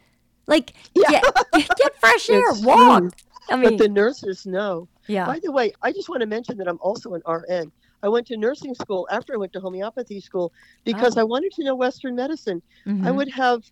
Like, 0.46 0.74
get, 0.94 1.24
get 1.54 2.00
fresh 2.00 2.30
air, 2.30 2.54
walk. 2.54 3.00
true. 3.00 3.12
I 3.50 3.56
mean, 3.56 3.78
But 3.78 3.84
the 3.84 3.90
nurses 3.90 4.46
know. 4.46 4.88
yeah. 5.08 5.26
By 5.26 5.40
the 5.42 5.52
way, 5.52 5.72
I 5.82 5.92
just 5.92 6.10
want 6.10 6.22
to 6.22 6.28
mention 6.28 6.58
that 6.58 6.68
I'm 6.68 6.80
also 6.82 7.14
an 7.14 7.22
RN. 7.28 7.72
I 8.04 8.10
went 8.10 8.28
to 8.28 8.38
nursing 8.38 8.76
school 8.76 9.08
after 9.12 9.34
I 9.34 9.38
went 9.38 9.54
to 9.54 9.60
homeopathy 9.60 10.20
school 10.22 10.54
because 10.84 11.18
Oh. 11.18 11.22
I 11.22 11.24
wanted 11.24 11.52
to 11.54 11.64
know 11.64 11.76
Western 11.76 12.16
medicine. 12.16 12.62
I 12.86 12.90
Mhm. 12.92 13.16
would 13.16 13.30
have 13.30 13.64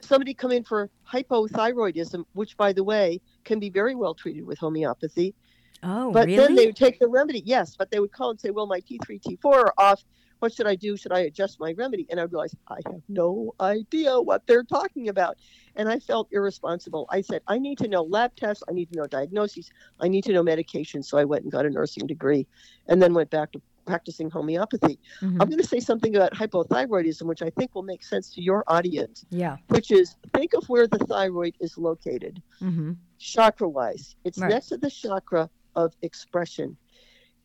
somebody 0.00 0.32
come 0.32 0.50
in 0.52 0.64
for 0.64 0.88
hypothyroidism, 1.12 2.24
which, 2.32 2.56
by 2.56 2.72
the 2.72 2.84
way, 2.84 3.20
can 3.44 3.58
be 3.58 3.68
very 3.70 3.94
well 3.94 4.14
treated 4.14 4.44
with 4.44 4.58
homeopathy. 4.58 5.34
Oh, 5.82 6.12
But 6.12 6.26
really? 6.26 6.36
then 6.36 6.54
they 6.54 6.66
would 6.66 6.76
take 6.76 6.98
the 6.98 7.08
remedy. 7.08 7.42
Yes, 7.44 7.74
but 7.76 7.90
they 7.90 8.00
would 8.00 8.12
call 8.12 8.30
and 8.30 8.40
say, 8.40 8.50
"Well, 8.50 8.66
my 8.66 8.80
T3, 8.80 9.18
T4 9.18 9.66
are 9.66 9.74
off. 9.78 10.02
What 10.40 10.52
should 10.52 10.66
I 10.66 10.74
do? 10.74 10.96
Should 10.96 11.12
I 11.12 11.20
adjust 11.20 11.60
my 11.60 11.72
remedy?" 11.72 12.06
And 12.10 12.18
I 12.18 12.24
realized 12.24 12.56
I 12.68 12.78
have 12.86 13.02
no 13.08 13.54
idea 13.60 14.20
what 14.20 14.46
they're 14.46 14.64
talking 14.64 15.08
about, 15.08 15.36
and 15.76 15.88
I 15.88 15.98
felt 16.00 16.28
irresponsible. 16.32 17.06
I 17.10 17.20
said, 17.20 17.42
"I 17.46 17.58
need 17.58 17.78
to 17.78 17.88
know 17.88 18.02
lab 18.02 18.34
tests. 18.36 18.64
I 18.68 18.72
need 18.72 18.90
to 18.90 18.96
know 18.96 19.06
diagnoses. 19.06 19.70
I 20.00 20.08
need 20.08 20.24
to 20.24 20.32
know 20.32 20.42
medication." 20.42 21.02
So 21.02 21.18
I 21.18 21.24
went 21.24 21.44
and 21.44 21.52
got 21.52 21.66
a 21.66 21.70
nursing 21.70 22.06
degree, 22.06 22.46
and 22.88 23.00
then 23.00 23.14
went 23.14 23.30
back 23.30 23.52
to 23.52 23.62
practicing 23.86 24.30
homeopathy. 24.30 24.98
Mhm. 25.20 25.40
I'm 25.40 25.48
going 25.48 25.58
to 25.58 25.66
say 25.66 25.80
something 25.80 26.14
about 26.14 26.32
hypothyroidism, 26.34 27.26
which 27.26 27.42
I 27.42 27.50
think 27.50 27.74
will 27.74 27.82
make 27.82 28.04
sense 28.04 28.32
to 28.34 28.42
your 28.42 28.62
audience, 28.68 29.24
yeah. 29.30 29.56
which 29.68 29.90
is 29.90 30.16
think 30.34 30.54
of 30.54 30.68
where 30.68 30.86
the 30.86 30.98
thyroid 30.98 31.54
is 31.60 31.76
located 31.76 32.42
hmm 32.58 32.92
chakra 33.18 33.68
wise. 33.68 34.16
It's 34.24 34.38
Right. 34.38 34.48
next 34.48 34.68
to 34.68 34.78
the 34.78 34.90
chakra 34.90 35.50
of 35.74 35.92
expression. 36.02 36.78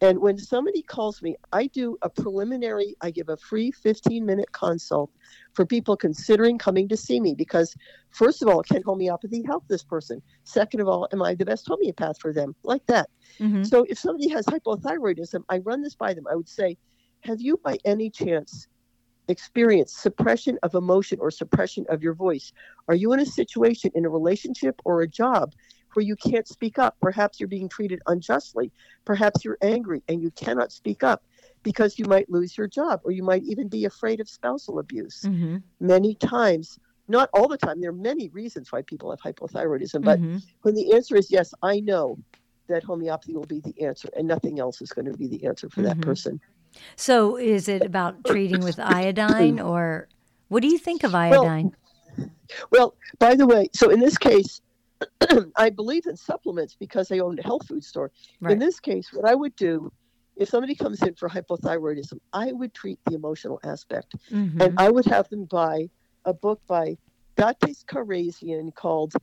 And 0.02 0.20
when 0.20 0.38
somebody 0.38 0.82
calls 0.82 1.22
me, 1.22 1.36
I 1.54 1.68
do 1.68 1.98
a 2.02 2.10
preliminary, 2.10 2.96
I 3.02 3.12
give 3.12 3.30
a 3.30 3.38
free 3.38 3.72
15 3.72 4.26
minute 4.26 4.52
consult 4.52 5.10
for 5.54 5.66
people 5.66 5.96
considering 5.96 6.58
coming 6.58 6.88
to 6.89 6.98
see 6.98 7.20
me 7.20 7.34
because, 7.34 7.76
first 8.10 8.41
of 8.41 8.50
all, 8.50 8.62
can 8.62 8.84
homeopathy 8.84 9.43
help 9.46 9.68
this 9.68 9.84
person? 9.84 10.22
Second 10.43 10.82
of 10.82 10.88
all, 10.88 11.08
am 11.14 11.22
I 11.22 11.36
the 11.36 11.46
best 11.46 11.66
homeopath 11.68 12.20
for 12.20 12.34
them? 12.34 12.56
Like 12.64 12.86
that. 12.88 13.10
hmm 13.39 13.64
So 13.64 13.86
if 13.88 13.98
somebody 13.98 14.30
has 14.30 14.46
hypothyroidism, 14.46 15.43
I 15.50 15.60
run 15.60 15.82
this 15.82 15.96
by 15.96 16.14
them. 16.14 16.26
I 16.30 16.36
would 16.36 16.50
say, 16.50 16.78
have 17.22 17.41
you 17.41 17.58
by 17.64 17.78
any 17.86 18.10
chance 18.10 18.68
experienced 19.28 20.02
suppression 20.02 20.60
of 20.62 20.76
emotion 20.76 21.20
or 21.20 21.32
suppression 21.32 21.86
of 21.89 22.04
your 22.04 22.14
voice? 22.14 22.52
Are 22.88 22.96
you 22.96 23.14
in 23.14 23.20
a 23.20 23.26
situation 23.26 23.91
in 23.96 24.06
a 24.06 24.10
relationship 24.10 24.80
or 24.86 25.02
a 25.02 25.08
job 25.08 25.54
where 25.96 26.06
you 26.06 26.16
can't 26.16 26.48
speak 26.48 26.78
up? 26.78 26.96
Perhaps 27.02 27.39
you're 27.39 27.48
being 27.50 27.70
treated 27.70 28.00
unjustly. 28.08 28.72
Perhaps 29.06 29.43
you're 29.46 29.58
angry 29.62 30.04
and 30.08 30.22
you 30.22 30.32
cannot 30.32 30.72
speak 30.72 31.04
up 31.04 31.24
because 31.64 31.98
you 31.98 32.06
might 32.06 32.30
lose 32.30 32.58
your 32.58 32.68
job 32.68 33.00
or 33.04 33.12
you 33.12 33.24
might 33.24 33.43
even 33.43 33.68
be 33.68 33.86
afraid 33.86 34.20
of 34.20 34.30
spousal 34.30 34.80
abuse. 34.80 35.24
hmm 35.24 35.58
Many 35.80 36.16
times, 36.16 36.78
not 37.08 37.30
all 37.34 37.48
the 37.48 37.58
time, 37.58 37.82
there 37.82 37.89
are 37.89 37.93
many 37.93 38.30
reasons 38.30 38.72
why 38.72 38.82
people 38.84 39.10
have 39.12 39.20
hypothyroidism, 39.20 40.04
but 40.04 40.20
hmm 40.20 40.38
when 40.62 40.74
the 40.74 40.93
answer 40.93 41.16
is 41.16 41.30
yes, 41.30 41.54
I 41.62 41.80
know 41.80 42.18
that 42.68 42.84
homeopathy 42.84 43.36
will 43.36 43.43
be 43.46 43.60
the 43.60 43.80
answer 43.86 44.10
and 44.18 44.28
nothing 44.28 44.60
else 44.60 44.82
is 44.82 44.89
going 44.89 45.06
to 45.06 45.14
be 45.18 45.28
the 45.28 45.46
answer 45.46 45.70
for 45.70 45.84
that 45.84 45.98
Mhm. 45.98 46.02
person. 46.02 46.39
So 46.96 47.38
is 47.38 47.68
it 47.68 47.86
about 47.86 48.26
treating 48.26 48.62
with 48.64 48.80
iodine 48.80 49.60
or 49.60 50.10
what 50.48 50.62
do 50.62 50.68
you 50.68 50.78
think 50.80 51.04
of 51.04 51.14
iodine? 51.14 51.76
Well, 52.72 52.96
by 53.20 53.36
the 53.36 53.46
way, 53.46 53.70
so 53.74 53.89
in 53.89 54.00
this 54.00 54.18
case, 54.18 54.62
I 55.58 55.70
believe 55.70 56.06
in 56.06 56.16
supplements 56.18 56.76
because 56.80 57.12
I 57.12 57.20
own 57.20 57.39
a 57.39 57.43
health 57.43 57.68
food 57.68 57.84
store. 57.84 58.12
Right. 58.41 58.53
In 58.53 58.60
this 58.60 58.80
case, 58.80 59.10
what 59.14 59.30
I 59.30 59.36
would 59.36 59.56
do 59.56 59.91
if 60.38 60.49
somebody 60.49 60.76
comes 60.76 61.01
in 61.01 61.16
for 61.16 61.30
hypothyroidism, 61.30 62.20
I 62.34 62.51
would 62.51 62.74
treat 62.74 62.99
the 63.06 63.16
emotional 63.16 63.58
aspect 63.64 64.14
Mhm. 64.30 64.62
and 64.62 64.74
I 64.78 64.89
would 64.89 65.06
have 65.06 65.30
them 65.30 65.45
buy 65.45 65.89
a 66.26 66.34
book 66.34 66.60
by 66.68 66.97
Datis 67.38 67.86
Kharrazian 67.86 68.74
called 68.76 69.14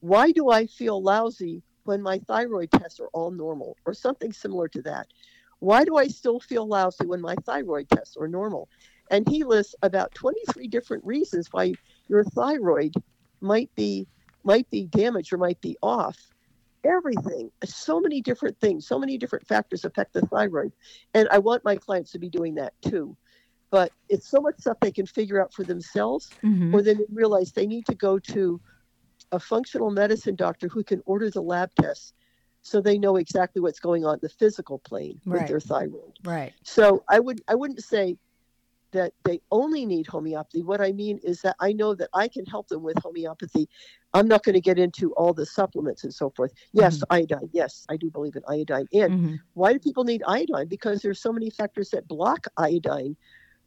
Why 0.00 0.32
Do 0.32 0.50
I 0.50 0.66
Feel 0.66 1.02
Lousy 1.02 1.62
When 1.84 2.02
My 2.02 2.18
Thyroid 2.18 2.70
Tests 2.72 3.00
Are 3.00 3.08
All 3.14 3.30
Normal? 3.30 3.76
or 3.86 3.94
something 3.94 4.32
similar 4.32 4.68
to 4.68 4.82
that. 4.82 5.06
Why 5.60 5.84
do 5.84 5.96
I 5.96 6.08
still 6.08 6.40
feel 6.40 6.66
lousy 6.66 7.06
when 7.06 7.22
my 7.22 7.36
thyroid 7.46 7.88
tests 7.88 8.16
are 8.18 8.28
normal? 8.28 8.68
And 9.10 9.26
he 9.26 9.44
lists 9.44 9.74
about 9.82 10.14
23 10.14 10.68
different 10.68 11.04
reasons 11.04 11.48
why 11.52 11.72
your 12.08 12.24
thyroid 12.24 12.92
might 13.40 13.70
be 13.74 14.06
might 14.44 14.68
be 14.70 14.86
damaged 14.86 15.32
or 15.32 15.38
might 15.38 15.60
be 15.60 15.76
off. 15.82 16.18
Everything, 16.84 17.50
so 17.64 17.98
many 17.98 18.20
different 18.20 18.58
things, 18.60 18.86
so 18.86 18.98
many 18.98 19.16
different 19.16 19.46
factors 19.46 19.84
affect 19.86 20.12
the 20.12 20.20
thyroid. 20.22 20.70
And 21.14 21.28
I 21.30 21.38
want 21.38 21.64
my 21.64 21.76
clients 21.76 22.10
to 22.12 22.18
be 22.18 22.28
doing 22.28 22.54
that 22.56 22.74
too 22.84 23.16
but 23.70 23.90
it's 24.08 24.30
so 24.30 24.40
much 24.40 24.54
stuff 24.60 24.76
they 24.80 24.92
can 24.92 25.06
figure 25.06 25.42
out 25.42 25.52
for 25.52 25.64
themselves 25.64 26.30
Mhm. 26.44 26.72
or 26.72 26.80
then 26.80 26.98
they 26.98 27.06
realize 27.12 27.50
they 27.50 27.66
need 27.66 27.84
to 27.86 27.94
go 27.96 28.20
to 28.20 28.60
a 29.32 29.40
functional 29.40 29.90
medicine 29.90 30.36
doctor 30.36 30.68
who 30.68 30.84
can 30.84 31.02
order 31.06 31.28
the 31.28 31.40
lab 31.42 31.70
tests 31.80 32.12
so 32.62 32.80
they 32.80 32.98
know 32.98 33.16
exactly 33.16 33.60
what's 33.60 33.80
going 33.80 34.04
on 34.04 34.14
in 34.14 34.20
the 34.22 34.28
physical 34.28 34.78
plane 34.80 35.20
with 35.24 35.40
Right. 35.40 35.48
their 35.48 35.58
thyroid 35.60 36.12
Right. 36.22 36.52
so 36.62 37.02
i 37.08 37.18
would 37.18 37.40
i 37.48 37.54
wouldn't 37.56 37.82
say 37.82 38.16
that 38.94 39.12
they 39.24 39.40
only 39.50 39.84
need 39.84 40.06
homeopathy 40.06 40.62
what 40.62 40.80
i 40.80 40.90
mean 40.92 41.18
is 41.22 41.40
that 41.42 41.54
i 41.60 41.72
know 41.72 41.94
that 41.94 42.08
i 42.14 42.26
can 42.26 42.46
help 42.46 42.66
them 42.68 42.82
with 42.82 42.96
homeopathy 42.98 43.68
i'm 44.14 44.28
not 44.28 44.42
going 44.44 44.54
to 44.54 44.60
get 44.60 44.78
into 44.78 45.12
all 45.14 45.34
the 45.34 45.44
supplements 45.44 46.04
and 46.04 46.14
so 46.14 46.30
forth 46.36 46.52
yes 46.72 47.02
iodine 47.10 47.50
yes 47.52 47.84
i 47.90 47.96
do 47.96 48.10
believe 48.10 48.36
in 48.36 48.42
iodine 48.48 48.86
and 48.92 49.12
Mhm. 49.12 49.40
why 49.54 49.72
do 49.72 49.78
people 49.78 50.04
need 50.04 50.22
iodine? 50.26 50.66
Because 50.68 51.00
there's 51.00 51.20
so 51.20 51.32
many 51.32 51.48
factors 51.50 51.90
that 51.90 52.08
block 52.08 52.46
iodine. 52.56 53.16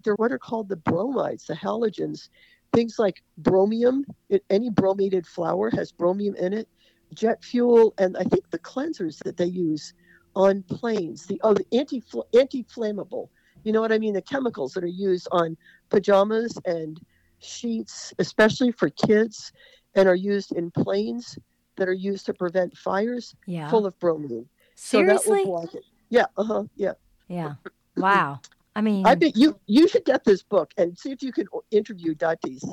They're 0.03 0.15
what 0.15 0.31
are 0.31 0.37
called 0.37 0.69
the 0.69 0.75
bromides, 0.75 1.45
the 1.45 1.53
halogens. 1.55 2.29
Things 2.73 2.99
like 2.99 3.23
bromium, 3.41 4.03
any 4.49 4.69
bromated 4.69 5.25
flour 5.25 5.69
has 5.71 5.91
bromium 5.91 6.35
in 6.35 6.53
it, 6.53 6.67
jet 7.13 7.43
fuel, 7.43 7.93
and 7.97 8.17
I 8.17 8.23
think 8.23 8.49
the 8.49 8.59
cleansers 8.59 9.17
that 9.23 9.37
they 9.37 9.45
use 9.45 9.93
on 10.35 10.63
planes, 10.63 11.25
the 11.25 11.39
oh, 11.43 11.53
the 11.53 11.65
anti 11.71 12.03
anti-flammable. 12.37 13.29
You 13.67 13.73
know 13.73 13.81
what 13.81 13.91
I 13.91 13.99
mean? 13.99 14.13
The 14.13 14.21
chemicals 14.21 14.71
that 14.75 14.85
are 14.85 14.87
used 14.87 15.27
on 15.33 15.57
pajamas 15.89 16.57
and 16.65 17.01
sheets, 17.39 18.13
especially 18.17 18.71
for 18.71 18.89
kids, 18.89 19.51
and 19.93 20.07
are 20.07 20.15
used 20.15 20.53
in 20.53 20.71
planes 20.71 21.37
that 21.75 21.89
are 21.89 21.99
used 22.11 22.25
to 22.27 22.33
prevent 22.33 22.77
fires, 22.77 23.35
Yeah. 23.45 23.69
full 23.69 23.85
of 23.85 23.99
bromine. 23.99 24.47
So 24.75 24.99
Seriously? 24.99 25.39
that 25.43 25.49
will 25.49 25.59
block 25.59 25.75
it. 25.75 25.83
Yeah, 26.07 26.27
uh-huh, 26.37 26.63
yeah. 26.77 26.93
yeah. 27.27 27.55
Wow. 27.97 28.39
I 28.73 28.79
mean, 28.79 29.05
I 29.05 29.15
bet 29.15 29.35
you 29.35 29.59
you 29.65 29.89
should 29.89 30.05
get 30.05 30.23
this 30.23 30.43
book 30.43 30.71
and 30.77 30.97
see 30.97 31.11
if 31.11 31.21
you 31.21 31.33
can 31.33 31.47
interview 31.69 32.15
Datis 32.15 32.63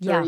yeah. 0.00 0.24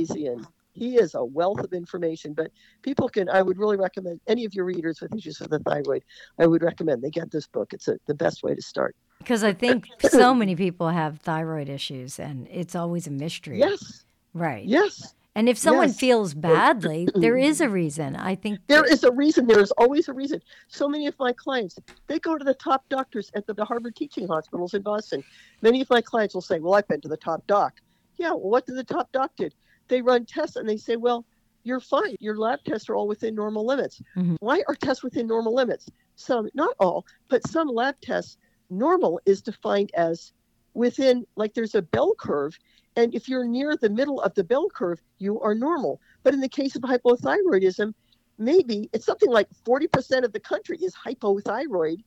He 0.75 0.97
is 0.97 1.15
a 1.15 1.25
wealth 1.25 1.61
of 1.61 1.73
information, 1.73 2.35
but 2.35 2.51
people 2.83 3.09
can. 3.09 3.29
I 3.29 3.43
would 3.43 3.59
really 3.59 3.77
recommend 3.77 4.21
any 4.27 4.45
of 4.45 4.55
your 4.55 4.65
readers 4.65 5.01
with 5.01 5.15
issues 5.15 5.41
with 5.41 5.51
the 5.51 5.61
thyroid. 5.61 6.05
I 6.39 6.47
would 6.47 6.63
recommend 6.63 7.03
they 7.03 7.11
get 7.11 7.31
this 7.31 7.47
book. 7.47 7.73
It's 7.73 7.89
a, 7.89 7.97
the 8.07 8.15
best 8.15 8.43
way 8.43 8.55
to 8.55 8.63
start. 8.63 8.95
Because 9.25 9.43
I 9.43 9.53
think 9.55 9.89
so 10.11 10.35
many 10.35 10.55
people 10.55 10.89
have 10.91 11.19
thyroid 11.21 11.69
issues 11.69 12.19
and 12.19 12.47
it's 12.51 12.75
always 12.77 13.07
a 13.07 13.11
mystery. 13.11 13.59
Yes, 13.59 14.05
Right. 14.35 14.65
yes. 14.65 15.15
And 15.37 15.49
if 15.49 15.59
someone 15.59 15.89
Yes. 15.89 15.99
feels 15.99 16.35
badly, 16.35 17.09
there 17.17 17.37
is 17.37 17.61
a 17.61 17.69
reason. 17.69 18.15
I 18.15 18.35
think 18.37 18.61
There 18.69 18.85
is 18.85 19.03
a 19.03 19.11
reason. 19.11 19.47
There 19.47 19.59
is 19.61 19.73
always 19.73 20.09
a 20.09 20.13
reason. 20.13 20.41
So 20.69 20.89
many 20.89 21.07
of 21.09 21.19
my 21.19 21.33
clients, 21.33 21.77
they 22.07 22.21
go 22.21 22.37
to 22.39 22.45
the 22.45 22.55
top 22.55 22.85
doctors 22.89 23.33
at 23.35 23.47
the, 23.47 23.65
Harvard 23.65 23.97
teaching 23.97 24.29
hospitals 24.29 24.75
in 24.75 24.83
Boston. 24.83 25.25
Many 25.63 25.81
of 25.81 25.91
my 25.91 26.01
clients 26.03 26.35
will 26.35 26.43
say, 26.43 26.61
"Well, 26.61 26.75
I've 26.75 26.87
been 26.87 27.01
to 27.01 27.09
the 27.09 27.17
top 27.17 27.45
doc." 27.49 27.81
Yeah. 28.17 28.29
Well, 28.31 28.51
what 28.51 28.67
did 28.67 28.77
the 28.77 28.85
top 28.85 29.11
doc 29.13 29.33
did? 29.37 29.55
they 29.89 30.01
run 30.01 30.25
tests 30.25 30.57
and 30.57 30.67
they 30.67 30.79
say, 30.79 30.97
well, 30.97 31.27
you're 31.63 31.79
fine. 31.79 32.17
Your 32.19 32.39
lab 32.39 32.59
tests 32.65 32.89
are 32.89 32.95
all 32.97 33.07
within 33.07 33.35
normal 33.35 33.67
limits. 33.67 34.01
Mhm. 34.17 34.37
Why 34.41 34.63
are 34.67 34.75
tests 34.75 35.03
within 35.03 35.27
normal 35.27 35.55
limits? 35.55 35.91
Some, 36.17 36.49
not 36.55 36.75
all, 36.81 37.05
but 37.29 37.47
some 37.49 37.69
lab 37.69 37.95
tests, 38.01 38.39
normal 38.79 39.21
is 39.27 39.43
defined 39.43 39.91
as 39.95 40.33
within, 40.75 41.27
like 41.37 41.55
there's 41.55 41.75
a 41.75 41.83
bell 41.83 42.15
curve. 42.19 42.59
And 42.97 43.15
if 43.15 43.29
you're 43.29 43.47
near 43.47 43.77
the 43.77 43.91
middle 43.91 44.21
of 44.21 44.35
the 44.35 44.45
bell 44.45 44.69
curve, 44.69 45.01
you 45.19 45.41
are 45.41 45.55
normal. 45.55 46.01
But 46.23 46.35
in 46.35 46.41
the 46.41 46.49
case 46.49 46.77
of 46.77 46.83
hypothyroidism, 46.83 47.95
maybe 48.39 48.91
it's 48.93 49.07
something 49.07 49.31
like 49.31 49.49
40% 49.65 50.25
of 50.25 50.33
the 50.33 50.41
country 50.41 50.79
is 50.79 50.95
hypothyroid. 50.95 52.03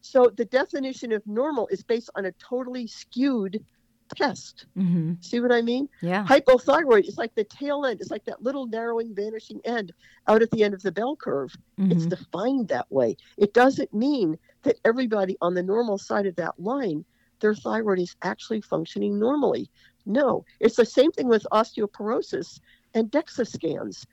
So 0.00 0.30
the 0.36 0.44
definition 0.44 1.12
of 1.12 1.26
normal 1.26 1.68
is 1.68 1.82
based 1.82 2.10
on 2.14 2.26
a 2.26 2.32
totally 2.32 2.86
skewed 2.86 3.64
test. 4.14 4.66
hmm 4.74 5.14
See 5.20 5.40
what 5.40 5.52
I 5.52 5.62
mean? 5.62 5.88
Yeah. 6.02 6.24
Hypothyroid 6.24 7.08
is 7.08 7.16
like 7.18 7.34
the 7.34 7.44
tail 7.44 7.84
end. 7.86 8.00
It's 8.00 8.10
like 8.10 8.24
that 8.26 8.42
little 8.42 8.66
narrowing, 8.66 9.14
vanishing 9.14 9.60
end 9.64 9.92
out 10.28 10.42
at 10.42 10.50
the 10.50 10.62
end 10.62 10.74
of 10.74 10.82
the 10.82 10.92
bell 10.92 11.16
curve. 11.16 11.56
It's 11.78 12.06
Mhm. 12.06 12.10
defined 12.10 12.68
that 12.68 12.90
way. 12.90 13.16
It 13.36 13.52
doesn't 13.54 13.92
mean 13.92 14.38
that 14.62 14.78
everybody 14.84 15.36
on 15.40 15.54
the 15.54 15.62
normal 15.62 15.98
side 15.98 16.26
of 16.26 16.36
that 16.36 16.58
line, 16.58 17.04
their 17.40 17.54
thyroid 17.54 17.98
is 17.98 18.16
actually 18.22 18.60
functioning 18.60 19.18
normally. 19.18 19.70
No, 20.06 20.44
it's 20.60 20.76
the 20.76 20.86
same 20.86 21.10
thing 21.12 21.28
with 21.28 21.46
osteoporosis 21.52 22.60
and 22.94 23.10
DEXA 23.10 23.46
scans. 23.46 24.06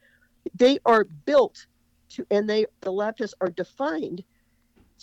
They 0.56 0.80
are 0.86 1.04
built 1.04 1.66
to, 2.10 2.26
and 2.32 2.50
they 2.50 2.66
the 2.82 2.92
lab 2.92 3.18
tests 3.18 3.36
are 3.42 3.50
defined 3.50 4.24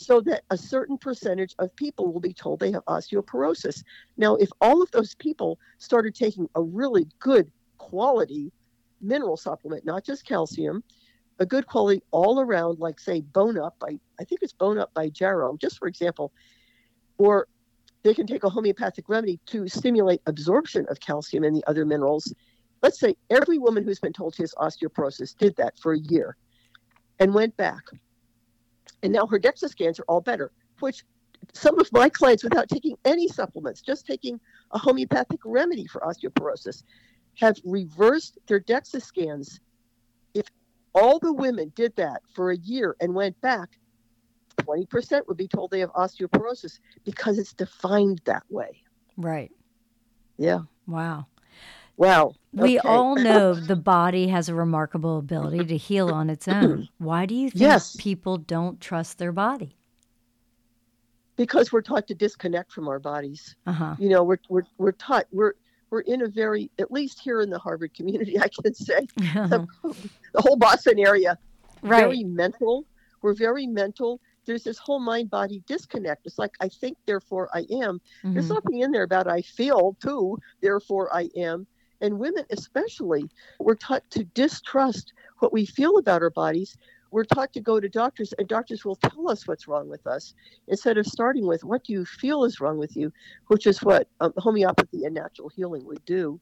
so 0.00 0.18
that 0.18 0.44
a 0.48 0.56
certain 0.56 0.96
percentage 0.96 1.54
of 1.58 1.76
people 1.76 2.10
will 2.10 2.20
be 2.20 2.32
told 2.32 2.58
they 2.58 2.72
have 2.72 2.84
osteoporosis. 2.86 3.84
Now, 4.16 4.34
if 4.36 4.48
all 4.62 4.82
of 4.82 4.90
those 4.92 5.14
people 5.16 5.58
started 5.76 6.14
taking 6.14 6.48
a 6.54 6.62
really 6.62 7.06
good 7.18 7.52
quality 7.76 8.50
mineral 9.02 9.36
supplement, 9.36 9.84
not 9.84 10.02
just 10.02 10.24
calcium, 10.24 10.82
a 11.38 11.44
good 11.44 11.66
quality 11.66 12.02
all 12.12 12.40
around, 12.40 12.78
like 12.78 12.98
say 12.98 13.20
Bone 13.20 13.58
Up 13.58 13.78
by 13.78 13.98
I 14.18 14.24
think 14.24 14.40
it's 14.42 14.54
Bone 14.54 14.78
Up 14.78 14.92
by 14.94 15.10
Jarrow, 15.10 15.58
just 15.58 15.78
for 15.78 15.86
example, 15.86 16.32
or 17.18 17.46
they 18.02 18.14
can 18.14 18.26
take 18.26 18.44
a 18.44 18.48
homeopathic 18.48 19.06
remedy 19.06 19.38
to 19.46 19.68
stimulate 19.68 20.22
absorption 20.24 20.86
of 20.88 20.98
calcium 21.00 21.44
and 21.44 21.54
the 21.54 21.64
other 21.66 21.84
minerals. 21.84 22.32
Let's 22.82 22.98
say 22.98 23.16
every 23.28 23.58
woman 23.58 23.84
who's 23.84 24.00
been 24.00 24.14
told 24.14 24.34
she 24.34 24.44
has 24.44 24.54
osteoporosis 24.54 25.36
did 25.36 25.56
that 25.56 25.78
for 25.78 25.92
a 25.92 25.98
year 25.98 26.38
and 27.18 27.34
went 27.34 27.54
back. 27.58 27.82
And 29.02 29.12
now 29.12 29.26
her 29.26 29.38
DEXA 29.38 29.68
scans 29.70 29.98
are 29.98 30.04
all 30.08 30.20
better, 30.20 30.52
which 30.80 31.04
some 31.54 31.78
of 31.80 31.90
my 31.92 32.08
clients, 32.08 32.44
without 32.44 32.68
taking 32.68 32.96
any 33.04 33.26
supplements, 33.26 33.80
just 33.80 34.06
taking 34.06 34.38
a 34.72 34.78
homeopathic 34.78 35.40
remedy 35.44 35.86
for 35.86 36.00
osteoporosis, 36.02 36.82
have 37.36 37.56
reversed 37.64 38.38
their 38.46 38.60
DEXA 38.60 39.02
scans. 39.02 39.60
If 40.34 40.46
all 40.94 41.18
the 41.18 41.32
women 41.32 41.72
did 41.74 41.96
that 41.96 42.22
for 42.34 42.50
a 42.50 42.56
year 42.58 42.96
and 43.00 43.14
went 43.14 43.40
back, 43.40 43.70
20% 44.58 45.26
would 45.26 45.36
be 45.36 45.48
told 45.48 45.70
they 45.70 45.80
have 45.80 45.92
osteoporosis 45.92 46.80
because 47.04 47.38
it's 47.38 47.54
defined 47.54 48.20
that 48.26 48.42
way. 48.50 48.82
Right. 49.16 49.50
Yeah. 50.36 50.60
Wow. 50.86 51.26
Wow. 52.00 52.32
We 52.52 52.78
Okay. 52.78 52.88
all 52.88 53.14
know 53.28 53.52
the 53.54 53.76
body 53.76 54.28
has 54.28 54.48
a 54.48 54.54
remarkable 54.54 55.18
ability 55.18 55.66
to 55.66 55.76
heal 55.76 56.08
on 56.08 56.30
its 56.30 56.48
own. 56.62 56.88
Why 56.96 57.26
do 57.26 57.34
you 57.34 57.50
think 57.50 57.60
Yes. 57.60 57.94
people 57.98 58.38
don't 58.38 58.80
trust 58.80 59.18
their 59.18 59.32
body? 59.32 59.76
because 61.36 61.72
we're 61.72 61.80
taught 61.80 62.06
to 62.06 62.14
disconnect 62.14 62.70
from 62.70 62.86
our 62.86 62.98
bodies. 62.98 63.56
Uh 63.66 63.72
huh. 63.72 63.94
You 63.98 64.10
know, 64.10 64.22
we're 64.22 64.36
we're 64.50 64.64
we're 64.76 64.92
taught 64.92 65.24
we're 65.32 65.54
we're 65.88 66.00
in 66.02 66.20
a 66.20 66.28
very 66.28 66.70
at 66.78 66.92
least 66.92 67.18
here 67.18 67.40
in 67.40 67.48
the 67.48 67.58
Harvard 67.58 67.94
community, 67.94 68.38
I 68.46 68.48
can 68.48 68.74
say 68.74 69.06
the, 69.16 69.66
the 70.34 70.42
whole 70.42 70.56
Boston 70.56 70.98
area 70.98 71.38
right. 71.82 72.00
very 72.00 72.24
mental. 72.24 72.84
We're 73.22 73.32
very 73.34 73.66
mental. 73.66 74.20
There's 74.44 74.64
this 74.64 74.76
whole 74.76 75.00
mind 75.00 75.30
body 75.30 75.62
disconnect. 75.66 76.26
It's 76.26 76.38
like 76.38 76.52
I 76.60 76.68
think, 76.68 76.98
therefore 77.06 77.48
I 77.54 77.64
am. 77.82 78.02
There's 78.22 78.44
Mhm. 78.44 78.48
something 78.48 78.78
in 78.80 78.90
there 78.90 79.04
about 79.04 79.26
I 79.26 79.40
feel 79.40 79.96
too, 80.02 80.36
therefore 80.60 81.08
I 81.14 81.30
am. 81.36 81.66
And 82.00 82.18
women, 82.18 82.44
especially, 82.50 83.24
we're 83.58 83.74
taught 83.74 84.08
to 84.10 84.24
distrust 84.24 85.12
what 85.38 85.52
we 85.52 85.66
feel 85.66 85.98
about 85.98 86.22
our 86.22 86.30
bodies. 86.30 86.76
We're 87.10 87.24
taught 87.24 87.52
to 87.54 87.60
go 87.60 87.80
to 87.80 87.88
doctors, 87.88 88.32
and 88.38 88.46
doctors 88.46 88.84
will 88.84 88.96
tell 88.96 89.28
us 89.28 89.46
what's 89.46 89.66
wrong 89.66 89.88
with 89.88 90.06
us 90.06 90.34
instead 90.68 90.96
of 90.96 91.06
starting 91.06 91.46
with 91.46 91.64
what 91.64 91.84
do 91.84 91.92
you 91.92 92.04
feel 92.04 92.44
is 92.44 92.60
wrong 92.60 92.78
with 92.78 92.96
you, 92.96 93.12
which 93.48 93.66
is 93.66 93.82
what 93.82 94.08
um, 94.20 94.32
homeopathy 94.36 95.04
and 95.04 95.14
natural 95.14 95.48
healing 95.48 95.84
would 95.84 96.04
do. 96.04 96.40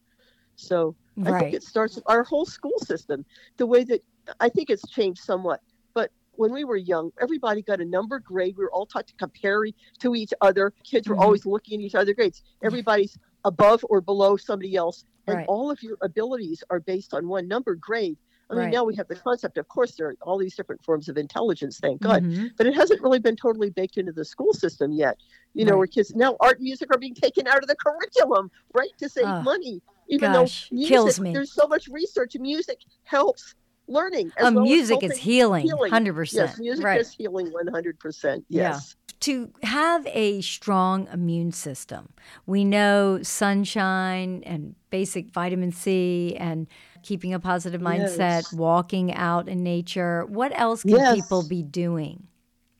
So 0.57 0.95
I 1.25 1.39
think 1.39 1.55
it 1.55 1.63
starts 1.63 1.95
with 1.95 2.05
our 2.07 2.23
whole 2.23 2.45
school 2.45 2.79
system, 2.79 3.25
the 3.57 3.67
way 3.67 3.85
that 3.85 4.03
I 4.41 4.49
think 4.49 4.71
it's 4.71 4.87
changed 4.89 5.23
somewhat. 5.23 5.61
But 5.95 6.11
when 6.33 6.53
we 6.53 6.65
were 6.65 6.77
young, 6.77 7.13
everybody 7.21 7.63
got 7.63 7.81
a 7.81 7.85
number 7.85 8.21
grade. 8.21 8.57
We 8.57 8.65
were 8.65 8.73
all 8.73 8.87
taught 8.87 9.07
to 9.07 9.15
compare 9.15 9.63
to 10.01 10.15
each 10.15 10.35
other. 10.41 10.73
Kids 10.85 11.09
were 11.09 11.17
Mhm. 11.17 11.23
always 11.23 11.47
looking 11.47 11.81
at 11.81 11.87
each 11.87 11.95
other 11.95 12.13
grades. 12.13 12.43
Everybody's 12.63 13.19
above 13.45 13.85
or 13.89 14.01
below 14.01 14.37
somebody 14.37 14.77
else, 14.77 15.05
and 15.29 15.37
Right. 15.39 15.47
all 15.49 15.71
of 15.71 15.83
your 15.83 15.97
abilities 16.03 16.65
are 16.71 16.81
based 16.81 17.15
on 17.15 17.29
one 17.29 17.47
number 17.47 17.75
grade. 17.75 18.17
I 18.51 18.55
mean, 18.55 18.63
Right. 18.65 18.73
now 18.73 18.85
we 18.85 18.97
have 18.97 19.09
the 19.09 19.15
concept. 19.15 19.59
Of 19.59 19.69
course, 19.69 19.95
there 19.97 20.09
are 20.09 20.17
all 20.23 20.39
these 20.39 20.57
different 20.57 20.83
forms 20.83 21.11
of 21.11 21.19
intelligence. 21.19 21.79
Thank 21.81 22.01
God 22.01 22.23
Mhm. 22.25 22.53
but 22.57 22.67
it 22.67 22.75
hasn't 22.75 23.03
really 23.03 23.19
been 23.19 23.37
totally 23.37 23.69
baked 23.69 23.99
into 23.99 24.11
the 24.13 24.25
school 24.25 24.55
system 24.55 24.91
yet. 24.91 25.19
You 25.53 25.67
know, 25.67 25.73
Right. 25.73 25.79
where 25.79 25.87
kids 25.87 26.15
now 26.15 26.35
art 26.41 26.57
and 26.57 26.65
music 26.65 26.89
are 26.95 26.99
being 26.99 27.15
taken 27.15 27.47
out 27.47 27.63
of 27.63 27.69
the 27.69 27.77
curriculum, 27.77 28.51
right, 28.73 28.91
to 28.99 29.09
save 29.09 29.27
Ugh, 29.27 29.45
money. 29.45 29.83
Even 30.09 30.33
gosh, 30.33 30.71
though 30.71 30.77
music, 30.77 30.89
kills 30.95 31.21
me. 31.21 31.35
there's 31.35 31.53
so 31.53 31.67
much 31.69 31.89
research. 31.89 32.37
Music 32.41 32.81
helps 33.03 33.55
learning. 33.87 34.33
as 34.39 34.47
Uh, 34.49 34.53
well 34.55 34.65
as 34.65 34.69
music 34.71 35.03
is 35.03 35.17
healing, 35.19 35.65
healing. 35.65 35.91
100%. 35.91 36.49
Yes, 36.51 36.59
music 36.59 36.85
right. 36.85 37.01
is 37.01 37.11
healing 37.13 37.51
100%. 37.53 38.45
Yeah. 38.49 38.73
Yes. 38.73 38.97
To 39.21 39.53
have 39.63 40.07
a 40.09 40.41
strong 40.43 41.09
immune 41.09 41.53
system, 41.53 42.13
we 42.47 42.65
know 42.65 43.23
sunshine 43.23 44.43
and 44.45 44.75
basic 44.91 45.31
vitamin 45.31 45.73
C 45.73 46.37
and 46.39 46.67
keeping 47.03 47.35
a 47.35 47.41
positive 47.41 47.81
mindset, 47.81 48.45
Yes. 48.45 48.53
walking 48.53 49.13
out 49.15 49.49
in 49.49 49.63
nature. 49.63 50.25
What 50.27 50.53
else 50.59 50.85
can 50.85 50.99
Yes. 50.99 51.17
people 51.17 51.43
be 51.43 51.63
doing? 51.63 52.27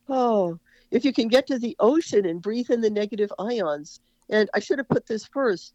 Oh, 0.09 0.59
if 0.91 1.05
you 1.05 1.13
can 1.13 1.29
get 1.29 1.47
to 1.49 1.59
the 1.59 1.77
ocean 1.81 2.25
and 2.27 2.41
breathe 2.41 2.71
in 2.71 2.81
the 2.81 2.91
negative 2.91 3.33
ions, 3.39 4.01
and 4.31 4.49
I 4.55 4.61
should 4.61 4.79
have 4.79 4.89
put 4.89 5.07
this 5.07 5.27
first 5.27 5.75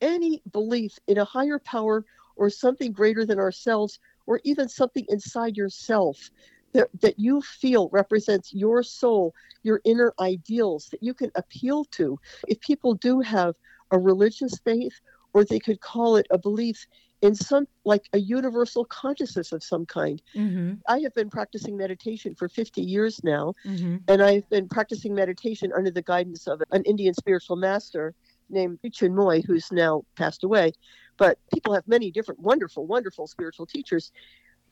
any 0.00 0.42
belief 0.52 0.96
in 1.08 1.18
a 1.18 1.24
higher 1.24 1.58
power 1.58 2.04
or 2.36 2.50
something 2.50 2.92
greater 2.92 3.26
than 3.26 3.38
ourselves, 3.40 3.98
or 4.26 4.40
even 4.44 4.68
something 4.68 5.04
inside 5.08 5.56
yourself 5.56 6.30
that, 6.72 6.88
that 7.00 7.18
you 7.18 7.40
feel 7.42 7.88
represents 7.90 8.52
your 8.52 8.82
soul, 8.82 9.34
your 9.62 9.80
inner 9.84 10.12
ideals 10.20 10.86
that 10.90 11.02
you 11.02 11.14
can 11.14 11.30
appeal 11.34 11.84
to. 11.86 12.18
If 12.46 12.60
people 12.60 12.94
do 12.94 13.20
have 13.20 13.54
a 13.90 13.98
religious 13.98 14.58
faith, 14.64 15.00
or 15.32 15.44
they 15.44 15.58
could 15.58 15.80
call 15.80 16.16
it 16.16 16.26
a 16.30 16.38
belief 16.38 16.86
in 17.20 17.34
some 17.34 17.66
like 17.84 18.08
a 18.12 18.18
universal 18.18 18.84
consciousness 18.84 19.52
of 19.52 19.62
some 19.62 19.84
kind. 19.84 20.22
Mm-hmm. 20.36 20.74
I 20.88 21.00
have 21.00 21.14
been 21.14 21.28
practicing 21.28 21.76
meditation 21.76 22.34
for 22.34 22.48
50 22.48 22.80
years 22.80 23.22
now, 23.24 23.54
Mm-hmm. 23.66 23.96
and 24.08 24.22
I've 24.22 24.48
been 24.50 24.68
practicing 24.68 25.14
meditation 25.14 25.72
under 25.76 25.90
the 25.90 26.02
guidance 26.02 26.46
of 26.46 26.62
an 26.70 26.82
Indian 26.84 27.14
spiritual 27.14 27.56
master 27.56 28.14
named 28.50 28.78
Chinmoy, 28.84 29.44
who's 29.44 29.70
now 29.72 30.04
passed 30.16 30.44
away. 30.44 30.72
But 31.16 31.38
people 31.52 31.74
have 31.74 31.86
many 31.88 32.10
different 32.10 32.40
wonderful, 32.40 32.86
wonderful 32.86 33.26
spiritual 33.26 33.66
teachers. 33.66 34.12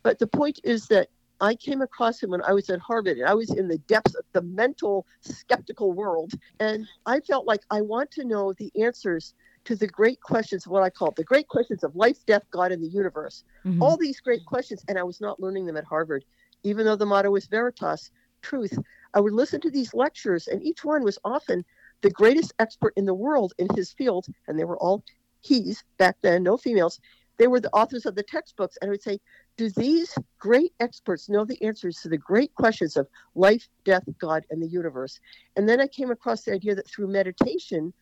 But 0.03 0.18
the 0.18 0.26
point 0.28 0.61
is 0.62 0.86
that 0.86 1.09
I 1.41 1.55
came 1.55 1.82
across 1.82 2.22
him 2.22 2.30
when 2.30 2.43
I 2.43 2.53
was 2.53 2.70
at 2.70 2.80
Harvard, 2.80 3.18
and 3.18 3.28
I 3.28 3.34
was 3.34 3.51
in 3.51 3.68
the 3.68 3.78
depths 3.78 4.14
of 4.14 4.24
the 4.32 4.43
mental 4.43 5.07
skeptical 5.20 5.93
world, 5.93 6.32
and 6.61 6.87
I 7.05 7.20
felt 7.20 7.47
like 7.47 7.61
I 7.70 7.82
want 7.82 8.11
to 8.12 8.24
know 8.24 8.53
the 8.55 8.72
answers 8.80 9.34
to 9.64 9.76
the 9.76 9.87
great 9.87 10.20
questions, 10.20 10.66
what 10.66 10.82
I 10.82 10.91
call 10.91 11.12
the 11.12 11.24
great 11.24 11.49
questions 11.49 11.84
of 11.84 11.95
life, 11.97 12.24
death, 12.26 12.45
God, 12.51 12.72
and 12.72 12.82
the 12.82 12.89
universe 12.89 13.45
Mm-hmm. 13.66 13.82
all 13.82 13.97
these 13.97 14.20
great 14.20 14.45
questions, 14.47 14.84
and 14.89 14.97
I 14.97 15.03
was 15.03 15.20
not 15.20 15.41
learning 15.41 15.66
them 15.66 15.76
at 15.76 15.84
Harvard, 15.84 16.24
even 16.62 16.87
though 16.87 16.97
the 16.97 17.05
motto 17.05 17.30
was 17.30 17.47
Veritas, 17.47 18.11
truth. 18.43 18.78
I 19.12 19.20
would 19.20 19.32
listen 19.32 19.61
to 19.62 19.70
these 19.70 19.93
lectures, 19.93 20.47
and 20.47 20.62
each 20.62 20.84
one 20.84 21.03
was 21.03 21.18
often 21.24 21.64
the 22.03 22.11
greatest 22.11 22.55
expert 22.59 22.93
in 22.97 23.07
the 23.07 23.14
world 23.14 23.53
in 23.59 23.68
his 23.74 23.93
field, 23.93 24.26
and 24.47 24.59
they 24.59 24.64
were 24.64 24.78
all 24.78 25.03
he's 25.43 25.84
back 25.99 26.16
then, 26.22 26.43
no 26.43 26.57
females. 26.57 27.01
They 27.39 27.49
were 27.49 27.61
the 27.61 27.72
authors 27.72 28.07
of 28.07 28.14
the 28.14 28.22
textbooks, 28.22 28.78
and 28.80 28.89
I 28.89 28.93
would 28.93 29.03
say, 29.03 29.18
Do 29.57 29.71
these 29.71 30.15
great 30.39 30.75
experts 30.81 31.29
know 31.29 31.45
the 31.45 31.63
answers 31.63 31.97
to 32.03 32.09
the 32.09 32.19
great 32.19 32.55
questions 32.55 32.97
of 32.97 33.09
life, 33.35 33.69
death, 33.85 34.05
God, 34.19 34.45
and 34.51 34.63
the 34.63 34.67
universe? 34.67 35.19
And 35.57 35.69
then 35.69 35.81
I 35.81 35.87
came 35.87 36.11
across 36.11 36.43
the 36.43 36.53
idea 36.53 36.75
that 36.75 36.89
through 36.89 37.09
meditation, 37.09 37.93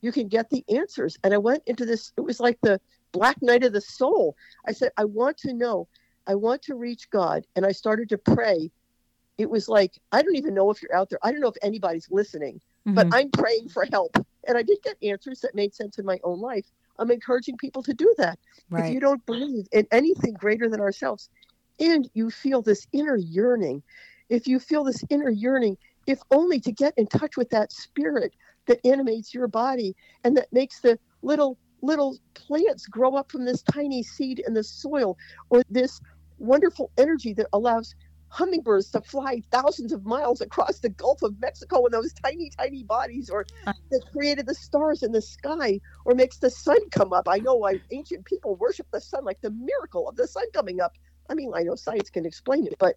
you 0.00 0.10
can 0.10 0.28
get 0.28 0.48
the 0.48 0.64
answers. 0.74 1.18
And 1.22 1.34
I 1.34 1.38
went 1.38 1.62
into 1.66 1.84
this, 1.84 2.12
it 2.16 2.22
was 2.22 2.40
like 2.40 2.58
the 2.62 2.80
black 3.12 3.36
night 3.42 3.62
of 3.62 3.74
the 3.74 3.80
soul. 3.80 4.36
I 4.66 4.72
said, 4.72 4.90
I 4.96 5.04
want 5.04 5.36
to 5.38 5.52
know, 5.52 5.86
I 6.26 6.34
want 6.34 6.62
to 6.62 6.74
reach 6.74 7.10
God. 7.10 7.46
And 7.56 7.66
I 7.66 7.72
started 7.72 8.08
to 8.08 8.18
pray. 8.18 8.70
It 9.36 9.50
was 9.50 9.68
like, 9.68 10.00
I 10.12 10.22
don't 10.22 10.36
even 10.36 10.54
know 10.54 10.70
if 10.70 10.80
you're 10.80 10.94
out 10.94 11.10
there. 11.10 11.18
I 11.22 11.30
don't 11.30 11.40
know 11.40 11.48
if 11.48 11.56
anybody's 11.62 12.08
listening, 12.10 12.60
but 12.86 13.06
Mhm. 13.06 13.14
I'm 13.14 13.30
praying 13.30 13.68
for 13.68 13.86
help. 13.92 14.16
And 14.48 14.56
I 14.56 14.62
did 14.62 14.78
get 14.82 14.96
answers 15.02 15.40
that 15.40 15.54
made 15.54 15.74
sense 15.74 15.98
in 15.98 16.06
my 16.06 16.18
own 16.24 16.40
life 16.40 16.70
I'm 17.02 17.10
encouraging 17.10 17.56
people 17.56 17.82
to 17.82 17.92
do 17.92 18.14
that. 18.18 18.38
Right. 18.70 18.86
If 18.86 18.94
you 18.94 19.00
don't 19.00 19.24
believe 19.26 19.66
in 19.72 19.86
anything 19.90 20.34
greater 20.34 20.68
than 20.68 20.80
ourselves, 20.80 21.28
and 21.80 22.08
you 22.14 22.30
feel 22.30 22.62
this 22.62 22.86
inner 22.92 23.16
yearning, 23.16 23.82
if 24.28 24.46
you 24.46 24.58
feel 24.60 24.84
this 24.84 25.04
inner 25.10 25.30
yearning, 25.30 25.76
if 26.06 26.20
only 26.30 26.60
to 26.60 26.72
get 26.72 26.94
in 26.96 27.06
touch 27.06 27.36
with 27.36 27.50
that 27.50 27.72
spirit 27.72 28.32
that 28.66 28.78
animates 28.86 29.34
your 29.34 29.48
body 29.48 29.94
and 30.24 30.36
that 30.36 30.52
makes 30.52 30.80
the 30.80 30.98
little 31.22 31.58
little 31.82 32.16
plants 32.34 32.86
grow 32.86 33.16
up 33.16 33.30
from 33.30 33.44
this 33.44 33.62
tiny 33.62 34.04
seed 34.04 34.40
in 34.46 34.54
the 34.54 34.62
soil 34.62 35.18
or 35.50 35.62
this 35.68 36.00
wonderful 36.38 36.92
energy 36.96 37.32
that 37.34 37.48
allows 37.52 37.96
hummingbirds 38.32 38.90
to 38.90 39.00
fly 39.02 39.42
thousands 39.50 39.92
of 39.92 40.06
miles 40.06 40.40
across 40.40 40.78
the 40.78 40.88
Gulf 40.88 41.20
of 41.22 41.38
Mexico 41.38 41.84
in 41.84 41.92
those 41.92 42.14
tiny, 42.14 42.50
tiny 42.58 42.82
bodies, 42.82 43.28
or 43.28 43.44
that 43.90 44.02
created 44.10 44.46
the 44.46 44.54
stars 44.54 45.02
in 45.02 45.12
the 45.12 45.20
sky, 45.20 45.78
or 46.06 46.14
makes 46.14 46.38
the 46.38 46.48
sun 46.48 46.78
come 46.90 47.12
up. 47.12 47.28
I 47.28 47.38
know 47.38 47.56
why 47.56 47.78
ancient 47.90 48.24
people 48.24 48.56
worship 48.56 48.86
the 48.90 49.02
sun 49.02 49.24
like 49.24 49.42
the 49.42 49.50
miracle 49.50 50.08
of 50.08 50.16
the 50.16 50.26
sun 50.26 50.44
coming 50.54 50.80
up. 50.80 50.92
I 51.28 51.34
mean, 51.34 51.52
I 51.54 51.62
know 51.62 51.74
science 51.74 52.08
can 52.08 52.24
explain 52.24 52.66
it, 52.66 52.76
but 52.78 52.96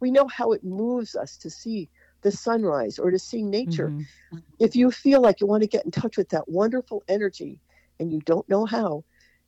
we 0.00 0.10
know 0.10 0.28
how 0.28 0.52
it 0.52 0.62
moves 0.62 1.16
us 1.16 1.38
to 1.38 1.48
see 1.48 1.88
the 2.20 2.30
sunrise 2.30 2.98
or 2.98 3.10
to 3.10 3.18
see 3.18 3.42
nature. 3.42 3.88
Mm-hmm. 3.88 4.38
If 4.58 4.76
you 4.76 4.90
feel 4.90 5.22
like 5.22 5.40
you 5.40 5.46
want 5.46 5.62
to 5.62 5.68
get 5.68 5.86
in 5.86 5.90
touch 5.90 6.18
with 6.18 6.28
that 6.30 6.50
wonderful 6.50 7.02
energy 7.08 7.60
and 7.98 8.12
you 8.12 8.20
don't 8.20 8.46
know 8.46 8.66
how, 8.66 9.04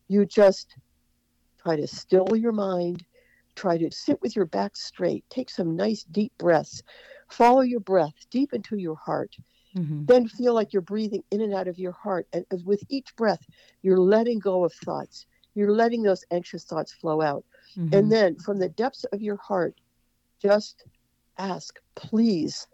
you 0.08 0.24
just 0.24 0.74
try 1.62 1.76
to 1.76 1.86
still 1.86 2.34
your 2.34 2.52
mind 2.52 3.04
try 3.58 3.76
to 3.76 3.90
sit 3.90 4.22
with 4.22 4.36
your 4.36 4.46
back 4.46 4.76
straight. 4.76 5.24
Take 5.28 5.50
some 5.50 5.74
nice 5.74 6.04
deep 6.04 6.32
breaths. 6.38 6.82
Follow 7.28 7.62
your 7.62 7.80
breath 7.80 8.14
deep 8.30 8.52
into 8.52 8.76
your 8.76 8.94
heart. 8.94 9.36
Mm-hmm. 9.76 10.04
Then 10.06 10.28
feel 10.28 10.54
like 10.54 10.72
you're 10.72 10.80
breathing 10.80 11.24
in 11.32 11.40
and 11.40 11.52
out 11.52 11.66
of 11.66 11.78
your 11.78 11.92
heart. 11.92 12.28
And 12.32 12.46
with 12.64 12.82
each 12.88 13.14
breath, 13.16 13.44
you're 13.82 13.98
letting 13.98 14.38
go 14.38 14.64
of 14.64 14.72
thoughts. 14.72 15.26
You're 15.54 15.72
letting 15.72 16.02
those 16.02 16.24
anxious 16.30 16.64
thoughts 16.64 16.92
flow 16.92 17.20
out. 17.20 17.44
Mm-hmm. 17.76 17.94
And 17.94 18.12
then 18.12 18.36
from 18.36 18.58
the 18.58 18.68
depths 18.68 19.04
of 19.12 19.20
your 19.20 19.36
heart, 19.36 19.74
just 20.40 20.84
ask, 21.36 21.80
please, 21.96 22.68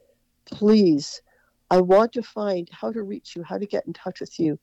please, 0.45 1.23
I 1.71 1.81
want 1.81 2.13
to 2.13 2.23
find 2.23 2.69
how 2.71 2.93
to 2.93 3.03
reach 3.03 3.35
you, 3.35 3.43
how 3.43 3.57
to 3.57 3.67
get 3.67 3.87
in 3.87 3.95
touch 3.95 4.21
with 4.21 4.39
you. 4.39 4.59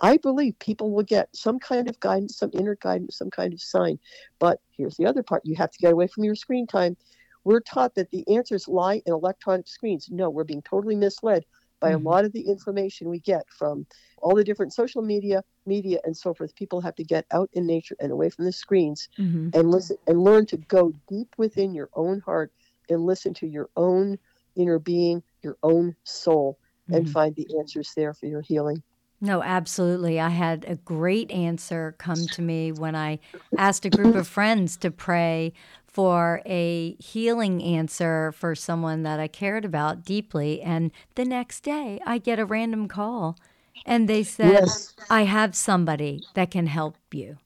I 0.00 0.16
believe 0.16 0.58
people 0.58 0.90
will 0.90 1.04
get 1.04 1.34
some 1.34 1.58
kind 1.58 1.88
of 1.88 2.00
guidance, 2.00 2.36
some 2.38 2.50
inner 2.52 2.76
guidance, 2.76 3.18
some 3.18 3.30
kind 3.30 3.52
of 3.52 3.60
sign. 3.60 3.98
But 4.38 4.60
here's 4.76 4.96
the 4.96 5.06
other 5.06 5.22
part 5.22 5.42
you 5.44 5.56
have 5.56 5.70
to 5.70 5.78
get 5.78 5.92
away 5.92 6.06
from 6.06 6.24
your 6.24 6.34
screen 6.34 6.66
time. 6.66 6.96
We're 7.44 7.60
taught 7.60 7.94
that 7.94 8.10
the 8.10 8.26
answers 8.34 8.68
lie 8.68 9.02
in 9.06 9.12
electronic 9.12 9.68
screens. 9.68 10.08
No, 10.10 10.30
we're 10.30 10.44
being 10.44 10.62
totally 10.62 10.96
misled 10.96 11.44
by 11.80 11.90
mm-hmm. 11.90 12.06
a 12.06 12.08
lot 12.08 12.24
of 12.24 12.32
the 12.32 12.40
information 12.40 13.10
we 13.10 13.20
get 13.20 13.44
from 13.50 13.86
all 14.18 14.34
the 14.34 14.44
different 14.44 14.72
social 14.72 15.02
media, 15.02 15.44
media, 15.66 15.98
and 16.04 16.16
so 16.16 16.32
forth. 16.32 16.54
People 16.54 16.80
have 16.80 16.94
to 16.96 17.04
get 17.04 17.26
out 17.30 17.50
in 17.52 17.66
nature 17.66 17.96
and 18.00 18.10
away 18.10 18.30
from 18.30 18.46
the 18.46 18.52
screens 18.52 19.08
mm-hmm. 19.18 19.50
and 19.52 19.70
listen 19.70 19.96
and 20.06 20.22
learn 20.22 20.46
to 20.46 20.56
go 20.56 20.92
deep 21.08 21.34
within 21.36 21.74
your 21.74 21.90
own 21.94 22.20
heart 22.20 22.52
and 22.88 23.04
listen 23.04 23.34
to 23.34 23.46
your 23.46 23.68
own 23.76 24.18
inner 24.56 24.78
being, 24.78 25.22
your 25.42 25.56
own 25.62 25.94
soul, 26.04 26.58
mm-hmm. 26.88 26.94
and 26.94 27.10
find 27.10 27.34
the 27.36 27.46
answers 27.58 27.92
there 27.94 28.14
for 28.14 28.26
your 28.26 28.40
healing. 28.40 28.82
No, 29.24 29.42
absolutely. 29.42 30.20
I 30.20 30.28
had 30.28 30.66
a 30.68 30.76
great 30.76 31.30
answer 31.30 31.94
come 31.96 32.26
to 32.32 32.42
me 32.42 32.72
when 32.72 32.94
I 32.94 33.20
asked 33.56 33.86
a 33.86 33.90
group 33.90 34.14
of 34.14 34.28
friends 34.28 34.76
to 34.76 34.90
pray 34.90 35.54
for 35.86 36.42
a 36.44 36.94
healing 36.96 37.62
answer 37.62 38.32
for 38.32 38.54
someone 38.54 39.02
that 39.04 39.18
I 39.20 39.28
cared 39.28 39.64
about 39.64 40.04
deeply. 40.04 40.60
And 40.60 40.92
the 41.14 41.24
next 41.24 41.62
day, 41.62 42.00
I 42.04 42.18
get 42.18 42.38
a 42.38 42.44
random 42.44 42.86
call 42.86 43.38
and 43.86 44.10
they 44.10 44.24
said, 44.24 44.52
yes. 44.52 44.94
I 45.08 45.22
have 45.22 45.56
somebody 45.56 46.22
that 46.34 46.50
can 46.50 46.66
help 46.66 46.96
you. 47.10 47.38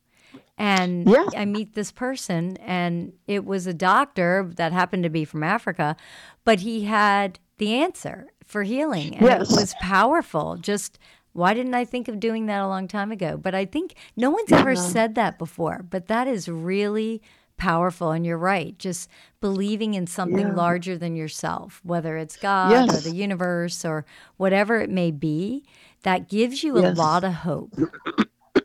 And 0.57 1.09
yeah. 1.09 1.26
I 1.37 1.45
meet 1.45 1.74
this 1.74 1.93
person, 1.93 2.57
and 2.57 3.12
it 3.29 3.45
was 3.45 3.68
a 3.68 3.72
doctor 3.72 4.51
that 4.57 4.72
happened 4.72 5.05
to 5.05 5.09
be 5.09 5.24
from 5.24 5.45
Africa, 5.45 5.97
but 6.45 6.59
he 6.59 6.83
had 6.83 7.39
the 7.59 7.74
answer 7.74 8.26
for 8.45 8.64
healing. 8.64 9.14
And 9.14 9.24
yes. 9.24 9.53
it 9.53 9.55
was 9.55 9.74
powerful. 9.81 10.57
Just 10.57 10.99
why 11.39 11.55
didn't 11.55 11.74
I 11.74 11.84
think 11.84 12.09
of 12.09 12.18
doing 12.18 12.47
that 12.47 12.61
a 12.61 12.66
long 12.66 12.89
time 12.89 13.12
ago? 13.12 13.36
But 13.36 13.55
I 13.55 13.64
think 13.64 13.95
no 14.16 14.28
one's 14.28 14.51
ever 14.51 14.74
said 14.74 15.14
that 15.14 15.39
before. 15.39 15.84
But 15.89 16.09
that 16.09 16.26
is 16.26 16.49
really 16.49 17.22
powerful. 17.57 18.11
And 18.11 18.26
you're 18.26 18.36
right. 18.36 18.76
Just 18.76 19.09
believing 19.41 19.95
in 19.95 20.09
something 20.09 20.49
yeah. 20.49 20.55
larger 20.55 20.99
than 20.99 21.14
yourself, 21.14 21.80
whether 21.84 22.16
it's 22.16 22.36
God 22.36 22.70
yes. 22.72 22.99
or 22.99 23.09
the 23.09 23.16
universe 23.16 23.84
or 23.84 24.05
whatever 24.36 24.80
it 24.80 24.91
may 24.91 25.12
be, 25.12 25.64
that 26.03 26.28
gives 26.28 26.64
you 26.64 26.80
yes. 26.80 26.97
a 26.97 27.01
lot 27.01 27.22
of 27.22 27.32
hope. 27.32 27.72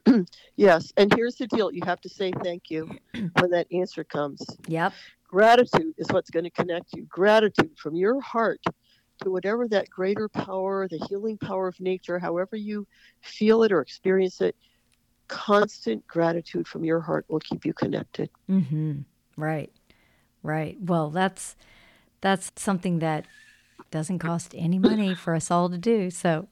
yes. 0.56 0.92
And 0.98 1.14
here's 1.14 1.36
the 1.36 1.48
deal 1.48 1.72
you 1.72 1.82
have 1.86 2.02
to 2.02 2.10
say 2.10 2.32
thank 2.44 2.72
you 2.72 2.90
when 3.40 3.52
that 3.52 3.68
answer 3.72 4.04
comes. 4.04 4.44
Yep. 4.68 4.94
Gratitude 5.28 5.94
is 5.98 6.08
what's 6.10 6.32
going 6.32 6.46
to 6.46 6.52
connect 6.52 6.94
you. 6.94 7.06
Gratitude 7.06 7.78
from 7.78 7.96
your 7.96 8.20
heart 8.22 8.62
to 9.22 9.32
whatever 9.32 9.68
that 9.68 9.90
greater 9.90 10.28
power, 10.30 10.88
the 10.88 11.04
healing 11.10 11.38
power 11.38 11.68
of 11.68 11.80
nature, 11.80 12.20
however 12.20 12.56
you 12.56 12.88
feel 13.22 13.64
it 13.64 13.72
or 13.72 13.82
experience 13.82 14.42
it, 14.42 14.56
constant 15.28 16.06
gratitude 16.08 16.68
from 16.68 16.84
your 16.84 17.00
heart 17.02 17.26
will 17.28 17.40
keep 17.40 17.66
you 17.66 17.74
connected. 17.74 18.30
Mm-hmm. 18.50 19.00
Right, 19.38 19.72
right. 20.42 20.78
Well, 20.80 21.10
that's 21.10 21.56
that's 22.22 22.52
something 22.56 23.00
that 23.00 23.26
doesn't 23.92 24.20
cost 24.20 24.54
any 24.58 24.80
money 24.80 25.14
for 25.14 25.36
us 25.36 25.52
all 25.52 25.70
to 25.70 25.78
do. 25.78 26.10
So, 26.10 26.48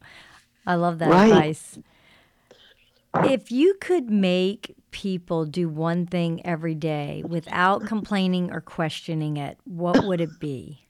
I 0.65 0.75
love 0.75 0.99
that 0.99 1.09
right. 1.09 1.25
advice. 1.25 1.79
If 3.23 3.51
you 3.51 3.75
could 3.81 4.09
make 4.09 4.75
people 4.91 5.45
do 5.45 5.67
one 5.67 6.05
thing 6.05 6.45
every 6.45 6.75
day 6.75 7.23
without 7.27 7.85
complaining 7.85 8.51
or 8.51 8.61
questioning 8.61 9.37
it, 9.37 9.57
what 9.65 10.03
would 10.03 10.21
it 10.21 10.39
be? 10.39 10.87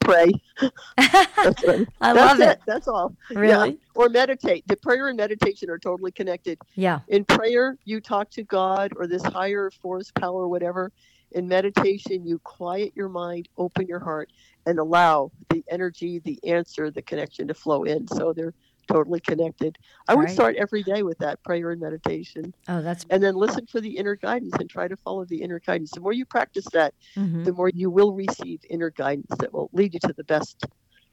Pray. 0.00 0.30
That's 0.96 1.64
I 2.00 2.12
That's 2.12 2.16
love 2.16 2.40
it. 2.40 2.48
it. 2.48 2.60
That's 2.66 2.88
all. 2.88 3.14
Really? 3.30 3.70
Yeah. 3.70 3.76
Or 3.94 4.08
meditate. 4.08 4.66
The 4.66 4.76
prayer 4.76 5.08
and 5.08 5.16
meditation 5.16 5.70
are 5.70 5.78
totally 5.78 6.12
connected. 6.12 6.58
Yeah. 6.74 7.00
In 7.08 7.24
prayer, 7.24 7.76
you 7.84 8.00
talk 8.00 8.30
to 8.30 8.42
God 8.44 8.92
or 8.96 9.06
this 9.06 9.22
higher 9.22 9.70
force, 9.70 10.10
power, 10.10 10.48
whatever. 10.48 10.92
In 11.32 11.48
meditation, 11.48 12.24
you 12.24 12.38
quiet 12.40 12.92
your 12.94 13.08
mind, 13.08 13.48
open 13.58 13.86
your 13.86 13.98
heart, 13.98 14.30
and 14.66 14.78
allow 14.78 15.32
the 15.50 15.64
energy, 15.68 16.20
the 16.20 16.38
answer, 16.44 16.90
the 16.90 17.02
connection 17.02 17.48
to 17.48 17.54
flow 17.54 17.82
in. 17.84 18.06
So 18.06 18.32
they're 18.32 18.54
totally 18.84 19.20
connected. 19.20 19.78
I 20.08 20.14
would 20.14 20.30
start 20.30 20.56
every 20.56 20.82
day 20.82 21.02
with 21.02 21.18
that 21.18 21.42
prayer 21.42 21.70
and 21.70 21.80
meditation. 21.80 22.54
Oh, 22.68 22.82
that's 22.82 23.04
and 23.10 23.22
then 23.22 23.34
listen 23.34 23.66
for 23.66 23.80
the 23.80 23.96
inner 23.96 24.16
guidance 24.16 24.54
and 24.58 24.68
try 24.68 24.88
to 24.88 24.96
follow 24.96 25.24
the 25.24 25.42
inner 25.42 25.60
guidance. 25.60 25.90
The 25.92 26.00
more 26.00 26.12
you 26.12 26.24
practice 26.24 26.66
that, 26.72 26.94
mm-hmm. 27.16 27.44
the 27.44 27.52
more 27.52 27.70
you 27.70 27.90
will 27.90 28.12
receive 28.12 28.60
inner 28.68 28.90
guidance 28.90 29.34
that 29.38 29.52
will 29.52 29.70
lead 29.72 29.94
you 29.94 30.00
to 30.00 30.12
the 30.12 30.24
best, 30.24 30.64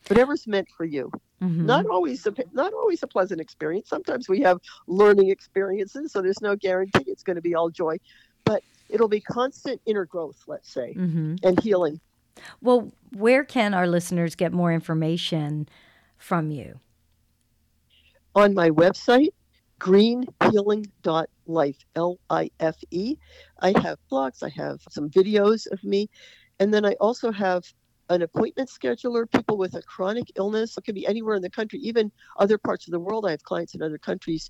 whatever's 0.08 0.48
meant 0.48 0.68
for 0.76 0.86
you. 0.86 1.12
Mm-hmm. 1.42 1.66
Not 1.66 1.86
always 1.88 2.26
a, 2.28 2.34
not 2.54 2.74
always 2.74 3.04
a 3.04 3.08
pleasant 3.08 3.42
experience. 3.42 3.90
Sometimes 3.90 4.30
we 4.30 4.42
have 4.42 4.60
learning 4.88 5.30
experiences, 5.30 6.12
so 6.12 6.22
there's 6.22 6.42
no 6.42 6.56
guarantee 6.56 7.06
it's 7.08 7.24
going 7.24 7.36
to 7.36 7.42
be 7.42 7.56
all 7.56 7.70
joy, 7.70 7.98
but 8.46 8.64
it'll 8.90 9.08
be 9.08 9.22
constant 9.22 9.82
inner 9.86 10.06
growth, 10.06 10.44
let's 10.48 10.72
say, 10.72 10.94
mm-hmm. 10.96 11.36
and 11.44 11.60
healing. 11.62 12.00
Well, 12.62 12.92
where 13.14 13.44
can 13.44 13.74
our 13.74 13.88
listeners 13.88 14.36
get 14.36 14.54
more 14.54 14.72
information 14.72 15.68
from 16.18 16.52
you? 16.52 16.80
On 18.36 18.54
my 18.54 18.70
website, 18.70 19.30
greenhealing.life, 19.80 21.78
L 21.96 22.20
I 22.30 22.50
F 22.60 22.76
E. 22.92 23.16
I 23.60 23.80
have 23.80 23.98
blogs, 24.12 24.44
I 24.44 24.50
have 24.50 24.80
some 24.90 25.10
videos 25.10 25.66
of 25.72 25.84
me, 25.84 26.10
and 26.60 26.74
then 26.74 26.86
I 26.86 26.96
also 27.00 27.32
have 27.32 27.64
an 28.10 28.22
appointment 28.22 28.70
scheduler, 28.70 29.30
people 29.32 29.58
with 29.58 29.76
a 29.76 29.82
chronic 29.82 30.32
illness. 30.36 30.78
It 30.78 30.84
could 30.84 30.96
be 30.96 31.08
anywhere 31.08 31.36
in 31.36 31.42
the 31.42 31.50
country, 31.50 31.80
even 31.80 32.12
other 32.38 32.58
parts 32.58 32.88
of 32.88 32.92
the 32.92 33.00
world. 33.00 33.26
I 33.26 33.32
have 33.32 33.44
clients 33.44 33.74
in 33.74 33.82
other 33.82 33.98
countries. 33.98 34.50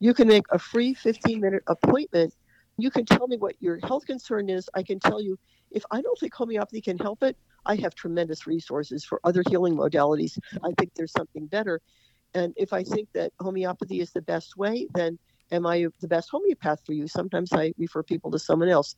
You 0.00 0.12
can 0.12 0.28
make 0.28 0.44
a 0.50 0.58
free 0.58 0.92
15 0.94 1.40
minute 1.40 1.62
appointment. 1.68 2.34
You 2.78 2.90
can 2.90 3.06
tell 3.06 3.26
me 3.26 3.38
what 3.38 3.54
your 3.60 3.78
health 3.84 4.04
concern 4.06 4.50
is. 4.50 4.68
I 4.74 4.82
can 4.82 5.00
tell 5.00 5.22
you 5.22 5.38
if 5.70 5.84
I 5.90 6.02
don't 6.02 6.18
think 6.18 6.34
homeopathy 6.34 6.80
can 6.80 6.98
help 6.98 7.22
it, 7.22 7.36
I 7.64 7.76
have 7.76 7.94
tremendous 7.94 8.46
resources 8.46 9.04
for 9.04 9.20
other 9.24 9.42
healing 9.48 9.74
modalities. 9.76 10.38
I 10.62 10.72
think 10.78 10.92
there's 10.94 11.12
something 11.12 11.46
better. 11.46 11.80
And 12.36 12.52
if 12.56 12.74
I 12.74 12.84
think 12.84 13.08
that 13.14 13.32
homeopathy 13.40 14.00
is 14.00 14.12
the 14.12 14.20
best 14.20 14.58
way, 14.58 14.86
then 14.94 15.18
am 15.50 15.66
I 15.66 15.86
the 16.00 16.06
best 16.06 16.28
homeopath 16.30 16.84
for 16.84 16.92
you? 16.92 17.08
Sometimes 17.08 17.50
I 17.54 17.72
refer 17.78 18.02
people 18.02 18.30
to 18.30 18.38
someone 18.38 18.68
else. 18.68 18.94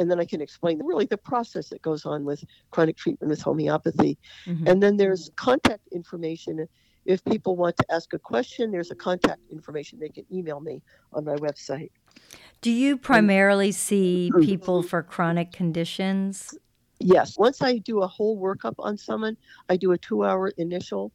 And 0.00 0.10
then 0.10 0.18
I 0.18 0.24
can 0.24 0.40
explain 0.40 0.84
really 0.84 1.06
the 1.06 1.16
process 1.16 1.68
that 1.68 1.82
goes 1.82 2.04
on 2.04 2.24
with 2.24 2.42
chronic 2.72 2.96
treatment 2.96 3.30
with 3.30 3.40
homeopathy. 3.40 4.18
Mm-hmm. 4.44 4.66
And 4.66 4.82
then 4.82 4.96
there's 4.96 5.30
contact 5.36 5.86
information. 5.92 6.66
If 7.04 7.24
people 7.24 7.54
want 7.54 7.76
to 7.76 7.84
ask 7.92 8.12
a 8.12 8.18
question, 8.18 8.72
there's 8.72 8.90
a 8.90 8.96
contact 8.96 9.40
information. 9.52 10.00
They 10.00 10.08
can 10.08 10.24
email 10.32 10.58
me 10.58 10.82
on 11.12 11.24
my 11.24 11.36
website. 11.36 11.92
Do 12.60 12.72
you 12.72 12.96
primarily 12.96 13.70
see 13.70 14.32
people 14.42 14.82
for 14.82 15.00
chronic 15.00 15.52
conditions? 15.52 16.58
Yes. 16.98 17.38
Once 17.38 17.62
I 17.62 17.78
do 17.78 18.02
a 18.02 18.08
whole 18.08 18.36
workup 18.40 18.74
on 18.80 18.98
someone, 18.98 19.36
I 19.68 19.76
do 19.76 19.92
a 19.92 19.98
two 19.98 20.24
hour 20.24 20.48
initial 20.56 21.12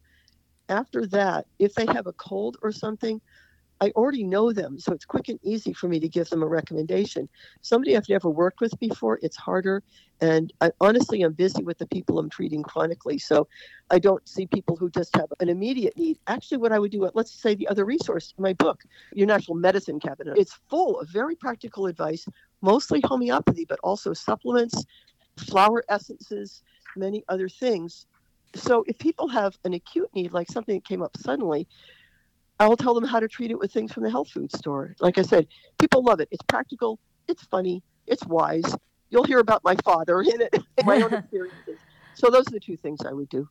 after 0.70 1.06
that, 1.08 1.46
if 1.58 1.74
they 1.74 1.86
have 1.88 2.08
a 2.08 2.14
cold 2.14 2.58
or 2.62 2.72
something, 2.72 3.22
I 3.82 3.92
already 3.96 4.24
know 4.24 4.52
them, 4.52 4.78
so 4.78 4.92
it's 4.92 5.06
quick 5.06 5.30
and 5.30 5.40
easy 5.42 5.72
for 5.72 5.88
me 5.88 6.02
to 6.02 6.10
give 6.10 6.30
them 6.30 6.44
a 6.44 6.48
recommendation. 6.48 7.30
Somebody 7.62 7.96
I've 7.96 8.10
never 8.10 8.30
worked 8.30 8.60
with 8.60 8.78
before, 8.78 9.20
it's 9.24 9.38
harder. 9.38 9.84
And 10.20 10.52
I, 10.60 10.72
honestly, 10.82 11.22
I'm 11.22 11.32
busy 11.32 11.64
with 11.64 11.78
the 11.78 11.88
people 11.88 12.20
I'm 12.20 12.30
treating 12.30 12.62
chronically, 12.62 13.18
so 13.18 13.48
I 13.90 14.00
don't 14.00 14.28
see 14.28 14.48
people 14.48 14.76
who 14.76 14.90
just 14.90 15.16
have 15.16 15.32
an 15.40 15.48
immediate 15.48 15.96
need. 15.96 16.20
Actually, 16.28 16.58
what 16.58 16.74
I 16.74 16.80
would 16.80 16.92
do, 16.92 17.06
uh, 17.06 17.12
let's 17.14 17.32
say 17.32 17.56
the 17.56 17.70
other 17.70 17.86
resource, 17.86 18.34
my 18.38 18.52
book, 18.52 18.84
Your 19.14 19.28
Natural 19.28 19.56
Medicine 19.56 20.00
Cabinet, 20.00 20.38
it's 20.38 20.60
full 20.70 21.00
of 21.00 21.08
very 21.08 21.36
practical 21.36 21.86
advice, 21.86 22.28
mostly 22.62 23.00
homeopathy, 23.06 23.66
but 23.68 23.80
also 23.82 24.12
supplements, 24.12 24.84
flower 25.38 25.86
essences, 25.88 26.64
many 26.98 27.24
other 27.30 27.48
things. 27.48 28.08
So 28.56 28.84
if 28.88 28.98
people 28.98 29.28
have 29.28 29.58
an 29.64 29.74
acute 29.74 30.10
need, 30.14 30.34
like 30.34 30.50
something 30.50 30.76
that 30.76 30.86
came 30.86 31.02
up 31.02 31.16
suddenly, 31.18 31.68
I'll 32.60 32.76
tell 32.76 32.94
them 32.94 33.06
how 33.06 33.20
to 33.20 33.28
treat 33.28 33.52
it 33.52 33.60
with 33.60 33.72
things 33.72 33.94
from 33.94 34.04
the 34.04 34.10
health 34.10 34.30
food 34.30 34.54
store. 34.56 34.96
Like 35.00 35.18
I 35.18 35.22
said, 35.22 35.48
people 35.80 36.04
love 36.04 36.20
it. 36.20 36.28
It's 36.32 36.44
practical, 36.44 37.00
it's 37.28 37.44
funny, 37.44 37.84
it's 38.06 38.26
wise. 38.26 38.76
You'll 39.10 39.24
hear 39.24 39.40
about 39.40 39.64
my 39.64 39.76
father 39.84 40.22
in 40.22 40.42
it, 40.42 40.56
my 40.84 41.02
own 41.02 41.14
experiences. 41.14 41.80
So 42.16 42.30
those 42.30 42.48
are 42.48 42.52
the 42.52 42.60
two 42.60 42.76
things 42.76 43.00
I 43.06 43.14
would 43.14 43.30
do. 43.30 43.48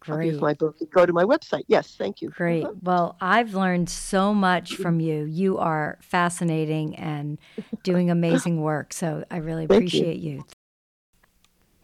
Great. 0.00 0.40
my 0.40 0.54
book. 0.54 0.76
Go 0.90 1.04
to 1.04 1.12
my 1.12 1.24
website. 1.24 1.64
Yes, 1.66 1.96
thank 1.96 2.22
you. 2.22 2.30
Great. 2.30 2.64
Uh-huh. 2.64 2.74
Well, 2.80 3.16
I've 3.20 3.54
learned 3.54 3.90
so 3.90 4.32
much 4.32 4.74
mm-hmm. 4.74 4.82
from 4.82 5.00
you. 5.00 5.24
You 5.24 5.58
are 5.58 5.98
fascinating 6.00 6.94
and 6.96 7.38
doing 7.82 8.10
amazing 8.10 8.60
work. 8.60 8.92
So 8.92 9.24
I 9.30 9.38
really 9.38 9.64
appreciate 9.68 10.18
you. 10.18 10.36
you. 10.36 10.46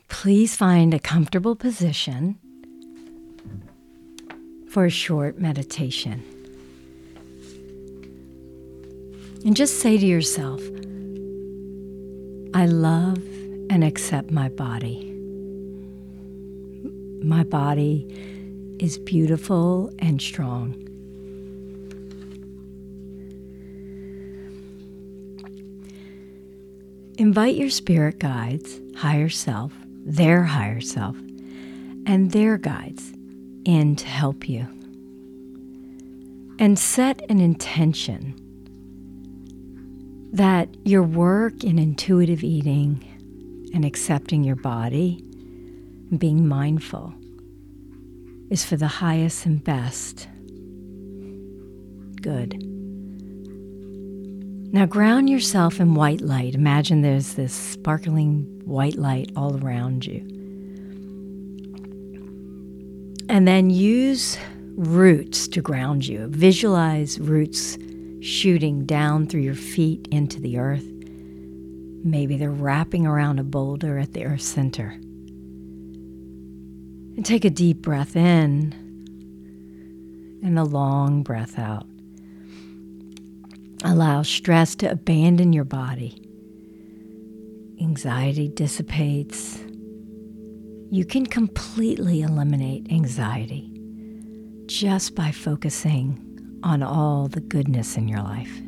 Please 0.09 0.55
find 0.55 0.95
a 0.95 1.01
comfortable 1.01 1.57
position 1.57 2.39
for 4.73 4.87
a 4.87 4.91
short 4.91 5.39
meditation. 5.39 6.23
And 9.45 9.55
just 9.55 9.81
say 9.81 9.99
to 9.99 10.07
yourself, 10.07 10.63
I 12.55 12.65
love 12.65 13.19
and 13.69 13.85
accept 13.85 14.31
my 14.31 14.49
body. 14.49 15.11
My 17.23 17.45
body 17.45 18.07
is 18.81 18.97
beautiful 18.97 19.93
and 19.99 20.23
strong. 20.23 20.73
Invite 27.19 27.57
your 27.57 27.69
spirit 27.69 28.19
guides, 28.19 28.81
higher 28.97 29.29
self, 29.29 29.75
their 30.07 30.45
higher 30.45 30.81
self, 30.81 31.17
and 32.07 32.31
their 32.31 32.57
guides 32.57 33.13
in 33.65 33.97
to 33.97 34.07
help 34.07 34.49
you. 34.49 34.67
And 36.59 36.79
set 36.79 37.23
an 37.29 37.41
intention 37.41 38.39
that 40.33 40.69
your 40.85 41.03
work 41.03 41.65
in 41.65 41.79
intuitive 41.79 42.43
eating 42.43 43.05
and 43.75 43.85
accepting 43.85 44.45
your 44.45 44.57
body 44.57 45.23
and 46.11 46.19
being 46.19 46.47
mindful 46.47 47.13
is 48.51 48.65
for 48.65 48.77
the 48.77 48.87
highest 48.87 49.47
and 49.47 49.63
best 49.63 50.29
good. 52.23 52.63
Now 54.73 54.87
ground 54.87 55.29
yourself 55.29 55.81
in 55.81 55.95
white 55.95 56.23
light. 56.23 56.55
Imagine 56.55 57.03
there's 57.03 57.35
this 57.35 57.53
sparkling 57.53 58.63
white 58.65 58.97
light 58.97 59.31
all 59.37 59.63
around 59.63 60.07
you. 60.07 60.32
And 63.33 63.49
then 63.49 63.71
use 63.71 64.37
roots 64.77 65.49
to 65.49 65.63
ground 65.63 66.07
you. 66.07 66.27
Visualize 66.29 67.19
roots 67.19 67.79
shooting 68.21 68.85
down 68.85 69.27
through 69.27 69.41
your 69.41 69.55
feet 69.55 70.07
into 70.11 70.39
the 70.39 70.59
earth. 70.59 70.85
Maybe 72.05 72.37
they're 72.37 72.51
wrapping 72.51 73.07
around 73.07 73.39
a 73.39 73.43
boulder 73.43 73.97
at 73.99 74.13
the 74.13 74.27
earth's 74.27 74.45
center. 74.45 74.91
And 77.17 77.25
take 77.25 77.47
a 77.47 77.51
deep 77.51 77.79
breath 77.79 78.17
in 78.17 78.75
and 80.45 80.59
a 80.59 80.65
long 80.65 81.23
breath 81.23 81.59
out. 81.59 81.87
Allow 83.83 84.25
stress 84.25 84.75
to 84.75 84.91
abandon 84.91 85.55
your 85.55 85.65
body. 85.65 86.21
Anxiety 87.81 88.49
dissipates. 88.49 89.59
You 90.93 91.07
can 91.07 91.25
completely 91.25 92.21
eliminate 92.21 92.93
anxiety 92.93 93.73
just 94.67 95.15
by 95.15 95.31
focusing 95.31 96.61
on 96.63 96.83
all 96.83 97.29
the 97.29 97.41
goodness 97.41 97.97
in 97.97 98.09
your 98.09 98.21
life. 98.21 98.61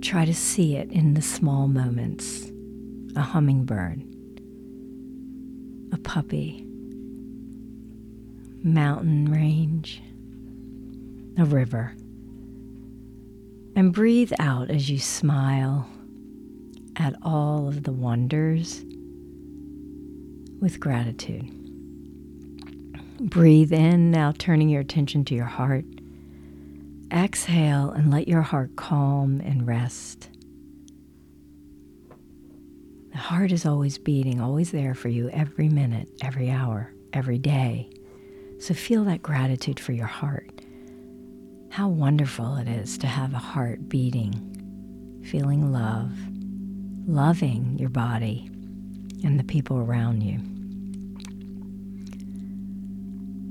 Try 0.00 0.24
to 0.24 0.32
see 0.32 0.76
it 0.76 0.92
in 0.92 1.14
the 1.14 1.22
small 1.22 1.66
moments 1.66 2.52
a 3.16 3.20
hummingbird, 3.20 4.00
a 5.92 5.98
puppy, 5.98 6.64
mountain 8.62 9.32
range, 9.32 10.04
a 11.36 11.44
river. 11.44 11.96
And 13.74 13.92
breathe 13.92 14.32
out 14.38 14.70
as 14.70 14.88
you 14.88 15.00
smile 15.00 15.88
at 16.94 17.16
all 17.22 17.66
of 17.66 17.82
the 17.82 17.92
wonders 17.92 18.84
with 20.64 20.80
gratitude. 20.80 21.46
Breathe 23.20 23.70
in, 23.70 24.10
now 24.10 24.32
turning 24.38 24.70
your 24.70 24.80
attention 24.80 25.22
to 25.26 25.34
your 25.34 25.44
heart. 25.44 25.84
Exhale 27.12 27.90
and 27.90 28.10
let 28.10 28.28
your 28.28 28.40
heart 28.40 28.74
calm 28.74 29.42
and 29.42 29.66
rest. 29.66 30.30
The 33.12 33.18
heart 33.18 33.52
is 33.52 33.66
always 33.66 33.98
beating, 33.98 34.40
always 34.40 34.70
there 34.70 34.94
for 34.94 35.10
you 35.10 35.28
every 35.28 35.68
minute, 35.68 36.08
every 36.22 36.50
hour, 36.50 36.90
every 37.12 37.38
day. 37.38 37.90
So 38.58 38.72
feel 38.72 39.04
that 39.04 39.20
gratitude 39.20 39.78
for 39.78 39.92
your 39.92 40.06
heart. 40.06 40.62
How 41.68 41.88
wonderful 41.88 42.56
it 42.56 42.68
is 42.68 42.96
to 42.98 43.06
have 43.06 43.34
a 43.34 43.38
heart 43.38 43.86
beating, 43.90 45.20
feeling 45.24 45.70
love, 45.72 46.10
loving 47.06 47.78
your 47.78 47.90
body 47.90 48.50
and 49.24 49.38
the 49.40 49.44
people 49.44 49.78
around 49.78 50.22
you. 50.22 50.38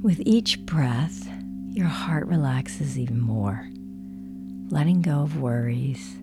With 0.04 0.22
each 0.26 0.60
breath, 0.66 1.30
your 1.70 1.88
heart 1.88 2.28
relaxes 2.28 2.99
even 2.99 3.22
more, 3.22 3.70
letting 4.70 5.01
go 5.01 5.22
of 5.22 5.39
worries. 5.39 6.18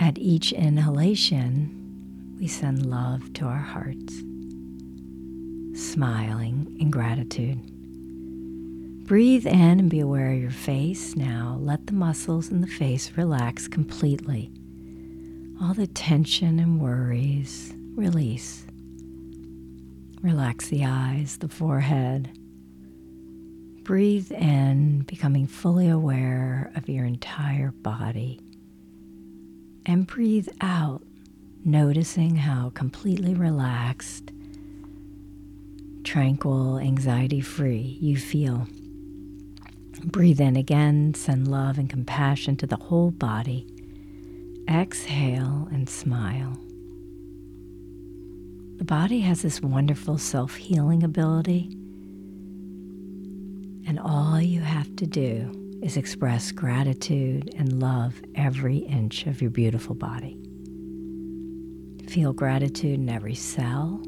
At 0.00 0.18
each 0.18 0.50
inhalation, 0.50 2.34
we 2.36 2.48
send 2.48 2.84
love 2.84 3.32
to 3.34 3.44
our 3.44 3.60
hearts, 3.60 4.12
smiling 5.72 6.76
in 6.80 6.90
gratitude. 6.90 7.60
Breathe 9.06 9.46
in 9.46 9.78
and 9.78 9.88
be 9.88 10.00
aware 10.00 10.32
of 10.32 10.40
your 10.40 10.50
face. 10.50 11.14
Now 11.14 11.58
let 11.60 11.86
the 11.86 11.92
muscles 11.92 12.50
in 12.50 12.60
the 12.60 12.66
face 12.66 13.12
relax 13.16 13.68
completely. 13.68 14.50
All 15.62 15.74
the 15.74 15.86
tension 15.86 16.58
and 16.58 16.80
worries 16.80 17.72
release. 17.94 18.66
Relax 20.22 20.66
the 20.66 20.84
eyes, 20.84 21.36
the 21.36 21.48
forehead, 21.48 22.32
Breathe 23.88 24.32
in, 24.32 25.00
becoming 25.04 25.46
fully 25.46 25.88
aware 25.88 26.70
of 26.74 26.90
your 26.90 27.06
entire 27.06 27.70
body. 27.70 28.38
And 29.86 30.06
breathe 30.06 30.50
out, 30.60 31.00
noticing 31.64 32.36
how 32.36 32.68
completely 32.74 33.32
relaxed, 33.32 34.30
tranquil, 36.04 36.78
anxiety 36.78 37.40
free 37.40 37.96
you 37.98 38.18
feel. 38.18 38.66
Breathe 40.04 40.42
in 40.42 40.56
again, 40.56 41.14
send 41.14 41.48
love 41.48 41.78
and 41.78 41.88
compassion 41.88 42.58
to 42.58 42.66
the 42.66 42.76
whole 42.76 43.10
body. 43.10 43.66
Exhale 44.68 45.66
and 45.72 45.88
smile. 45.88 46.58
The 48.76 48.84
body 48.84 49.20
has 49.20 49.40
this 49.40 49.62
wonderful 49.62 50.18
self 50.18 50.56
healing 50.56 51.02
ability 51.02 51.77
and 53.88 53.98
all 53.98 54.38
you 54.38 54.60
have 54.60 54.94
to 54.96 55.06
do 55.06 55.50
is 55.82 55.96
express 55.96 56.52
gratitude 56.52 57.50
and 57.56 57.80
love 57.80 58.20
every 58.34 58.76
inch 58.76 59.26
of 59.26 59.40
your 59.40 59.50
beautiful 59.50 59.94
body. 59.94 60.38
Feel 62.06 62.34
gratitude 62.34 63.00
in 63.00 63.08
every 63.08 63.34
cell, 63.34 64.02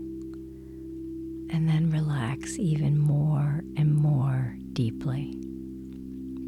and 1.51 1.67
then 1.67 1.91
relax 1.91 2.59
even 2.59 2.99
more 2.99 3.65
and 3.79 3.95
more 3.95 4.55
deeply. 4.75 5.35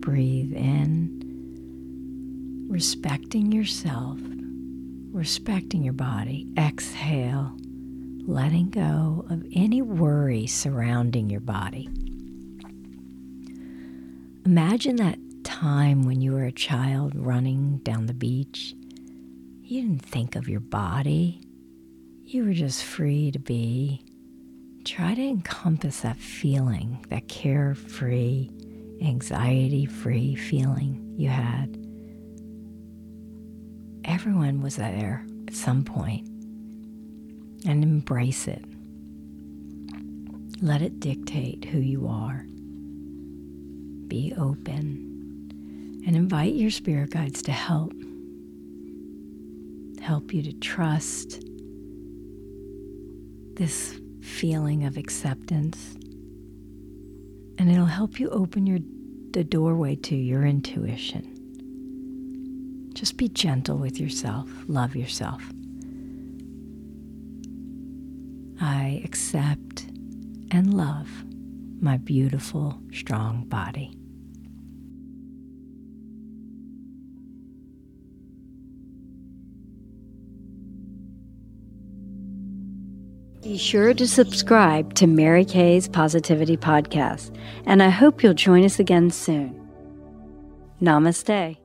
Breathe 0.01 0.53
in, 0.53 1.19
respecting 2.69 3.51
yourself, 3.51 4.21
respecting 5.11 5.83
your 5.83 5.95
body. 5.95 6.47
Exhale, 6.59 7.57
letting 8.27 8.69
go 8.69 9.25
of 9.31 9.43
any 9.55 9.81
worry 9.81 10.47
surrounding 10.47 11.31
your 11.31 11.41
body. 11.41 11.89
Imagine 14.45 14.97
that 14.97 15.19
time 15.45 16.03
when 16.05 16.21
you 16.21 16.33
were 16.33 16.43
a 16.45 16.51
child 16.53 17.13
running 17.15 17.79
down 17.85 18.07
the 18.07 18.15
beach, 18.15 18.75
you 19.63 19.83
didn't 19.83 20.05
think 20.05 20.35
of 20.35 20.49
your 20.49 20.59
body. 20.59 21.41
You 22.25 22.45
were 22.47 22.53
just 22.53 22.83
free 22.83 23.31
to 23.31 23.39
be. 23.39 24.05
Try 24.85 25.15
to 25.15 25.23
encompass 25.23 26.01
that 26.01 26.17
feeling, 26.17 27.07
that 27.09 27.29
carefree, 27.29 28.51
anxiety 29.01 29.87
free 29.87 30.35
feeling 30.35 31.15
you 31.17 31.29
had. 31.29 31.79
Everyone 34.05 34.61
was 34.61 34.75
there 34.75 35.25
at 35.47 35.55
some 35.55 35.85
point, 35.85 36.27
and 37.65 37.85
embrace 37.85 38.49
it. 38.49 38.65
Let 40.61 40.83
it 40.83 40.99
dictate 40.99 41.67
who 41.67 41.79
you 41.79 42.09
are. 42.09 42.45
Be 44.13 44.35
open 44.37 46.05
and 46.07 46.15
invite 46.15 46.53
your 46.53 46.71
spirit 46.71 47.13
guides 47.13 47.41
to 47.45 47.51
help. 47.51 47.95
Help 50.03 50.35
you 50.35 50.43
to 50.43 50.53
trust 50.53 51.41
this 53.57 53.99
feeling 54.21 54.85
of 54.85 54.99
acceptance. 54.99 55.95
And 57.57 57.71
it'll 57.71 57.87
help 57.87 58.21
you 58.21 58.29
open 58.29 58.67
your 58.67 58.81
the 59.31 59.45
doorway 59.45 59.97
to 59.97 60.15
your 60.15 60.45
intuition. 60.45 61.27
Just 62.93 63.17
be 63.17 63.31
gentle 63.31 63.79
with 63.79 63.99
yourself, 63.99 64.51
love 64.69 64.95
yourself. 64.95 65.43
I 68.61 69.01
accept 69.07 69.87
and 70.51 70.75
love 70.75 71.09
my 71.81 71.97
beautiful, 71.97 72.79
strong 72.93 73.45
body. 73.47 73.97
Be 83.53 83.59
sure 83.59 83.93
to 83.93 84.09
subscribe 84.09 84.95
to 84.95 85.07
Mary 85.07 85.45
Kaye's 85.45 85.87
Positivity 85.87 86.57
Podcast, 86.57 87.37
and 87.67 87.83
I 87.83 87.91
hope 87.91 88.23
you'll 88.23 88.33
join 88.33 88.65
us 88.65 88.79
again 88.79 89.11
soon. 89.11 89.69
Namaste. 90.81 91.62